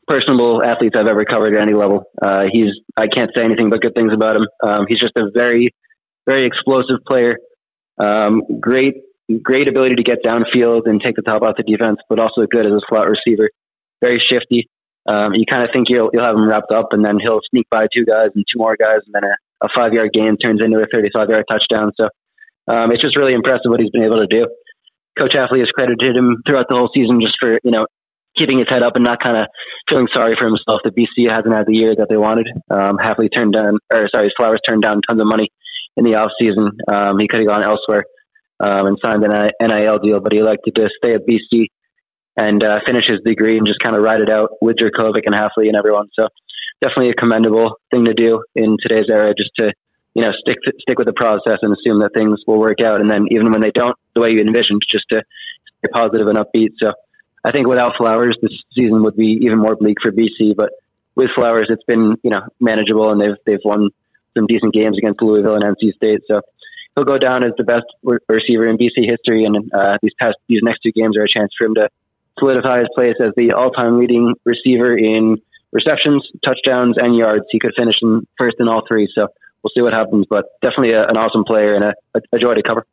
personable 0.06 0.62
athletes 0.62 0.94
I've 0.98 1.08
ever 1.08 1.24
covered 1.24 1.54
at 1.54 1.62
any 1.62 1.74
level. 1.74 2.04
Uh, 2.20 2.44
he's 2.50 2.70
I 2.96 3.06
can't 3.06 3.30
say 3.36 3.44
anything 3.44 3.70
but 3.70 3.80
good 3.80 3.94
things 3.94 4.12
about 4.12 4.36
him. 4.36 4.46
Um, 4.62 4.86
he's 4.88 4.98
just 4.98 5.12
a 5.18 5.30
very 5.34 5.74
very 6.26 6.44
explosive 6.44 7.04
player. 7.06 7.34
Um, 7.98 8.42
great 8.60 8.94
great 9.42 9.68
ability 9.68 9.96
to 9.96 10.02
get 10.02 10.18
downfield 10.24 10.82
and 10.86 11.00
take 11.02 11.16
the 11.16 11.22
top 11.22 11.42
off 11.42 11.56
the 11.56 11.62
defense, 11.62 11.98
but 12.08 12.20
also 12.20 12.46
good 12.50 12.66
as 12.66 12.72
a 12.72 12.80
slot 12.88 13.08
receiver. 13.08 13.48
Very 14.02 14.18
shifty. 14.20 14.68
Um, 15.06 15.34
you 15.34 15.44
kind 15.48 15.62
of 15.62 15.70
think 15.72 15.86
you'll 15.90 16.10
you'll 16.12 16.24
have 16.24 16.36
him 16.36 16.48
wrapped 16.48 16.72
up, 16.72 16.88
and 16.92 17.04
then 17.04 17.18
he'll 17.22 17.40
sneak 17.50 17.68
by 17.70 17.86
two 17.94 18.04
guys 18.04 18.28
and 18.34 18.44
two 18.48 18.58
more 18.58 18.76
guys, 18.76 19.00
and 19.06 19.14
then 19.14 19.24
a, 19.24 19.66
a 19.66 19.68
five 19.76 19.92
yard 19.92 20.10
gain 20.12 20.36
turns 20.36 20.60
into 20.64 20.78
a 20.78 20.86
thirty 20.92 21.10
five 21.14 21.28
yard 21.28 21.44
touchdown. 21.50 21.92
So 22.00 22.08
um, 22.68 22.90
it's 22.92 23.02
just 23.02 23.16
really 23.16 23.34
impressive 23.34 23.68
what 23.68 23.80
he's 23.80 23.90
been 23.90 24.04
able 24.04 24.18
to 24.18 24.26
do. 24.26 24.46
Coach 25.18 25.34
Hafley 25.34 25.60
has 25.60 25.70
credited 25.76 26.16
him 26.16 26.42
throughout 26.46 26.66
the 26.68 26.74
whole 26.74 26.90
season 26.94 27.20
just 27.20 27.36
for 27.40 27.58
you 27.62 27.70
know 27.70 27.86
keeping 28.38 28.58
his 28.58 28.68
head 28.68 28.82
up 28.82 28.96
and 28.96 29.04
not 29.04 29.22
kind 29.22 29.36
of 29.36 29.44
feeling 29.88 30.08
sorry 30.14 30.34
for 30.38 30.46
himself 30.46 30.80
that 30.84 30.96
BC 30.96 31.30
hasn't 31.30 31.54
had 31.54 31.66
the 31.66 31.76
year 31.76 31.94
that 31.96 32.08
they 32.08 32.16
wanted. 32.16 32.48
Um, 32.70 32.98
Hafley 32.98 33.28
turned 33.34 33.54
down, 33.54 33.78
or 33.92 34.08
sorry, 34.14 34.30
Flowers 34.36 34.60
turned 34.68 34.82
down 34.82 35.00
tons 35.08 35.20
of 35.20 35.26
money 35.26 35.48
in 35.96 36.04
the 36.04 36.16
off 36.16 36.30
season. 36.40 36.70
Um, 36.88 37.18
he 37.18 37.28
could 37.28 37.40
have 37.40 37.48
gone 37.48 37.64
elsewhere 37.64 38.04
um, 38.60 38.86
and 38.86 38.98
signed 39.04 39.24
an 39.24 39.50
NIL 39.60 39.98
deal, 39.98 40.20
but 40.20 40.32
he 40.32 40.38
elected 40.38 40.74
to 40.76 40.88
stay 40.98 41.14
at 41.14 41.26
BC 41.26 41.66
and 42.36 42.64
uh, 42.64 42.80
finish 42.86 43.06
his 43.06 43.20
degree 43.24 43.56
and 43.56 43.66
just 43.66 43.80
kind 43.80 43.96
of 43.96 44.02
ride 44.02 44.20
it 44.20 44.30
out 44.30 44.50
with 44.60 44.76
Jurkovec 44.76 45.22
and 45.24 45.34
Hafley 45.34 45.68
and 45.68 45.76
everyone. 45.76 46.08
So 46.18 46.26
definitely 46.80 47.10
a 47.10 47.14
commendable 47.14 47.76
thing 47.92 48.04
to 48.06 48.14
do 48.14 48.42
in 48.54 48.76
today's 48.80 49.08
era, 49.10 49.34
just 49.36 49.50
to 49.58 49.72
you 50.14 50.22
know 50.22 50.30
stick 50.40 50.58
stick 50.80 50.98
with 50.98 51.06
the 51.06 51.12
process 51.12 51.58
and 51.62 51.74
assume 51.74 52.00
that 52.00 52.10
things 52.14 52.40
will 52.46 52.58
work 52.58 52.80
out, 52.82 53.00
and 53.00 53.10
then 53.10 53.26
even 53.30 53.50
when 53.50 53.60
they 53.60 53.70
don't, 53.70 53.96
the 54.14 54.20
way 54.20 54.28
you 54.30 54.40
envisioned, 54.40 54.82
just 54.90 55.04
to 55.10 55.22
stay 55.78 55.90
positive 55.92 56.26
and 56.26 56.38
upbeat. 56.38 56.70
So 56.82 56.92
I 57.44 57.52
think 57.52 57.66
without 57.66 57.92
Flowers, 57.98 58.36
this 58.40 58.52
season 58.74 59.02
would 59.02 59.16
be 59.16 59.38
even 59.42 59.58
more 59.58 59.76
bleak 59.76 59.98
for 60.02 60.10
BC. 60.10 60.56
But 60.56 60.70
with 61.14 61.28
Flowers, 61.36 61.66
it's 61.68 61.84
been 61.84 62.16
you 62.22 62.30
know 62.30 62.40
manageable, 62.60 63.10
and 63.10 63.20
they've 63.20 63.36
they've 63.46 63.64
won 63.64 63.90
some 64.36 64.46
decent 64.46 64.72
games 64.72 64.98
against 64.98 65.22
Louisville 65.22 65.54
and 65.54 65.64
NC 65.64 65.94
State. 65.94 66.22
So 66.26 66.40
he'll 66.94 67.04
go 67.04 67.18
down 67.18 67.44
as 67.44 67.52
the 67.56 67.64
best 67.64 67.86
receiver 68.02 68.68
in 68.68 68.78
BC 68.78 69.08
history, 69.08 69.44
and 69.44 69.70
uh, 69.72 69.98
these 70.02 70.12
past 70.20 70.36
these 70.48 70.60
next 70.62 70.80
two 70.80 70.92
games 70.92 71.16
are 71.18 71.24
a 71.24 71.28
chance 71.28 71.52
for 71.56 71.66
him 71.66 71.74
to 71.74 71.88
solidify 72.38 72.78
his 72.78 72.88
place 72.94 73.14
as 73.20 73.30
the 73.36 73.52
all-time 73.52 73.98
leading 73.98 74.34
receiver 74.44 74.96
in 74.96 75.40
receptions, 75.72 76.26
touchdowns, 76.44 76.96
and 76.98 77.16
yards. 77.16 77.44
He 77.50 77.60
could 77.60 77.72
finish 77.76 77.96
in 78.02 78.26
first 78.38 78.56
in 78.58 78.68
all 78.68 78.82
three. 78.90 79.08
So 79.16 79.28
we'll 79.62 79.70
see 79.74 79.82
what 79.82 79.92
happens, 79.92 80.26
but 80.28 80.46
definitely 80.62 80.94
a, 80.94 81.02
an 81.02 81.16
awesome 81.16 81.44
player 81.44 81.74
and 81.74 81.84
a, 81.84 81.92
a 82.32 82.38
joy 82.38 82.54
to 82.54 82.62
cover. 82.62 82.86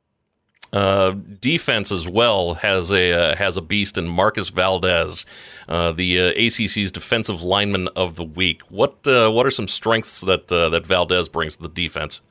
Uh, 0.74 1.12
defense 1.42 1.92
as 1.92 2.08
well 2.08 2.54
has 2.54 2.94
a 2.94 3.12
uh, 3.12 3.36
has 3.36 3.58
a 3.58 3.62
beast 3.62 3.98
in 3.98 4.08
Marcus 4.08 4.48
Valdez, 4.48 5.26
uh, 5.68 5.92
the 5.92 6.18
uh, 6.18 6.32
ACC's 6.32 6.94
defensive 6.94 7.44
lineman 7.44 7.90
of 7.90 8.16
the 8.16 8.24
week. 8.24 8.62
What 8.70 9.06
uh, 9.06 9.30
what 9.32 9.46
are 9.46 9.52
some 9.52 9.68
strengths 9.68 10.22
that 10.22 10.50
uh, 10.50 10.70
that 10.70 10.86
Valdez 10.86 11.28
brings 11.28 11.58
to 11.58 11.64
the 11.64 11.70
defense? 11.70 12.22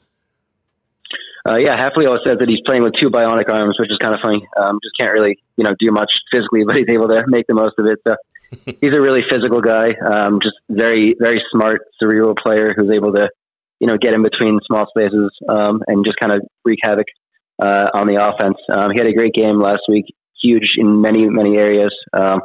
yeah, 1.59 1.77
Hafley 1.77 2.07
always 2.07 2.23
says 2.25 2.39
that 2.39 2.49
he's 2.49 2.61
playing 2.65 2.85
with 2.85 2.93
two 3.03 3.11
bionic 3.11 3.53
arms, 3.53 3.77
which 3.79 3.91
is 3.91 3.99
kind 4.01 4.15
of 4.15 4.21
funny. 4.23 4.47
Um, 4.57 4.79
just 4.83 4.97
can't 4.99 5.13
really 5.13 5.39
you 5.57 5.65
know 5.65 5.75
do 5.79 5.91
much 5.91 6.11
physically, 6.33 6.65
but 6.67 6.77
he's 6.77 6.89
able 6.89 7.09
to 7.09 7.25
make 7.27 7.47
the 7.47 7.55
most 7.55 7.75
of 7.79 7.85
it. 7.87 7.99
So 8.09 8.15
he's 8.81 8.97
a 8.97 9.03
really 9.03 9.23
physical 9.29 9.61
guy, 9.61 9.93
um, 10.01 10.41
just 10.43 10.57
very 10.71 11.15
very 11.21 11.43
smart, 11.53 11.83
cerebral 11.99 12.35
player 12.35 12.73
who's 12.75 12.91
able 12.91 13.13
to 13.13 13.29
you 13.81 13.87
know 13.87 13.99
get 13.99 14.15
in 14.15 14.23
between 14.23 14.61
small 14.67 14.87
spaces 14.89 15.31
um, 15.47 15.83
and 15.89 16.07
just 16.07 16.19
kind 16.19 16.33
of 16.33 16.41
wreak 16.65 16.79
havoc 16.83 17.07
uh, 17.61 17.89
on 17.95 18.07
the 18.07 18.17
offense. 18.17 18.57
Um, 18.73 18.91
he 18.93 18.99
had 18.99 19.09
a 19.09 19.13
great 19.13 19.35
game 19.35 19.61
last 19.61 19.83
week, 19.89 20.07
huge 20.43 20.77
in 20.79 21.01
many 21.01 21.29
many 21.29 21.57
areas. 21.57 21.95
Um, 22.13 22.41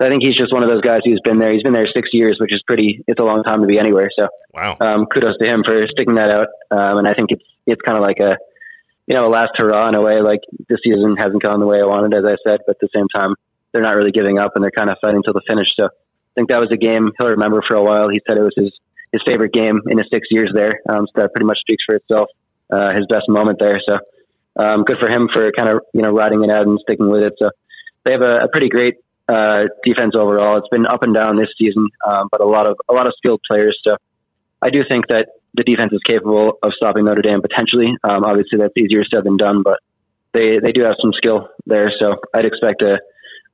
I 0.00 0.08
think 0.08 0.22
he's 0.24 0.36
just 0.36 0.52
one 0.52 0.64
of 0.64 0.70
those 0.70 0.80
guys 0.80 1.00
who's 1.04 1.20
been 1.22 1.38
there. 1.38 1.52
He's 1.52 1.62
been 1.62 1.74
there 1.74 1.86
six 1.94 2.08
years, 2.12 2.38
which 2.40 2.54
is 2.54 2.62
pretty. 2.66 3.04
It's 3.06 3.20
a 3.20 3.24
long 3.24 3.44
time 3.44 3.60
to 3.60 3.66
be 3.66 3.78
anywhere. 3.78 4.08
So, 4.18 4.28
wow. 4.54 4.76
Um, 4.80 5.04
kudos 5.04 5.36
to 5.38 5.46
him 5.46 5.62
for 5.64 5.76
sticking 5.92 6.14
that 6.14 6.32
out. 6.32 6.48
Um, 6.70 6.98
and 6.98 7.06
I 7.06 7.12
think 7.12 7.30
it's 7.32 7.44
it's 7.66 7.82
kind 7.82 7.98
of 7.98 8.02
like 8.02 8.18
a 8.18 8.38
you 9.06 9.14
know 9.14 9.26
a 9.26 9.28
last 9.28 9.52
hurrah 9.58 9.88
in 9.88 9.94
a 9.94 10.00
way. 10.00 10.20
Like 10.20 10.40
this 10.68 10.80
season 10.82 11.16
hasn't 11.18 11.42
gone 11.42 11.60
the 11.60 11.66
way 11.66 11.80
I 11.82 11.86
wanted, 11.86 12.16
as 12.16 12.24
I 12.24 12.36
said, 12.48 12.60
but 12.66 12.76
at 12.76 12.80
the 12.80 12.88
same 12.94 13.08
time, 13.14 13.34
they're 13.72 13.82
not 13.82 13.94
really 13.94 14.12
giving 14.12 14.38
up 14.38 14.52
and 14.54 14.64
they're 14.64 14.72
kind 14.72 14.88
of 14.88 14.96
fighting 15.02 15.22
till 15.22 15.34
the 15.34 15.44
finish. 15.46 15.68
So, 15.76 15.84
I 15.84 16.32
think 16.34 16.48
that 16.48 16.60
was 16.60 16.70
a 16.72 16.78
game 16.78 17.12
he'll 17.18 17.36
remember 17.36 17.60
for 17.68 17.76
a 17.76 17.82
while. 17.82 18.08
He 18.08 18.22
said 18.26 18.38
it 18.38 18.42
was 18.42 18.56
his 18.56 18.72
his 19.12 19.20
favorite 19.26 19.52
game 19.52 19.80
in 19.90 19.98
his 19.98 20.06
six 20.10 20.28
years 20.30 20.50
there. 20.54 20.80
Um, 20.88 21.06
so 21.12 21.20
that 21.20 21.34
pretty 21.34 21.46
much 21.46 21.58
speaks 21.60 21.84
for 21.84 21.96
itself. 21.96 22.28
Uh, 22.72 22.94
his 22.94 23.04
best 23.10 23.28
moment 23.28 23.58
there. 23.60 23.80
So 23.86 23.98
um, 24.60 24.84
good 24.84 24.98
for 25.00 25.10
him 25.10 25.28
for 25.32 25.50
kind 25.52 25.70
of 25.70 25.80
you 25.94 26.02
know 26.02 26.10
riding 26.10 26.44
it 26.44 26.50
out 26.50 26.66
and 26.66 26.78
sticking 26.82 27.08
with 27.08 27.24
it. 27.24 27.34
So 27.38 27.50
they 28.04 28.12
have 28.12 28.22
a, 28.22 28.44
a 28.44 28.48
pretty 28.48 28.68
great 28.68 28.96
uh, 29.28 29.64
defense 29.84 30.14
overall. 30.14 30.58
It's 30.58 30.68
been 30.68 30.86
up 30.86 31.02
and 31.02 31.14
down 31.14 31.36
this 31.36 31.48
season, 31.58 31.88
um, 32.06 32.28
but 32.30 32.40
a 32.40 32.46
lot 32.46 32.68
of 32.68 32.76
a 32.88 32.92
lot 32.92 33.06
of 33.06 33.14
skilled 33.16 33.40
players. 33.50 33.78
So 33.86 33.96
I 34.60 34.70
do 34.70 34.82
think 34.88 35.06
that 35.08 35.28
the 35.54 35.64
defense 35.64 35.92
is 35.92 36.00
capable 36.06 36.58
of 36.62 36.72
stopping 36.76 37.04
Notre 37.04 37.22
Dame 37.22 37.40
potentially. 37.40 37.88
Um, 38.04 38.24
obviously, 38.24 38.58
that's 38.58 38.74
easier 38.76 39.02
said 39.12 39.24
than 39.24 39.36
done, 39.36 39.62
but 39.62 39.78
they 40.32 40.58
they 40.58 40.72
do 40.72 40.82
have 40.82 40.96
some 41.00 41.12
skill 41.14 41.48
there. 41.66 41.90
So 42.00 42.16
I'd 42.34 42.46
expect 42.46 42.82
a, 42.82 42.98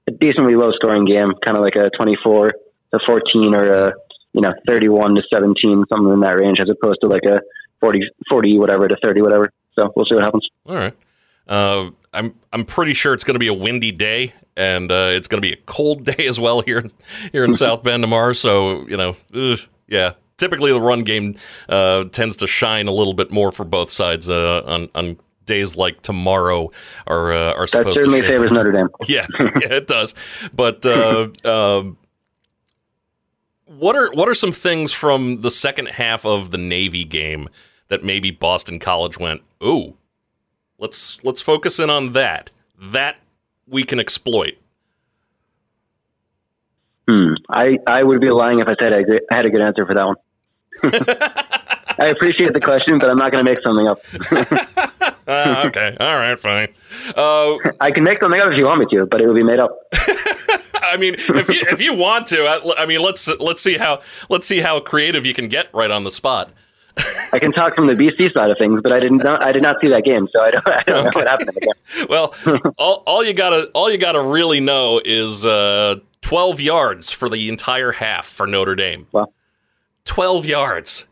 a 0.09 0.11
decently 0.11 0.57
low 0.57 0.73
scoring 0.73 1.05
game, 1.05 1.33
kind 1.45 1.57
of 1.57 1.63
like 1.63 1.77
a 1.77 1.91
twenty 1.97 2.17
four 2.23 2.51
to 2.93 2.99
fourteen 3.07 3.55
or 3.55 3.65
a 3.65 3.93
you 4.33 4.43
know 4.43 4.53
thirty 4.67 4.89
one 4.89 5.15
to 5.15 5.23
seventeen, 5.33 5.85
something 5.93 6.13
in 6.13 6.21
that 6.21 6.37
range, 6.41 6.61
as 6.61 6.69
opposed 6.69 6.99
to 7.03 7.09
like 7.09 7.25
a 7.25 7.41
40, 7.81 8.01
40 8.31 8.59
whatever 8.59 8.89
to 8.89 8.97
thirty 9.03 9.23
whatever. 9.23 9.51
So 9.79 9.93
we'll 9.95 10.07
see 10.07 10.15
what 10.15 10.25
happens. 10.25 10.49
All 10.67 10.77
right. 10.77 10.97
Uh, 11.47 11.91
I'm 12.13 12.35
I'm 12.53 12.65
pretty 12.65 12.95
sure 12.95 13.15
it's 13.15 13.25
going 13.25 13.35
to 13.35 13.41
be 13.41 13.47
a 13.47 13.55
windy 13.55 13.93
day, 13.93 14.35
and 14.57 14.91
uh, 14.91 15.11
it's 15.13 15.29
going 15.29 15.41
to 15.41 15.47
be 15.47 15.53
a 15.53 15.63
cold 15.67 16.05
day 16.17 16.27
as 16.27 16.41
well 16.41 16.63
here 16.63 16.85
here 17.33 17.45
in 17.45 17.55
South 17.55 17.83
Bend 17.83 18.03
tomorrow. 18.03 18.33
So 18.33 18.87
you 18.89 18.97
know, 18.97 19.17
ugh, 19.35 19.61
yeah. 19.87 20.13
Typically, 20.39 20.71
the 20.71 20.81
run 20.81 21.03
game 21.03 21.35
uh, 21.69 22.05
tends 22.05 22.37
to 22.37 22.47
shine 22.47 22.89
a 22.89 22.91
little 22.91 23.15
bit 23.15 23.31
more 23.31 23.53
for 23.53 23.65
both 23.65 23.91
sides 23.91 24.29
uh, 24.29 24.63
on 24.67 24.89
on 24.95 25.19
days 25.47 25.77
like 25.77 26.03
tomorrow 26.03 26.71
are 27.07 27.33
uh, 27.33 27.55
are 27.55 27.67
supposed 27.67 27.97
that 27.97 28.03
certainly 28.03 28.21
to 28.21 28.29
favors 28.29 28.51
Notre 28.51 28.73
Dame. 28.73 28.89
yeah, 29.09 29.27
yeah, 29.41 29.73
it 29.73 29.87
does. 29.87 30.15
But 30.53 30.85
uh, 30.85 31.29
um, 31.45 31.97
what 33.67 33.97
are 33.97 34.13
what 34.13 34.29
are 34.29 34.35
some 34.35 34.53
things 34.53 34.93
from 34.93 35.41
the 35.41 35.51
second 35.51 35.89
half 35.89 36.27
of 36.27 36.51
the 36.51 36.59
Navy 36.59 37.05
game 37.05 37.49
that 37.89 38.05
maybe 38.05 38.31
Boston 38.31 38.79
College 38.79 39.19
went, 39.19 39.43
ooh, 39.63 39.97
let's 40.79 41.23
let's 41.25 41.41
focus 41.41 41.79
in 41.79 41.91
on 41.91 42.13
that. 42.13 42.51
That 42.79 43.17
we 43.67 43.85
can 43.85 43.99
exploit. 43.99 44.59
Hmm. 47.09 47.35
I, 47.49 47.79
I 47.87 48.03
would 48.03 48.21
be 48.21 48.31
lying 48.31 48.59
if 48.59 48.67
I 48.69 48.75
said 48.81 48.93
I, 48.93 48.99
I 49.31 49.37
had 49.37 49.47
a 49.47 49.51
good 49.51 49.63
answer 49.63 49.87
for 49.87 49.95
that 49.95 50.07
one. 50.07 50.17
I 51.99 52.09
appreciate 52.09 52.53
the 52.53 52.61
question, 52.61 52.99
but 52.99 53.09
I'm 53.09 53.17
not 53.17 53.33
going 53.33 53.45
to 53.45 53.51
make 53.51 53.63
something 53.65 53.87
up. 53.89 54.01
uh, 55.27 55.65
okay. 55.69 55.97
All 55.99 56.17
right. 56.17 56.39
Fine. 56.39 56.69
Uh, 57.17 57.57
I 57.81 57.91
can 57.91 58.05
make 58.05 58.21
something 58.21 58.41
up 58.41 58.49
if 58.49 58.59
you 58.59 58.67
want 58.67 58.81
me 58.81 58.87
to, 58.91 59.07
but 59.07 59.21
it 59.21 59.27
would 59.27 59.37
be 59.37 59.43
made 59.43 59.61
up. 59.61 59.79
I 60.83 60.97
mean, 60.99 61.15
if 61.15 61.49
you 61.49 61.63
if 61.69 61.81
you 61.81 61.97
want 61.97 62.27
to, 62.29 62.45
I, 62.45 62.83
I 62.83 62.87
mean, 62.87 63.01
let's 63.01 63.27
let's 63.41 63.63
see 63.63 63.77
how 63.77 64.03
let's 64.29 64.47
see 64.47 64.61
how 64.61 64.79
creative 64.79 65.25
you 65.27 65.35
can 65.35 65.49
get 65.49 65.69
right 65.73 65.91
on 65.91 66.05
the 66.05 66.11
spot. 66.11 66.53
I 67.33 67.39
can 67.39 67.53
talk 67.53 67.75
from 67.75 67.87
the 67.87 67.93
BC 67.93 68.33
side 68.33 68.51
of 68.51 68.57
things, 68.59 68.81
but 68.83 68.93
I 68.93 68.99
didn't. 68.99 69.25
I 69.27 69.53
did 69.53 69.63
not 69.63 69.77
see 69.81 69.89
that 69.89 70.05
game, 70.05 70.29
so 70.33 70.41
I 70.41 70.51
don't, 70.51 70.69
I 70.69 70.83
don't 70.87 71.05
know 71.05 71.11
what 71.13 71.27
happened 71.29 71.51
in 71.51 71.55
the 71.55 71.61
game. 71.61 72.07
well, 72.09 72.35
all, 72.79 73.03
all 73.07 73.25
you 73.25 73.35
gotta 73.35 73.71
all 73.75 73.91
you 73.91 73.99
gotta 73.99 74.21
really 74.21 74.61
know 74.61 75.01
is 75.05 75.45
uh, 75.45 75.97
twelve 76.23 76.61
yards 76.61 77.13
for 77.13 77.29
the 77.29 77.49
entire 77.49 77.93
half 77.93 78.27
for 78.27 78.47
Notre 78.47 78.75
Dame. 78.75 79.07
Well, 79.13 79.33
twelve 80.05 80.47
yards. 80.47 81.07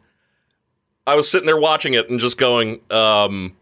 I 1.07 1.17
was 1.17 1.31
sitting 1.31 1.47
there 1.47 1.59
watching 1.59 1.93
it 1.93 2.09
and 2.09 2.19
just 2.19 2.39
going, 2.39 2.81
um, 2.91 3.55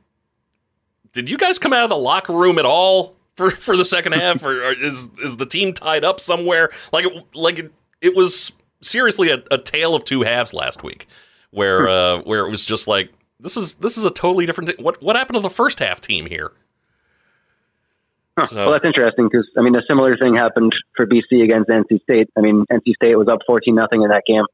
"Did 1.13 1.29
you 1.29 1.37
guys 1.37 1.59
come 1.59 1.73
out 1.73 1.83
of 1.83 1.91
the 1.91 1.97
locker 1.97 2.33
room 2.33 2.59
at 2.59 2.65
all 2.65 3.17
for, 3.37 3.51
for 3.51 3.77
the 3.77 3.85
second 3.85 4.13
half, 4.13 4.45
or, 4.45 4.65
or 4.65 4.73
is 4.73 5.09
is 5.25 5.39
the 5.39 5.47
team 5.47 5.73
tied 5.73 6.05
up 6.05 6.21
somewhere? 6.21 6.71
Like 6.93 7.07
it, 7.07 7.25
like 7.35 7.59
it, 7.59 7.73
it 8.01 8.15
was 8.15 8.53
seriously 8.81 9.31
a, 9.31 9.43
a 9.51 9.59
tale 9.59 9.97
of 9.97 10.05
two 10.05 10.23
halves 10.23 10.55
last 10.55 10.85
week." 10.85 11.09
Where 11.53 11.89
uh, 11.89 12.23
where 12.23 12.47
it 12.47 12.51
was 12.51 12.65
just 12.65 12.89
like 12.89 13.13
this 13.39 13.57
is 13.57 13.75
this 13.75 13.97
is 13.97 14.05
a 14.05 14.11
totally 14.11 14.47
different. 14.47 14.71
T- 14.71 14.83
what 14.83 15.01
what 15.03 15.17
happened 15.17 15.37
to 15.37 15.41
the 15.41 15.51
first 15.51 15.79
half 15.79 16.01
team 16.01 16.27
here? 16.27 16.53
Huh. 18.39 18.47
So, 18.47 18.57
well, 18.57 18.73
that's 18.73 18.87
interesting 18.87 19.29
because 19.31 19.47
I 19.57 19.63
mean 19.63 19.77
a 19.77 19.83
similar 19.89 20.17
thing 20.17 20.35
happened 20.35 20.73
for 20.97 21.07
BC 21.07 21.45
against 21.45 21.69
NC 21.71 22.03
State. 22.03 22.31
I 22.37 22.41
mean 22.41 22.65
NC 22.73 22.95
State 22.97 23.17
was 23.17 23.29
up 23.29 23.41
fourteen 23.47 23.75
nothing 23.75 24.03
in 24.03 24.09
that 24.09 24.23
game 24.27 24.45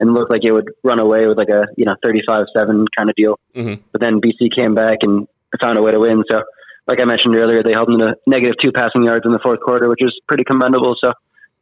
and 0.00 0.14
looked 0.14 0.30
like 0.30 0.44
it 0.44 0.52
would 0.52 0.70
run 0.82 1.00
away 1.00 1.26
with 1.26 1.38
like 1.38 1.48
a 1.48 1.66
you 1.76 1.84
know 1.84 1.94
35-7 2.04 2.86
kind 2.96 3.10
of 3.10 3.16
deal. 3.16 3.38
Mm-hmm. 3.54 3.82
But 3.92 4.00
then 4.00 4.20
BC 4.20 4.54
came 4.56 4.74
back 4.74 4.98
and 5.02 5.26
found 5.60 5.78
a 5.78 5.82
way 5.82 5.92
to 5.92 6.00
win. 6.00 6.22
So 6.30 6.42
like 6.86 7.00
I 7.00 7.04
mentioned 7.04 7.34
earlier, 7.34 7.62
they 7.62 7.72
held 7.72 7.88
them 7.88 7.98
to 7.98 8.14
negative 8.26 8.56
two 8.62 8.72
passing 8.72 9.04
yards 9.04 9.24
in 9.24 9.32
the 9.32 9.40
fourth 9.42 9.60
quarter, 9.60 9.88
which 9.88 10.02
is 10.02 10.12
pretty 10.28 10.44
commendable. 10.44 10.96
So 11.02 11.12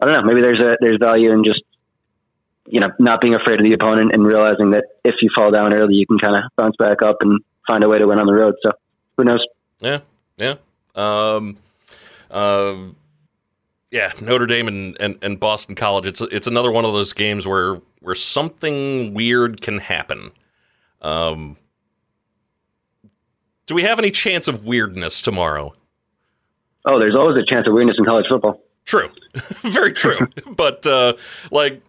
I 0.00 0.06
don't 0.06 0.14
know, 0.14 0.22
maybe 0.22 0.42
there's 0.42 0.60
a 0.60 0.76
there's 0.80 0.98
value 1.00 1.32
in 1.32 1.44
just 1.44 1.62
you 2.66 2.80
know, 2.80 2.88
not 2.98 3.20
being 3.20 3.34
afraid 3.34 3.60
of 3.60 3.64
the 3.64 3.72
opponent 3.72 4.12
and 4.12 4.24
realizing 4.24 4.70
that 4.70 4.84
if 5.04 5.16
you 5.20 5.30
fall 5.36 5.50
down 5.50 5.72
early, 5.74 5.94
you 5.94 6.06
can 6.06 6.18
kind 6.18 6.36
of 6.36 6.42
bounce 6.56 6.76
back 6.78 7.02
up 7.02 7.18
and 7.20 7.40
find 7.66 7.84
a 7.84 7.88
way 7.88 7.98
to 7.98 8.06
win 8.06 8.18
on 8.18 8.26
the 8.26 8.32
road. 8.32 8.54
So 8.64 8.72
who 9.16 9.24
knows? 9.24 9.44
Yeah, 9.80 10.00
yeah, 10.38 10.54
um, 10.94 11.56
uh, 12.30 12.76
yeah. 13.90 14.12
Notre 14.22 14.46
Dame 14.46 14.68
and, 14.68 14.96
and, 15.00 15.18
and 15.22 15.38
Boston 15.38 15.74
College. 15.74 16.06
It's 16.06 16.20
it's 16.20 16.46
another 16.46 16.70
one 16.70 16.84
of 16.84 16.92
those 16.92 17.12
games 17.12 17.46
where 17.46 17.80
where 18.00 18.14
something 18.14 19.14
weird 19.14 19.60
can 19.60 19.78
happen. 19.78 20.30
Um, 21.02 21.56
do 23.66 23.74
we 23.74 23.82
have 23.82 23.98
any 23.98 24.10
chance 24.10 24.48
of 24.48 24.64
weirdness 24.64 25.20
tomorrow? 25.22 25.74
Oh, 26.86 27.00
there's 27.00 27.16
always 27.16 27.40
a 27.40 27.44
chance 27.44 27.66
of 27.66 27.74
weirdness 27.74 27.96
in 27.98 28.04
college 28.04 28.26
football. 28.28 28.60
True, 28.84 29.10
very 29.62 29.92
true. 29.92 30.28
but 30.56 30.86
uh, 30.86 31.14
like 31.50 31.82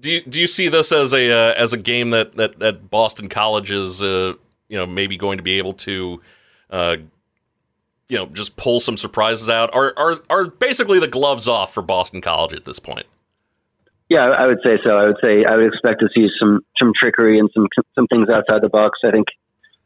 do 0.00 0.12
you, 0.12 0.20
do 0.22 0.40
you 0.40 0.46
see 0.46 0.68
this 0.68 0.92
as 0.92 1.12
a 1.12 1.30
uh, 1.30 1.54
as 1.54 1.72
a 1.72 1.76
game 1.76 2.10
that, 2.10 2.32
that, 2.32 2.58
that 2.58 2.90
Boston 2.90 3.28
College 3.28 3.72
is 3.72 4.02
uh, 4.02 4.34
you 4.68 4.76
know 4.76 4.86
maybe 4.86 5.16
going 5.16 5.38
to 5.38 5.42
be 5.42 5.58
able 5.58 5.74
to 5.74 6.20
uh, 6.70 6.96
you 8.08 8.16
know 8.16 8.26
just 8.26 8.56
pull 8.56 8.80
some 8.80 8.96
surprises 8.96 9.48
out? 9.48 9.74
Are, 9.74 9.94
are 9.96 10.20
are 10.30 10.46
basically 10.46 10.98
the 10.98 11.08
gloves 11.08 11.48
off 11.48 11.72
for 11.74 11.82
Boston 11.82 12.20
College 12.20 12.54
at 12.54 12.64
this 12.64 12.78
point? 12.78 13.06
Yeah, 14.08 14.28
I 14.28 14.46
would 14.46 14.58
say 14.64 14.78
so. 14.84 14.96
I 14.96 15.04
would 15.04 15.16
say 15.24 15.44
I 15.44 15.56
would 15.56 15.66
expect 15.66 16.00
to 16.00 16.08
see 16.14 16.28
some 16.38 16.60
some 16.78 16.92
trickery 17.00 17.38
and 17.38 17.50
some 17.54 17.66
some 17.94 18.06
things 18.06 18.28
outside 18.28 18.62
the 18.62 18.68
box. 18.68 18.98
I 19.04 19.10
think 19.10 19.26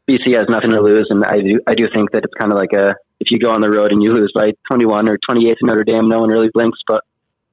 BC 0.09 0.35
has 0.35 0.45
nothing 0.49 0.71
to 0.71 0.81
lose, 0.81 1.07
and 1.09 1.23
I 1.25 1.41
do 1.41 1.59
I 1.65 1.73
do 1.73 1.87
think 1.93 2.11
that 2.11 2.23
it's 2.23 2.33
kind 2.39 2.51
of 2.51 2.57
like 2.57 2.73
a 2.73 2.95
if 3.19 3.27
you 3.29 3.39
go 3.39 3.51
on 3.51 3.61
the 3.61 3.69
road 3.69 3.91
and 3.91 4.01
you 4.01 4.13
lose 4.13 4.31
by 4.33 4.51
21 4.71 5.07
or 5.07 5.17
28 5.29 5.57
to 5.59 5.65
Notre 5.65 5.83
Dame, 5.83 6.09
no 6.09 6.21
one 6.21 6.29
really 6.29 6.49
blinks. 6.51 6.79
But 6.87 7.03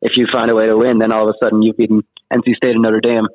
if 0.00 0.12
you 0.16 0.26
find 0.32 0.50
a 0.50 0.54
way 0.54 0.66
to 0.66 0.76
win, 0.76 0.98
then 0.98 1.12
all 1.12 1.28
of 1.28 1.34
a 1.34 1.44
sudden 1.44 1.62
you've 1.62 1.76
beaten 1.76 2.02
NC 2.32 2.54
State 2.56 2.72
and 2.72 2.82
Notre 2.82 3.00
Dame. 3.00 3.26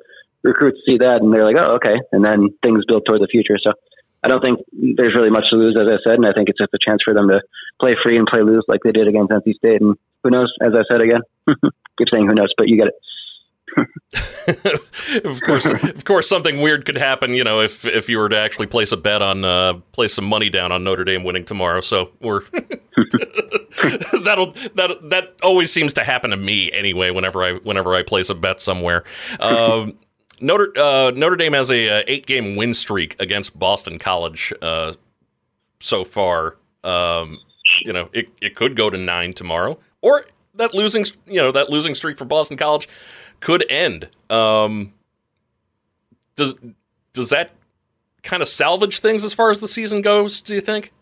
Recruits 0.42 0.80
see 0.86 0.98
that 0.98 1.22
and 1.22 1.32
they're 1.32 1.44
like, 1.44 1.56
oh, 1.58 1.76
okay. 1.76 1.96
And 2.12 2.24
then 2.24 2.48
things 2.62 2.84
build 2.86 3.04
toward 3.06 3.22
the 3.22 3.28
future. 3.28 3.56
So 3.62 3.72
I 4.22 4.28
don't 4.28 4.42
think 4.42 4.60
there's 4.72 5.14
really 5.14 5.30
much 5.30 5.44
to 5.50 5.56
lose, 5.56 5.76
as 5.80 5.88
I 5.88 5.96
said. 6.04 6.16
And 6.16 6.26
I 6.26 6.32
think 6.32 6.48
it's 6.48 6.58
just 6.58 6.74
a 6.74 6.78
chance 6.78 7.00
for 7.04 7.14
them 7.14 7.28
to 7.28 7.40
play 7.80 7.92
free 8.02 8.16
and 8.16 8.26
play 8.26 8.42
loose 8.42 8.64
like 8.68 8.80
they 8.84 8.92
did 8.92 9.08
against 9.08 9.32
NC 9.32 9.54
State. 9.54 9.80
And 9.80 9.96
who 10.22 10.30
knows, 10.30 10.52
as 10.62 10.72
I 10.74 10.82
said 10.90 11.02
again, 11.02 11.20
keep 11.98 12.08
saying 12.12 12.26
who 12.26 12.34
knows, 12.34 12.52
but 12.56 12.68
you 12.68 12.76
get 12.76 12.88
it. 12.88 12.94
of 15.24 15.40
course, 15.42 15.66
of 15.66 16.04
course, 16.04 16.28
something 16.28 16.60
weird 16.60 16.84
could 16.84 16.98
happen. 16.98 17.34
You 17.34 17.44
know, 17.44 17.60
if 17.60 17.84
if 17.84 18.08
you 18.08 18.18
were 18.18 18.28
to 18.28 18.36
actually 18.36 18.66
place 18.66 18.92
a 18.92 18.96
bet 18.96 19.22
on, 19.22 19.44
uh, 19.44 19.74
place 19.92 20.14
some 20.14 20.24
money 20.24 20.50
down 20.50 20.72
on 20.72 20.84
Notre 20.84 21.04
Dame 21.04 21.24
winning 21.24 21.44
tomorrow. 21.44 21.80
So 21.80 22.10
we're 22.20 22.40
that'll 24.24 24.52
that 24.74 24.98
that 25.10 25.34
always 25.42 25.72
seems 25.72 25.94
to 25.94 26.04
happen 26.04 26.30
to 26.30 26.36
me 26.36 26.70
anyway. 26.72 27.10
Whenever 27.10 27.42
I 27.42 27.54
whenever 27.54 27.94
I 27.94 28.02
place 28.02 28.30
a 28.30 28.34
bet 28.34 28.60
somewhere. 28.60 29.04
Um, 29.40 29.98
Notre 30.40 30.72
uh, 30.76 31.12
Notre 31.14 31.36
Dame 31.36 31.52
has 31.54 31.70
a, 31.70 31.86
a, 31.86 32.04
eight 32.06 32.26
game 32.26 32.56
win 32.56 32.74
streak 32.74 33.16
against 33.20 33.58
Boston 33.58 33.98
College 33.98 34.52
uh, 34.62 34.94
so 35.80 36.04
far 36.04 36.56
Um, 36.82 37.38
you 37.80 37.92
know, 37.92 38.10
it, 38.12 38.28
it 38.40 38.54
could 38.56 38.76
go 38.76 38.90
to 38.90 38.98
nine 38.98 39.32
tomorrow, 39.32 39.78
or 40.02 40.26
that 40.54 40.74
losing 40.74 41.04
you 41.26 41.40
know 41.40 41.52
that 41.52 41.70
losing 41.70 41.94
streak 41.94 42.18
for 42.18 42.24
Boston 42.24 42.56
College 42.56 42.88
could 43.44 43.70
end. 43.70 44.08
Um, 44.30 44.94
does 46.34 46.54
does 47.12 47.28
that 47.28 47.50
kind 48.22 48.42
of 48.42 48.48
salvage 48.48 49.00
things 49.00 49.22
as 49.22 49.34
far 49.34 49.50
as 49.50 49.60
the 49.60 49.68
season 49.68 50.00
goes? 50.00 50.40
Do 50.40 50.54
you 50.54 50.60
think? 50.60 50.92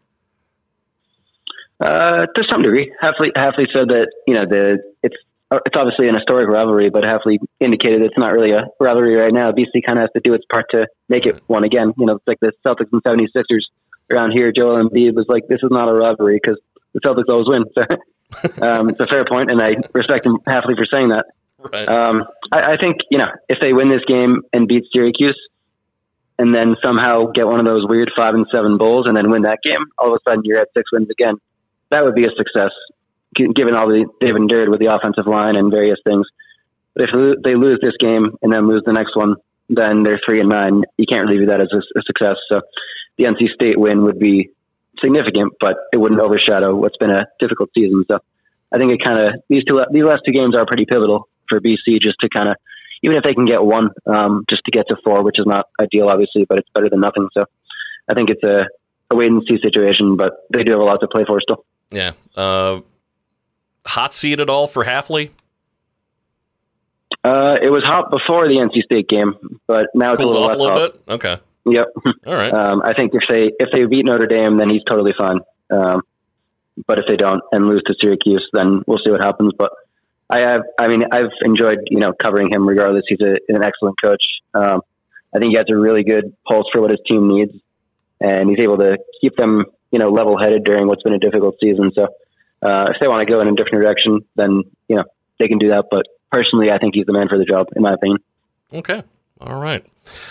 Uh, 1.81 2.27
to 2.27 2.45
some 2.51 2.63
degree, 2.63 2.93
Halfley 3.03 3.31
Hafley 3.37 3.67
said 3.75 3.89
that 3.89 4.09
you 4.27 4.35
know 4.35 4.45
the 4.45 4.83
it's 5.03 5.17
it's 5.53 5.77
obviously 5.77 6.09
an 6.09 6.17
historic 6.17 6.49
rivalry, 6.49 6.91
but 6.91 7.05
Hafley 7.05 7.39
indicated 7.61 8.03
it's 8.03 8.19
not 8.19 8.33
really 8.33 8.53
a 8.53 8.67
rivalry 8.81 9.15
right 9.15 9.33
now. 9.33 9.53
BC 9.53 9.87
kind 9.87 9.99
of 9.99 10.03
has 10.03 10.11
to 10.15 10.21
do 10.23 10.35
its 10.35 10.45
part 10.53 10.67
to 10.73 10.87
make 11.09 11.27
it 11.27 11.41
one 11.47 11.65
again. 11.65 11.93
You 11.97 12.07
know, 12.07 12.17
it's 12.17 12.27
like 12.27 12.41
the 12.41 12.53
Celtics 12.67 12.91
and 12.93 13.03
76ers 13.05 13.63
around 14.11 14.33
here. 14.33 14.53
Joel 14.53 14.77
Embiid 14.77 15.15
was 15.15 15.27
like, 15.29 15.47
"This 15.49 15.61
is 15.63 15.71
not 15.71 15.89
a 15.89 15.95
rivalry 15.95 16.41
because 16.43 16.59
the 16.93 17.01
Celtics 17.01 17.29
always 17.29 17.47
win." 17.49 17.65
So 18.33 18.49
um, 18.63 18.89
it's 18.89 18.99
a 18.99 19.05
fair 19.05 19.27
point, 19.27 19.51
and 19.51 19.61
I 19.61 19.75
respect 19.93 20.25
him 20.25 20.39
Hafley 20.49 20.75
for 20.75 20.87
saying 20.91 21.11
that. 21.11 21.27
Right. 21.71 21.89
Um, 21.89 22.25
I, 22.53 22.73
I 22.73 22.77
think 22.81 22.97
you 23.11 23.19
know 23.19 23.29
if 23.49 23.59
they 23.61 23.73
win 23.73 23.89
this 23.91 24.05
game 24.07 24.43
and 24.53 24.67
beat 24.67 24.85
Syracuse, 24.93 25.39
and 26.39 26.55
then 26.55 26.77
somehow 26.85 27.27
get 27.27 27.47
one 27.47 27.61
of 27.61 27.67
those 27.67 27.87
weird 27.87 28.11
five 28.17 28.35
and 28.35 28.47
seven 28.53 28.79
bowls, 28.79 29.07
and 29.07 29.17
then 29.17 29.31
win 29.31 29.43
that 29.43 29.59
game, 29.65 29.85
all 29.99 30.13
of 30.13 30.15
a 30.15 30.31
sudden 30.31 30.43
you're 30.45 30.61
at 30.61 30.69
six 30.77 30.91
wins 30.93 31.09
again. 31.11 31.37
That 31.91 32.05
would 32.05 32.15
be 32.15 32.25
a 32.25 32.31
success, 32.37 32.71
given 33.37 33.77
all 33.77 33.89
the 33.89 34.07
they've 34.21 34.35
endured 34.35 34.69
with 34.69 34.81
the 34.81 34.95
offensive 34.95 35.27
line 35.27 35.57
and 35.57 35.71
various 35.71 35.99
things. 36.07 36.27
But 36.95 37.09
if 37.09 37.43
they 37.43 37.55
lose 37.55 37.79
this 37.81 37.97
game 37.99 38.37
and 38.43 38.53
then 38.53 38.69
lose 38.69 38.83
the 38.85 38.93
next 38.93 39.17
one, 39.17 39.37
then 39.69 40.03
they're 40.03 40.21
three 40.27 40.41
and 40.41 40.49
nine. 40.49 40.83
You 40.97 41.07
can't 41.07 41.25
really 41.25 41.39
view 41.39 41.47
that 41.47 41.61
as 41.61 41.69
a, 41.73 41.79
a 41.99 42.03
success. 42.03 42.37
So 42.51 42.61
the 43.17 43.25
NC 43.25 43.55
State 43.55 43.79
win 43.79 44.03
would 44.05 44.19
be 44.19 44.51
significant, 45.03 45.55
but 45.61 45.77
it 45.93 45.97
wouldn't 45.97 46.21
overshadow 46.21 46.75
what's 46.75 46.97
been 46.99 47.11
a 47.11 47.27
difficult 47.41 47.71
season. 47.75 48.05
So 48.11 48.19
I 48.73 48.79
think 48.79 48.93
it 48.93 49.01
kind 49.05 49.19
of 49.19 49.43
these 49.49 49.65
two 49.65 49.81
these 49.91 50.05
last 50.05 50.21
two 50.27 50.33
games 50.33 50.57
are 50.57 50.67
pretty 50.67 50.87
pivotal 50.87 51.29
for 51.53 51.61
BC, 51.61 52.01
just 52.01 52.17
to 52.21 52.29
kind 52.29 52.49
of 52.49 52.57
even 53.03 53.17
if 53.17 53.25
they 53.25 53.35
can 53.35 53.47
get 53.47 53.63
one, 53.63 53.91
um, 54.07 54.45
just 54.49 54.63
to 54.65 54.71
get 54.71 54.87
to 54.89 54.97
four, 55.05 55.23
which 55.25 55.39
is 55.39 55.47
not 55.47 55.67
ideal, 55.81 56.09
obviously, 56.09 56.47
but 56.49 56.59
it's 56.59 56.69
better 56.75 56.89
than 56.89 57.01
nothing. 57.01 57.29
So 57.35 57.45
I 58.09 58.15
think 58.15 58.31
it's 58.31 58.43
a, 58.45 58.67
a 59.11 59.17
wait 59.17 59.29
and 59.29 59.43
see 59.49 59.59
situation, 59.61 60.17
but 60.17 60.33
they 60.53 60.63
do 60.63 60.73
have 60.73 60.81
a 60.81 60.85
lot 60.85 60.99
to 61.01 61.09
play 61.09 61.25
for 61.27 61.41
still. 61.41 61.65
Yeah. 61.91 62.13
Uh, 62.37 62.81
hot 63.85 64.15
seat 64.15 64.39
at 64.39 64.49
all 64.49 64.69
for 64.69 64.85
Hafley? 64.85 65.31
Uh, 67.25 67.57
it 67.61 67.71
was 67.71 67.83
hot 67.85 68.11
before 68.11 68.49
the 68.49 68.55
NC 68.55 68.85
State 68.85 69.09
game, 69.09 69.35
but 69.67 69.87
now 69.95 70.13
it's 70.13 70.21
Cooled 70.21 70.37
a 70.37 70.39
little 70.39 70.45
off 70.45 70.49
less 70.51 70.59
a 70.59 70.63
little 70.63 70.79
hot. 70.79 70.93
bit? 71.07 71.13
Okay. 71.15 71.39
Yep. 71.67 71.87
All 72.27 72.35
right. 72.35 72.53
Um, 72.53 72.83
I 72.83 72.95
think 72.95 73.13
if 73.15 73.23
they 73.29 73.53
if 73.57 73.69
they 73.73 73.85
beat 73.85 74.05
Notre 74.05 74.27
Dame, 74.27 74.57
then 74.59 74.69
he's 74.69 74.83
totally 74.89 75.13
fine. 75.17 75.39
Um, 75.71 76.03
but 76.89 76.99
if 76.99 77.05
they 77.09 77.17
don't 77.17 77.43
and 77.53 77.67
lose 77.67 77.83
to 77.87 77.95
Syracuse, 78.01 78.49
then 78.53 78.83
we'll 78.87 78.99
see 79.05 79.11
what 79.13 79.25
happens. 79.25 79.53
But 79.57 79.71
I 80.33 80.39
have, 80.39 80.63
I 80.79 80.89
mean, 80.89 81.05
I've 81.13 81.31
enjoyed 81.45 81.81
you 81.91 82.01
know 82.01 82.13
covering 82.21 82.49
him 82.51 82.67
regardless. 82.67 83.05
He's 83.07 83.21
a, 83.21 83.37
an 83.49 83.63
excellent 83.63 83.97
coach. 84.03 84.25
Um, 84.55 84.81
I 85.35 85.39
think 85.39 85.53
he 85.53 85.57
has 85.59 85.67
a 85.71 85.77
really 85.77 86.05
good 86.05 86.35
pulse 86.49 86.67
for 86.73 86.81
what 86.81 86.91
his 86.91 87.01
team 87.07 87.29
needs, 87.29 87.53
and 88.19 88.49
he's 88.49 88.61
able 88.61 88.79
to 88.79 88.97
keep 89.21 89.37
them 89.37 89.67
you 89.91 89.99
know 89.99 90.09
level 90.09 90.39
headed 90.39 90.65
during 90.65 90.87
what's 90.87 91.03
been 91.03 91.13
a 91.13 91.19
difficult 91.19 91.57
season. 91.61 91.93
So 91.95 92.05
uh, 92.63 92.87
if 92.89 92.97
they 92.99 93.09
want 93.09 93.21
to 93.21 93.31
go 93.31 93.41
in 93.41 93.49
a 93.49 93.55
different 93.55 93.83
direction, 93.83 94.21
then 94.35 94.63
you 94.89 94.97
know 94.97 95.05
they 95.39 95.49
can 95.49 95.59
do 95.59 95.69
that. 95.69 95.87
But 95.91 96.07
personally, 96.31 96.71
I 96.71 96.79
think 96.79 96.95
he's 96.95 97.07
the 97.07 97.13
man 97.13 97.29
for 97.29 97.37
the 97.37 97.45
job, 97.45 97.69
in 97.77 97.83
my 97.83 97.93
opinion. 97.93 98.19
Okay. 98.73 99.03
All 99.39 99.61
right. 99.61 99.85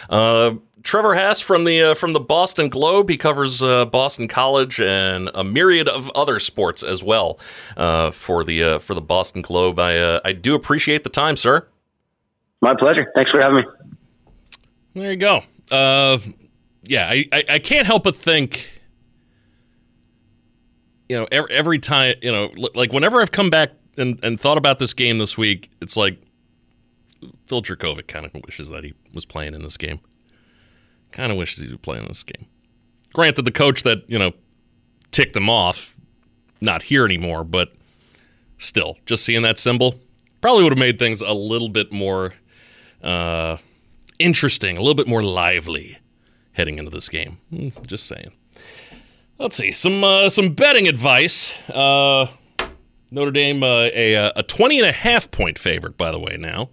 Uh, 0.10 0.56
Trevor 0.84 1.14
Haas 1.16 1.40
from 1.40 1.64
the 1.64 1.82
uh, 1.82 1.94
from 1.94 2.14
the 2.14 2.20
Boston 2.20 2.70
Globe. 2.70 3.10
He 3.10 3.18
covers 3.18 3.62
uh, 3.62 3.86
Boston 3.86 4.28
College 4.28 4.82
and 4.82 5.30
a 5.36 5.44
myriad 5.44 5.88
of 5.88 6.10
other 6.16 6.40
sports 6.40 6.82
as 6.84 7.04
well 7.04 7.40
uh, 7.78 8.12
for 8.12 8.44
the 8.44 8.64
uh, 8.64 8.80
for 8.80 8.94
the 8.94 9.02
Boston 9.02 9.42
Globe. 9.42 9.78
I 9.80 9.98
uh, 9.98 10.20
I 10.26 10.34
do 10.34 10.56
appreciate 10.56 11.04
the 11.04 11.10
time, 11.10 11.36
sir. 11.36 11.68
My 12.62 12.74
pleasure. 12.78 13.12
Thanks 13.16 13.32
for 13.32 13.42
having 13.42 13.58
me. 13.58 13.64
There 14.94 15.12
you 15.12 15.18
go. 15.18 15.44
Uh, 15.72 16.20
yeah, 16.84 17.08
I, 17.08 17.26
I, 17.32 17.44
I 17.50 17.60
can't 17.60 17.88
help 17.88 18.04
but 18.04 18.18
think, 18.18 18.70
you 21.08 21.16
know, 21.16 21.28
every, 21.32 21.52
every 21.54 21.80
time, 21.80 22.16
you 22.22 22.32
know, 22.32 22.52
like 22.76 22.92
whenever 22.92 23.22
I've 23.22 23.32
come 23.32 23.50
back 23.50 23.72
and, 23.98 24.20
and 24.24 24.40
thought 24.40 24.58
about 24.58 24.80
this 24.80 24.94
game 24.94 25.18
this 25.18 25.38
week, 25.38 25.70
it's 25.82 25.96
like 25.96 26.22
Phil 27.52 27.62
Jurkovec 27.62 28.08
kind 28.08 28.26
of 28.26 28.32
wishes 28.46 28.70
that 28.70 28.86
he 28.86 28.94
was 29.14 29.26
playing 29.26 29.54
in 29.54 29.62
this 29.62 29.76
game. 29.76 30.00
Kind 31.12 31.34
of 31.34 31.38
wishes 31.38 31.62
he 31.62 31.68
was 31.70 31.80
playing 31.82 32.04
in 32.04 32.08
this 32.08 32.24
game. 32.24 32.46
Granted, 33.12 33.42
the 33.44 33.52
coach 33.52 33.84
that, 33.84 34.10
you 34.10 34.18
know, 34.18 34.32
ticked 35.12 35.36
him 35.36 35.50
off, 35.50 35.98
not 36.62 36.82
here 36.84 37.04
anymore, 37.04 37.44
but 37.44 37.74
still, 38.58 38.96
just 39.06 39.26
seeing 39.26 39.42
that 39.42 39.58
symbol 39.58 39.96
probably 40.40 40.64
would 40.64 40.72
have 40.72 40.80
made 40.80 40.98
things 40.98 41.20
a 41.22 41.34
little 41.34 41.68
bit 41.68 41.92
more 41.92 42.34
uh, 43.04 43.58
interesting, 44.18 44.78
a 44.78 44.80
little 44.80 44.96
bit 44.96 45.10
more 45.10 45.22
lively 45.22 45.98
heading 46.54 46.78
into 46.78 46.90
this 46.90 47.10
game. 47.10 47.38
Hmm, 47.50 47.68
Just 47.86 48.06
saying. 48.06 48.32
Let's 49.40 49.58
see 49.58 49.74
some 49.74 50.06
uh, 50.06 50.30
some 50.30 50.54
betting 50.54 50.88
advice. 50.88 51.52
Uh, 51.68 52.28
Notre 53.12 53.32
Dame 53.32 53.62
uh, 53.62 53.90
a 53.94 54.16
uh, 54.16 54.32
a 54.38 54.44
20 54.44 54.80
and 54.80 54.88
a 54.88 54.94
half 54.94 55.30
point 55.32 55.60
favorite 55.60 55.98
by 55.98 56.12
the 56.12 56.20
way 56.20 56.38
now. 56.38 56.70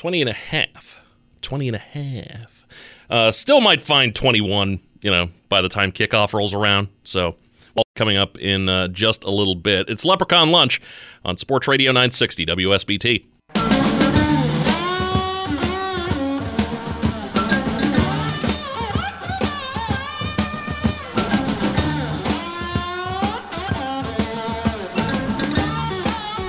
20 0.00 0.22
and 0.22 0.30
a 0.30 0.32
half. 0.32 1.02
20 1.42 1.68
and 1.68 1.76
a 1.76 1.78
half. 1.78 2.66
Uh, 3.10 3.30
still 3.30 3.60
might 3.60 3.82
find 3.82 4.16
21, 4.16 4.80
you 5.02 5.10
know, 5.10 5.28
by 5.50 5.60
the 5.60 5.68
time 5.68 5.92
kickoff 5.92 6.32
rolls 6.32 6.54
around. 6.54 6.88
So, 7.04 7.36
all 7.74 7.84
coming 7.96 8.16
up 8.16 8.38
in 8.38 8.70
uh, 8.70 8.88
just 8.88 9.24
a 9.24 9.30
little 9.30 9.54
bit. 9.54 9.90
It's 9.90 10.06
Leprechaun 10.06 10.50
Lunch 10.50 10.80
on 11.22 11.36
Sports 11.36 11.68
Radio 11.68 11.92
960 11.92 12.46
WSBT. 12.46 13.26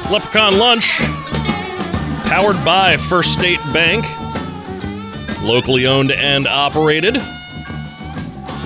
Leprechaun 0.09 0.57
Lunch, 0.57 1.01
powered 2.31 2.63
by 2.63 2.95
First 2.95 3.33
State 3.33 3.59
Bank, 3.73 4.05
locally 5.41 5.85
owned 5.85 6.13
and 6.13 6.47
operated. 6.47 7.17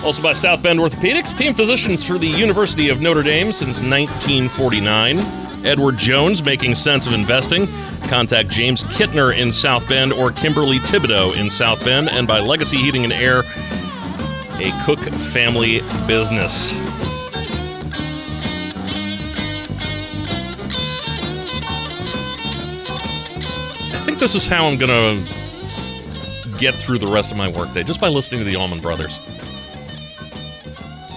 Also 0.03 0.21
by 0.21 0.33
South 0.33 0.61
Bend 0.61 0.79
Orthopedics, 0.79 1.35
team 1.35 1.51
physicians 1.55 2.05
for 2.05 2.19
the 2.19 2.27
University 2.27 2.89
of 2.89 3.01
Notre 3.01 3.23
Dame 3.23 3.51
since 3.51 3.81
1949. 3.81 5.17
Edward 5.65 5.97
Jones, 5.97 6.43
making 6.43 6.75
sense 6.75 7.07
of 7.07 7.13
investing. 7.13 7.67
Contact 8.03 8.51
James 8.51 8.83
Kittner 8.83 9.35
in 9.35 9.51
South 9.51 9.89
Bend 9.89 10.13
or 10.13 10.31
Kimberly 10.31 10.77
Thibodeau 10.77 11.35
in 11.35 11.49
South 11.49 11.83
Bend, 11.83 12.07
and 12.07 12.27
by 12.27 12.41
Legacy 12.41 12.77
Heating 12.77 13.03
and 13.03 13.13
Air, 13.13 13.39
a 14.59 14.83
Cook 14.85 14.99
family 14.99 15.81
business. 16.05 16.71
Think 24.15 24.31
this 24.31 24.35
is 24.35 24.47
how 24.47 24.65
I'm 24.67 24.77
gonna 24.77 25.21
get 26.57 26.73
through 26.73 26.99
the 26.99 27.07
rest 27.07 27.31
of 27.31 27.37
my 27.37 27.49
workday, 27.49 27.83
just 27.83 27.99
by 27.99 28.07
listening 28.07 28.39
to 28.39 28.45
the 28.45 28.55
Allman 28.55 28.79
Brothers. 28.79 29.19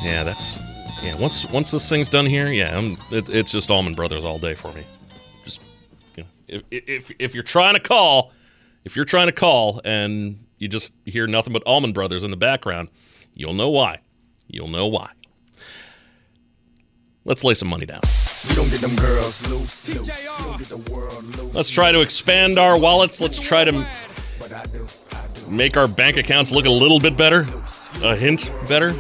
Yeah, 0.02 0.24
that's 0.24 0.64
yeah. 1.00 1.14
Once 1.14 1.48
once 1.50 1.70
this 1.70 1.88
thing's 1.88 2.08
done 2.08 2.26
here, 2.26 2.48
yeah, 2.48 2.96
it, 3.12 3.28
it's 3.28 3.52
just 3.52 3.70
Allman 3.70 3.94
Brothers 3.94 4.24
all 4.24 4.40
day 4.40 4.56
for 4.56 4.72
me. 4.72 4.82
Just 5.44 5.60
you 6.16 6.24
know, 6.24 6.28
if, 6.48 6.64
if 6.72 7.12
if 7.20 7.34
you're 7.34 7.44
trying 7.44 7.74
to 7.74 7.80
call, 7.80 8.32
if 8.84 8.96
you're 8.96 9.04
trying 9.04 9.28
to 9.28 9.32
call 9.32 9.80
and 9.84 10.44
you 10.58 10.66
just 10.66 10.92
hear 11.04 11.28
nothing 11.28 11.52
but 11.52 11.62
Allman 11.66 11.92
Brothers 11.92 12.24
in 12.24 12.32
the 12.32 12.36
background, 12.36 12.88
you'll 13.32 13.54
know 13.54 13.68
why. 13.68 14.00
You'll 14.48 14.66
know 14.66 14.88
why. 14.88 15.10
Let's 17.24 17.44
lay 17.44 17.54
some 17.54 17.68
money 17.68 17.86
down. 17.86 18.00
Let's 21.52 21.70
try 21.70 21.90
to 21.90 22.00
expand 22.00 22.58
our 22.58 22.78
wallets. 22.78 23.20
Let's 23.20 23.38
try 23.40 23.64
to 23.64 23.86
make 25.48 25.76
our 25.76 25.88
bank 25.88 26.16
accounts 26.16 26.52
look 26.52 26.64
a 26.64 26.70
little 26.70 27.00
bit 27.00 27.16
better, 27.16 27.46
a 28.02 28.14
hint 28.14 28.50
better. 28.68 28.92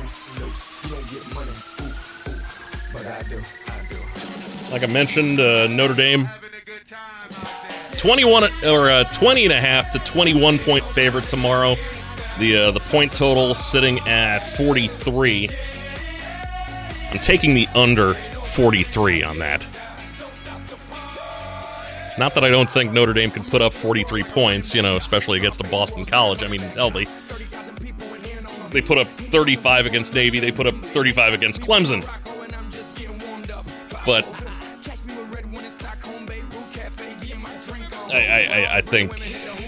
Like 4.70 4.82
I 4.82 4.86
mentioned, 4.86 5.40
uh, 5.40 5.66
Notre 5.68 5.94
Dame 5.94 6.28
21 7.96 8.44
or 8.66 8.90
uh, 8.90 9.04
20 9.14 9.44
and 9.44 9.52
a 9.52 9.60
half 9.60 9.90
to 9.92 9.98
21 10.00 10.58
point 10.58 10.84
favorite 10.86 11.28
tomorrow. 11.28 11.76
The 12.38 12.56
uh, 12.56 12.70
the 12.72 12.80
point 12.80 13.12
total 13.12 13.54
sitting 13.54 13.98
at 14.00 14.40
43. 14.56 15.48
I'm 17.10 17.18
taking 17.18 17.54
the 17.54 17.66
under 17.74 18.16
43 18.48 19.22
on 19.22 19.38
that. 19.38 19.66
Not 22.18 22.34
that 22.34 22.42
I 22.42 22.48
don't 22.48 22.68
think 22.68 22.92
Notre 22.92 23.12
Dame 23.12 23.30
could 23.30 23.46
put 23.46 23.62
up 23.62 23.72
43 23.72 24.24
points, 24.24 24.74
you 24.74 24.82
know, 24.82 24.96
especially 24.96 25.38
against 25.38 25.60
a 25.60 25.68
Boston 25.68 26.04
College. 26.04 26.42
I 26.42 26.48
mean, 26.48 26.60
hell, 26.60 26.90
they 26.90 27.06
they 28.70 28.82
put 28.82 28.98
up 28.98 29.06
35 29.06 29.86
against 29.86 30.14
Navy. 30.14 30.40
They 30.40 30.50
put 30.50 30.66
up 30.66 30.74
35 30.84 31.34
against 31.34 31.60
Clemson. 31.62 32.04
but 34.04 34.26
I, 38.10 38.66
I, 38.70 38.76
I 38.78 38.80
think 38.80 39.18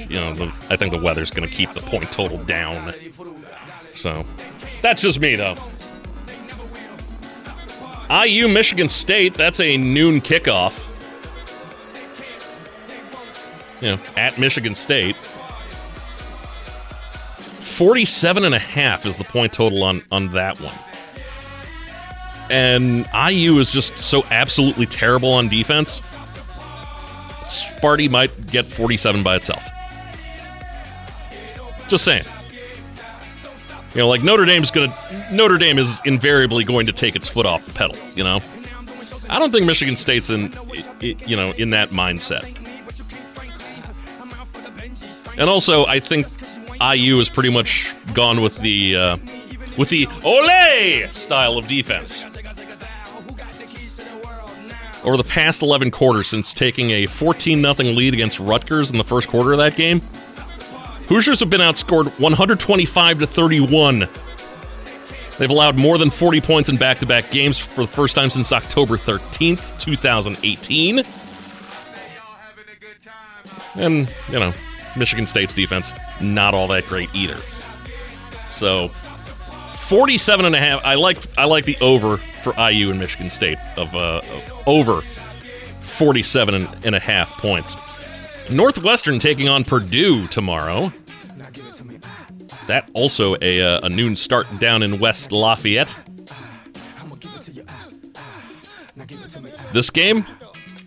you 0.09 0.17
know 0.17 0.35
the, 0.35 0.47
I 0.71 0.77
think 0.77 0.93
the 0.93 0.99
weather's 0.99 1.31
going 1.31 1.49
to 1.49 1.55
keep 1.55 1.73
the 1.73 1.81
point 1.83 2.11
total 2.11 2.43
down. 2.45 2.95
So 3.95 4.25
that's 4.83 5.03
just 5.03 5.21
me 5.21 5.37
though. 5.37 5.57
IU 8.11 8.49
Michigan 8.49 8.89
State, 8.89 9.35
that's 9.35 9.61
a 9.61 9.77
noon 9.77 10.21
kickoff. 10.21 10.87
You 13.81 13.93
know, 13.93 14.01
at 14.17 14.39
Michigan 14.39 14.75
State. 14.75 15.17
47 17.81 18.45
and 18.45 18.55
a 18.55 18.59
half 18.59 19.07
is 19.07 19.17
the 19.17 19.25
point 19.25 19.53
total 19.53 19.83
on 19.85 20.03
on 20.11 20.29
that 20.31 20.61
one. 20.61 20.75
And 22.51 23.07
IU 23.15 23.59
is 23.59 23.73
just 23.73 23.97
so 23.97 24.25
absolutely 24.31 24.87
terrible 24.87 25.33
on 25.33 25.49
defense. 25.49 26.01
Sparty 27.45 28.11
might 28.11 28.49
get 28.49 28.67
47 28.67 29.23
by 29.23 29.37
itself. 29.37 29.65
Just 31.89 32.05
saying. 32.05 32.27
You 33.95 34.03
know, 34.03 34.09
like 34.09 34.23
Notre 34.23 34.45
Dame's 34.45 34.71
gonna 34.71 34.95
Notre 35.33 35.59
Dame 35.59 35.79
is 35.79 36.01
invariably 36.05 36.65
going 36.65 36.87
to 36.87 36.93
take 36.93 37.17
its 37.17 37.27
foot 37.27 37.47
off 37.47 37.67
the 37.67 37.73
pedal. 37.73 37.97
You 38.15 38.25
know, 38.25 38.41
I 39.29 39.39
don't 39.39 39.51
think 39.51 39.67
Michigan 39.67 39.97
State's 39.97 40.31
in, 40.31 40.53
you 41.01 41.37
know, 41.37 41.53
in 41.53 41.71
that 41.71 41.91
mindset. 41.91 42.57
And 45.39 45.49
also, 45.49 45.87
I 45.87 45.99
think 46.01 46.27
IU 46.81 47.19
has 47.19 47.29
pretty 47.29 47.51
much 47.51 47.93
gone 48.15 48.43
with 48.43 48.59
the 48.59 48.97
uh, 48.97 49.17
with 49.79 49.89
the 49.89 50.07
ole 50.25 51.09
style 51.13 51.59
of 51.59 51.67
defense. 51.67 52.25
Over 55.03 55.17
the 55.17 55.25
past 55.25 55.63
11 55.63 55.91
quarters 55.93 56.29
since 56.29 56.53
taking 56.53 56.91
a 56.91 57.07
14 57.07 57.63
0 57.63 57.75
lead 57.75 58.13
against 58.13 58.39
Rutgers 58.39 58.91
in 58.91 58.99
the 58.99 59.05
first 59.05 59.29
quarter 59.29 59.53
of 59.53 59.59
that 59.59 59.77
game, 59.77 60.03
Hoosiers 61.11 61.41
have 61.41 61.51
been 61.51 61.61
outscored 61.61 62.07
125 62.21 63.19
to 63.19 63.27
31. 63.27 64.09
They've 65.39 65.51
allowed 65.51 65.75
more 65.75 65.99
than 65.99 66.09
40 66.09 66.41
points 66.41 66.69
in 66.69 66.77
back 66.77 67.01
to 67.01 67.07
back 67.07 67.33
games 67.33 67.59
for 67.59 67.81
the 67.81 67.89
first 67.89 68.15
time 68.15 68.31
since 68.31 68.53
October 68.53 68.97
13th, 68.97 69.77
2018. 69.81 71.05
And, 73.75 74.09
you 74.29 74.39
know, 74.39 74.53
Michigan 74.97 75.27
State's 75.27 75.53
defense, 75.53 75.93
not 76.21 76.55
all 76.55 76.69
that 76.69 76.87
great 76.87 77.13
either. 77.13 77.41
So, 78.51 78.91
47 79.89 80.47
and 80.47 80.55
a 80.55 80.61
half. 80.61 80.81
I 80.85 80.95
like 80.95 81.19
I 81.37 81.45
like 81.45 81.65
the 81.65 81.77
over 81.81 82.19
for 82.19 82.55
IU 82.57 82.91
and 82.91 83.01
Michigan 83.01 83.31
State 83.31 83.59
of, 83.77 83.93
uh, 83.97 84.19
of 84.19 84.63
over 84.69 85.01
47 85.81 86.69
and, 86.85 86.95
a 86.95 87.01
half 87.01 87.31
points. 87.39 87.75
Northwestern 88.51 89.19
taking 89.19 89.49
on 89.49 89.65
Purdue 89.65 90.27
tomorrow. 90.27 90.93
That 92.71 92.89
also 92.93 93.35
a, 93.43 93.61
uh, 93.61 93.81
a 93.83 93.89
noon 93.89 94.15
start 94.15 94.47
down 94.61 94.85
in 94.85 95.01
West 95.01 95.33
Lafayette. 95.33 95.93
This 99.73 99.91
game, 99.91 100.25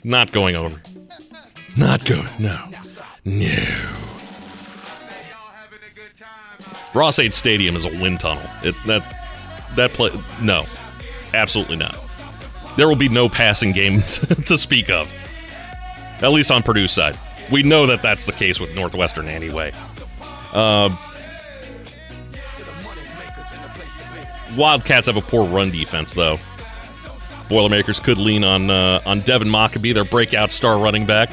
not 0.01 0.31
going 0.31 0.55
over. 0.55 0.81
Not 1.75 2.05
going. 2.05 2.29
No. 2.39 2.69
No. 3.25 3.65
Ross-Ade 6.93 7.33
Stadium 7.33 7.75
is 7.75 7.83
a 7.83 7.89
wind 8.01 8.21
tunnel. 8.21 8.49
It, 8.63 8.75
that 8.85 9.03
that 9.75 9.91
play 9.91 10.17
no, 10.41 10.65
absolutely 11.33 11.75
not. 11.75 11.99
There 12.77 12.87
will 12.87 12.95
be 12.95 13.09
no 13.09 13.27
passing 13.27 13.73
game 13.73 14.01
to 14.45 14.57
speak 14.57 14.89
of. 14.89 15.13
At 16.21 16.31
least 16.31 16.49
on 16.49 16.63
Purdue's 16.63 16.93
side, 16.93 17.19
we 17.51 17.61
know 17.61 17.85
that 17.87 18.01
that's 18.01 18.25
the 18.25 18.31
case 18.31 18.61
with 18.61 18.73
Northwestern 18.73 19.27
anyway. 19.27 19.73
Uh, 20.53 20.95
Wildcats 24.57 25.07
have 25.07 25.17
a 25.17 25.21
poor 25.21 25.47
run 25.47 25.71
defense, 25.71 26.13
though. 26.13 26.37
Boilermakers 27.49 27.99
could 27.99 28.17
lean 28.17 28.43
on 28.43 28.69
uh, 28.69 29.01
on 29.05 29.19
Devin 29.21 29.47
Mockobee, 29.47 29.93
their 29.93 30.05
breakout 30.05 30.51
star 30.51 30.77
running 30.77 31.05
back. 31.05 31.29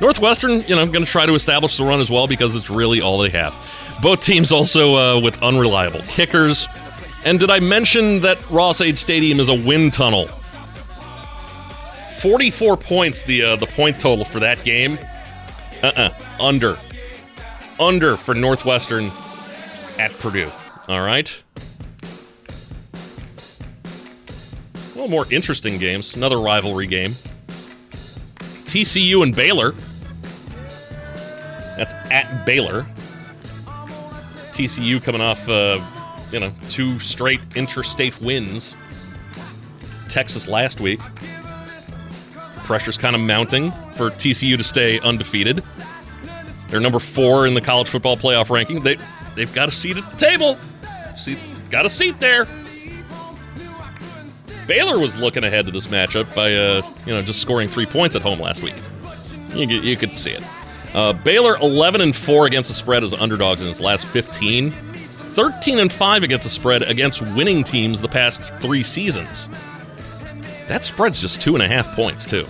Northwestern, 0.00 0.60
you 0.62 0.74
know, 0.74 0.84
going 0.86 1.04
to 1.04 1.10
try 1.10 1.24
to 1.24 1.34
establish 1.34 1.76
the 1.76 1.84
run 1.84 2.00
as 2.00 2.10
well 2.10 2.26
because 2.26 2.56
it's 2.56 2.68
really 2.68 3.00
all 3.00 3.18
they 3.18 3.30
have. 3.30 3.54
Both 4.02 4.22
teams 4.22 4.50
also 4.50 4.96
uh, 4.96 5.20
with 5.20 5.40
unreliable 5.42 6.02
kickers. 6.08 6.66
And 7.24 7.38
did 7.40 7.48
I 7.48 7.60
mention 7.60 8.20
that 8.20 8.38
Ross-Ade 8.50 8.98
Stadium 8.98 9.40
is 9.40 9.48
a 9.48 9.54
wind 9.54 9.92
tunnel? 9.92 10.26
44 12.18 12.76
points, 12.76 13.22
the 13.22 13.42
uh, 13.42 13.56
the 13.56 13.66
point 13.66 13.98
total 14.00 14.24
for 14.24 14.40
that 14.40 14.64
game. 14.64 14.98
Uh-uh. 15.82 16.10
Under. 16.40 16.78
Under 17.78 18.16
for 18.16 18.34
Northwestern 18.34 19.12
at 19.98 20.10
Purdue. 20.18 20.50
All 20.88 21.02
right. 21.02 21.43
Little 25.04 25.24
more 25.24 25.30
interesting 25.30 25.78
games. 25.78 26.16
Another 26.16 26.40
rivalry 26.40 26.86
game. 26.86 27.12
TCU 28.64 29.22
and 29.22 29.36
Baylor. 29.36 29.72
That's 31.76 31.92
at 32.10 32.46
Baylor. 32.46 32.86
TCU 34.52 35.02
coming 35.02 35.20
off, 35.20 35.46
uh, 35.46 35.78
you 36.32 36.40
know, 36.40 36.52
two 36.70 36.98
straight 37.00 37.40
interstate 37.54 38.18
wins. 38.22 38.76
Texas 40.08 40.48
last 40.48 40.80
week. 40.80 41.00
Pressure's 42.64 42.96
kind 42.96 43.14
of 43.14 43.20
mounting 43.20 43.72
for 43.96 44.10
TCU 44.10 44.56
to 44.56 44.64
stay 44.64 45.00
undefeated. 45.00 45.62
They're 46.68 46.80
number 46.80 46.98
four 46.98 47.46
in 47.46 47.52
the 47.52 47.60
college 47.60 47.88
football 47.88 48.16
playoff 48.16 48.48
ranking. 48.48 48.82
They 48.82 48.96
they've 49.34 49.52
got 49.52 49.68
a 49.68 49.72
seat 49.72 49.98
at 49.98 50.10
the 50.10 50.16
table. 50.16 50.56
See, 51.14 51.36
got 51.68 51.84
a 51.84 51.90
seat 51.90 52.18
there. 52.20 52.46
Baylor 54.66 54.98
was 54.98 55.16
looking 55.16 55.44
ahead 55.44 55.66
to 55.66 55.72
this 55.72 55.88
matchup 55.88 56.34
by 56.34 56.54
uh, 56.54 56.82
you 57.06 57.12
know 57.12 57.20
just 57.20 57.40
scoring 57.40 57.68
three 57.68 57.86
points 57.86 58.16
at 58.16 58.22
home 58.22 58.40
last 58.40 58.62
week. 58.62 58.74
You, 59.50 59.66
you 59.66 59.96
could 59.96 60.12
see 60.14 60.32
it. 60.32 60.42
Uh, 60.94 61.12
Baylor 61.12 61.56
11 61.56 62.00
and 62.00 62.14
4 62.14 62.46
against 62.46 62.68
the 62.68 62.74
spread 62.74 63.02
as 63.02 63.12
underdogs 63.14 63.62
in 63.62 63.68
its 63.68 63.80
last 63.80 64.06
15. 64.06 64.70
13 64.70 65.80
and 65.80 65.92
5 65.92 66.22
against 66.22 66.44
the 66.44 66.50
spread 66.50 66.82
against 66.82 67.20
winning 67.36 67.64
teams 67.64 68.00
the 68.00 68.08
past 68.08 68.40
three 68.60 68.84
seasons. 68.84 69.48
That 70.68 70.84
spread's 70.84 71.20
just 71.20 71.40
two 71.40 71.54
and 71.54 71.62
a 71.62 71.68
half 71.68 71.94
points, 71.96 72.24
too. 72.24 72.46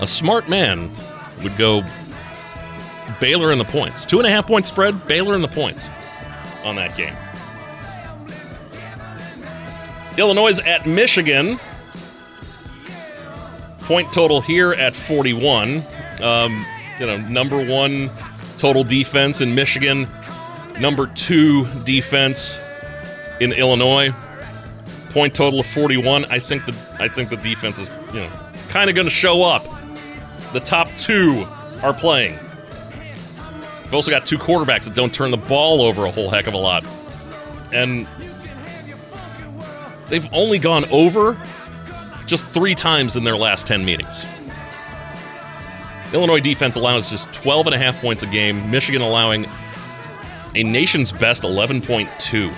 A 0.00 0.06
smart 0.06 0.48
man 0.48 0.92
would 1.42 1.56
go 1.56 1.82
Baylor 3.20 3.50
in 3.50 3.58
the 3.58 3.64
points. 3.64 4.04
Two 4.04 4.18
and 4.18 4.26
a 4.26 4.30
half 4.30 4.46
point 4.46 4.66
spread, 4.66 5.08
Baylor 5.08 5.34
in 5.34 5.42
the 5.42 5.48
points 5.48 5.90
on 6.64 6.76
that 6.76 6.96
game. 6.96 7.16
Illinois 10.18 10.58
at 10.60 10.86
Michigan. 10.86 11.58
Point 13.80 14.12
total 14.12 14.40
here 14.40 14.72
at 14.72 14.94
41. 14.94 15.82
Um, 16.22 16.66
you 16.98 17.06
know, 17.06 17.16
number 17.28 17.64
one 17.64 18.10
total 18.58 18.84
defense 18.84 19.40
in 19.40 19.54
Michigan, 19.54 20.08
number 20.80 21.06
two 21.06 21.64
defense 21.84 22.58
in 23.40 23.52
Illinois. 23.52 24.12
Point 25.10 25.34
total 25.34 25.60
of 25.60 25.66
41. 25.66 26.26
I 26.26 26.38
think 26.38 26.66
the 26.66 26.74
I 26.98 27.08
think 27.08 27.30
the 27.30 27.36
defense 27.36 27.78
is 27.78 27.90
you 28.12 28.20
know 28.20 28.30
kind 28.68 28.90
of 28.90 28.96
going 28.96 29.06
to 29.06 29.10
show 29.10 29.42
up. 29.42 29.64
The 30.52 30.60
top 30.60 30.88
two 30.98 31.46
are 31.82 31.94
playing. 31.94 32.38
We've 33.82 33.94
also 33.94 34.10
got 34.10 34.26
two 34.26 34.38
quarterbacks 34.38 34.84
that 34.84 34.94
don't 34.94 35.14
turn 35.14 35.30
the 35.30 35.38
ball 35.38 35.80
over 35.80 36.04
a 36.04 36.10
whole 36.10 36.28
heck 36.28 36.46
of 36.46 36.54
a 36.54 36.58
lot, 36.58 36.84
and 37.72 38.06
they've 40.08 40.28
only 40.32 40.58
gone 40.58 40.84
over 40.86 41.36
just 42.26 42.46
three 42.48 42.74
times 42.74 43.16
in 43.16 43.24
their 43.24 43.36
last 43.36 43.66
10 43.66 43.84
meetings. 43.84 44.26
Illinois 46.12 46.40
defense 46.40 46.76
allows 46.76 47.10
just 47.10 47.32
12 47.34 47.66
and 47.66 47.74
a 47.74 47.78
half 47.78 48.00
points 48.00 48.22
a 48.22 48.26
game, 48.26 48.70
Michigan 48.70 49.02
allowing 49.02 49.46
a 50.54 50.62
nation's 50.62 51.12
best 51.12 51.42
11.2. 51.42 52.54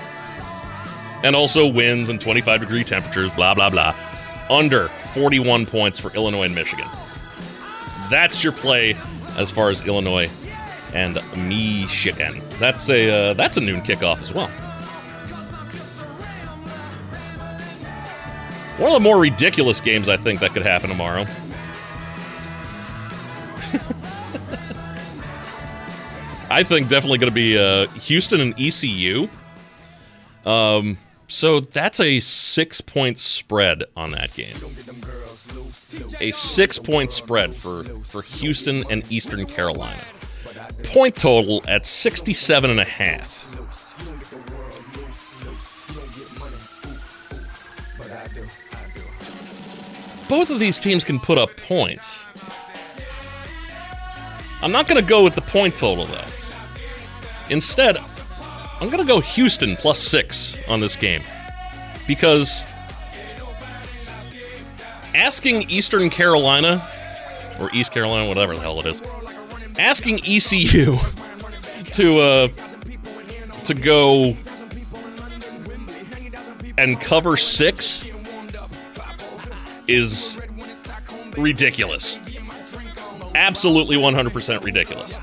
And 1.22 1.36
also 1.36 1.66
wins 1.66 2.08
and 2.08 2.20
25 2.20 2.60
degree 2.60 2.84
temperatures, 2.84 3.30
blah, 3.32 3.54
blah, 3.54 3.70
blah. 3.70 3.94
Under 4.48 4.88
41 5.14 5.66
points 5.66 5.98
for 5.98 6.14
Illinois 6.14 6.44
and 6.44 6.54
Michigan. 6.54 6.86
That's 8.08 8.42
your 8.42 8.52
play 8.52 8.96
as 9.36 9.50
far 9.50 9.68
as 9.68 9.86
Illinois 9.86 10.30
and 10.94 11.18
Michigan. 11.36 12.40
That's 12.58 12.88
a 12.88 13.30
uh, 13.30 13.34
that's 13.34 13.56
a 13.56 13.60
noon 13.60 13.80
kickoff 13.82 14.20
as 14.20 14.34
well. 14.34 14.50
One 18.80 18.90
of 18.90 18.94
the 18.94 19.00
more 19.00 19.20
ridiculous 19.20 19.78
games 19.78 20.08
I 20.08 20.16
think 20.16 20.40
that 20.40 20.52
could 20.52 20.62
happen 20.62 20.88
tomorrow. 20.88 21.22
I 26.50 26.62
think 26.64 26.88
definitely 26.88 27.18
going 27.18 27.30
to 27.30 27.34
be 27.34 27.58
uh, 27.58 27.86
Houston 27.88 28.40
and 28.40 28.54
ECU. 28.58 29.28
Um, 30.46 30.96
So 31.28 31.60
that's 31.60 32.00
a 32.00 32.18
six 32.20 32.80
point 32.80 33.18
spread 33.18 33.84
on 33.96 34.12
that 34.12 34.32
game. 34.34 34.56
A 36.20 36.32
six 36.32 36.78
point 36.78 37.12
spread 37.12 37.54
for, 37.54 37.84
for 38.02 38.22
Houston 38.22 38.82
and 38.90 39.10
Eastern 39.12 39.44
Carolina. 39.46 40.00
Point 40.84 41.16
total 41.16 41.62
at 41.68 41.84
67 41.86 42.70
and 42.70 42.80
a 42.80 42.84
half. 42.84 43.54
Both 50.30 50.50
of 50.50 50.60
these 50.60 50.78
teams 50.78 51.02
can 51.02 51.18
put 51.18 51.38
up 51.38 51.56
points. 51.56 52.24
I'm 54.62 54.70
not 54.70 54.86
going 54.86 55.02
to 55.02 55.06
go 55.06 55.24
with 55.24 55.34
the 55.34 55.40
point 55.40 55.74
total, 55.74 56.06
though. 56.06 56.24
Instead, 57.50 57.96
I'm 58.80 58.86
going 58.86 59.04
to 59.04 59.04
go 59.04 59.18
Houston 59.18 59.74
plus 59.74 59.98
six 59.98 60.56
on 60.68 60.78
this 60.78 60.94
game. 60.94 61.22
Because 62.06 62.62
asking 65.16 65.68
Eastern 65.68 66.10
Carolina, 66.10 66.88
or 67.58 67.68
East 67.72 67.90
Carolina, 67.90 68.28
whatever 68.28 68.54
the 68.54 68.60
hell 68.60 68.78
it 68.78 68.86
is, 68.86 69.02
asking 69.80 70.20
ECU 70.24 70.96
to 71.90 72.20
uh, 72.20 72.48
to 73.64 73.74
go 73.74 74.36
and 76.78 77.00
cover 77.00 77.36
six 77.36 78.04
is 79.90 80.38
ridiculous. 81.36 82.18
Absolutely 83.34 83.96
100% 83.96 84.62
ridiculous. 84.62 85.16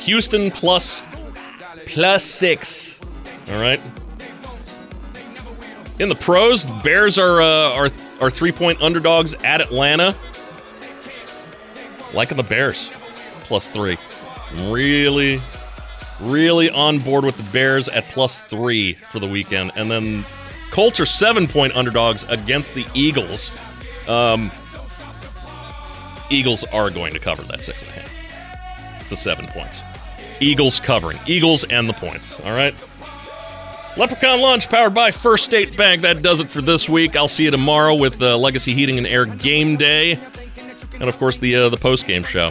Houston 0.00 0.50
plus 0.50 1.02
plus 1.86 2.24
six. 2.24 2.98
All 3.50 3.60
right. 3.60 3.80
In 5.98 6.08
the 6.08 6.14
pros, 6.14 6.66
Bears 6.82 7.18
are 7.18 7.40
uh, 7.40 7.70
are 7.72 7.90
are 8.20 8.30
three 8.30 8.52
point 8.52 8.82
underdogs 8.82 9.34
at 9.44 9.60
Atlanta. 9.60 10.14
Liking 12.12 12.36
the 12.36 12.42
Bears 12.42 12.90
plus 13.42 13.70
three. 13.70 13.96
Really, 14.66 15.40
really 16.20 16.70
on 16.70 16.98
board 16.98 17.24
with 17.24 17.36
the 17.36 17.42
Bears 17.44 17.88
at 17.88 18.08
plus 18.08 18.40
three 18.42 18.94
for 18.94 19.18
the 19.20 19.26
weekend. 19.26 19.72
And 19.76 19.90
then 19.90 20.24
Colts 20.70 20.98
are 20.98 21.06
seven 21.06 21.46
point 21.46 21.76
underdogs 21.76 22.24
against 22.24 22.74
the 22.74 22.84
Eagles. 22.94 23.52
Um, 24.08 24.50
Eagles 26.30 26.64
are 26.64 26.90
going 26.90 27.12
to 27.12 27.18
cover 27.18 27.42
that 27.44 27.62
six 27.62 27.82
and 27.82 27.96
a 27.96 28.00
half. 28.00 29.02
It's 29.02 29.12
a 29.12 29.16
seven 29.16 29.46
points. 29.48 29.82
Eagles 30.40 30.80
covering. 30.80 31.18
Eagles 31.26 31.64
and 31.64 31.88
the 31.88 31.92
points. 31.92 32.38
All 32.40 32.52
right. 32.52 32.74
Leprechaun 33.96 34.40
Lunch 34.40 34.68
powered 34.68 34.94
by 34.94 35.12
First 35.12 35.44
State 35.44 35.76
Bank. 35.76 36.00
That 36.00 36.22
does 36.22 36.40
it 36.40 36.50
for 36.50 36.60
this 36.60 36.88
week. 36.88 37.14
I'll 37.14 37.28
see 37.28 37.44
you 37.44 37.50
tomorrow 37.52 37.94
with 37.94 38.18
the 38.18 38.36
Legacy 38.36 38.74
Heating 38.74 38.98
and 38.98 39.06
Air 39.06 39.24
Game 39.24 39.76
Day, 39.76 40.18
and 40.94 41.08
of 41.08 41.16
course 41.18 41.38
the 41.38 41.54
uh, 41.54 41.68
the 41.68 41.76
post 41.76 42.06
game 42.06 42.24
show. 42.24 42.50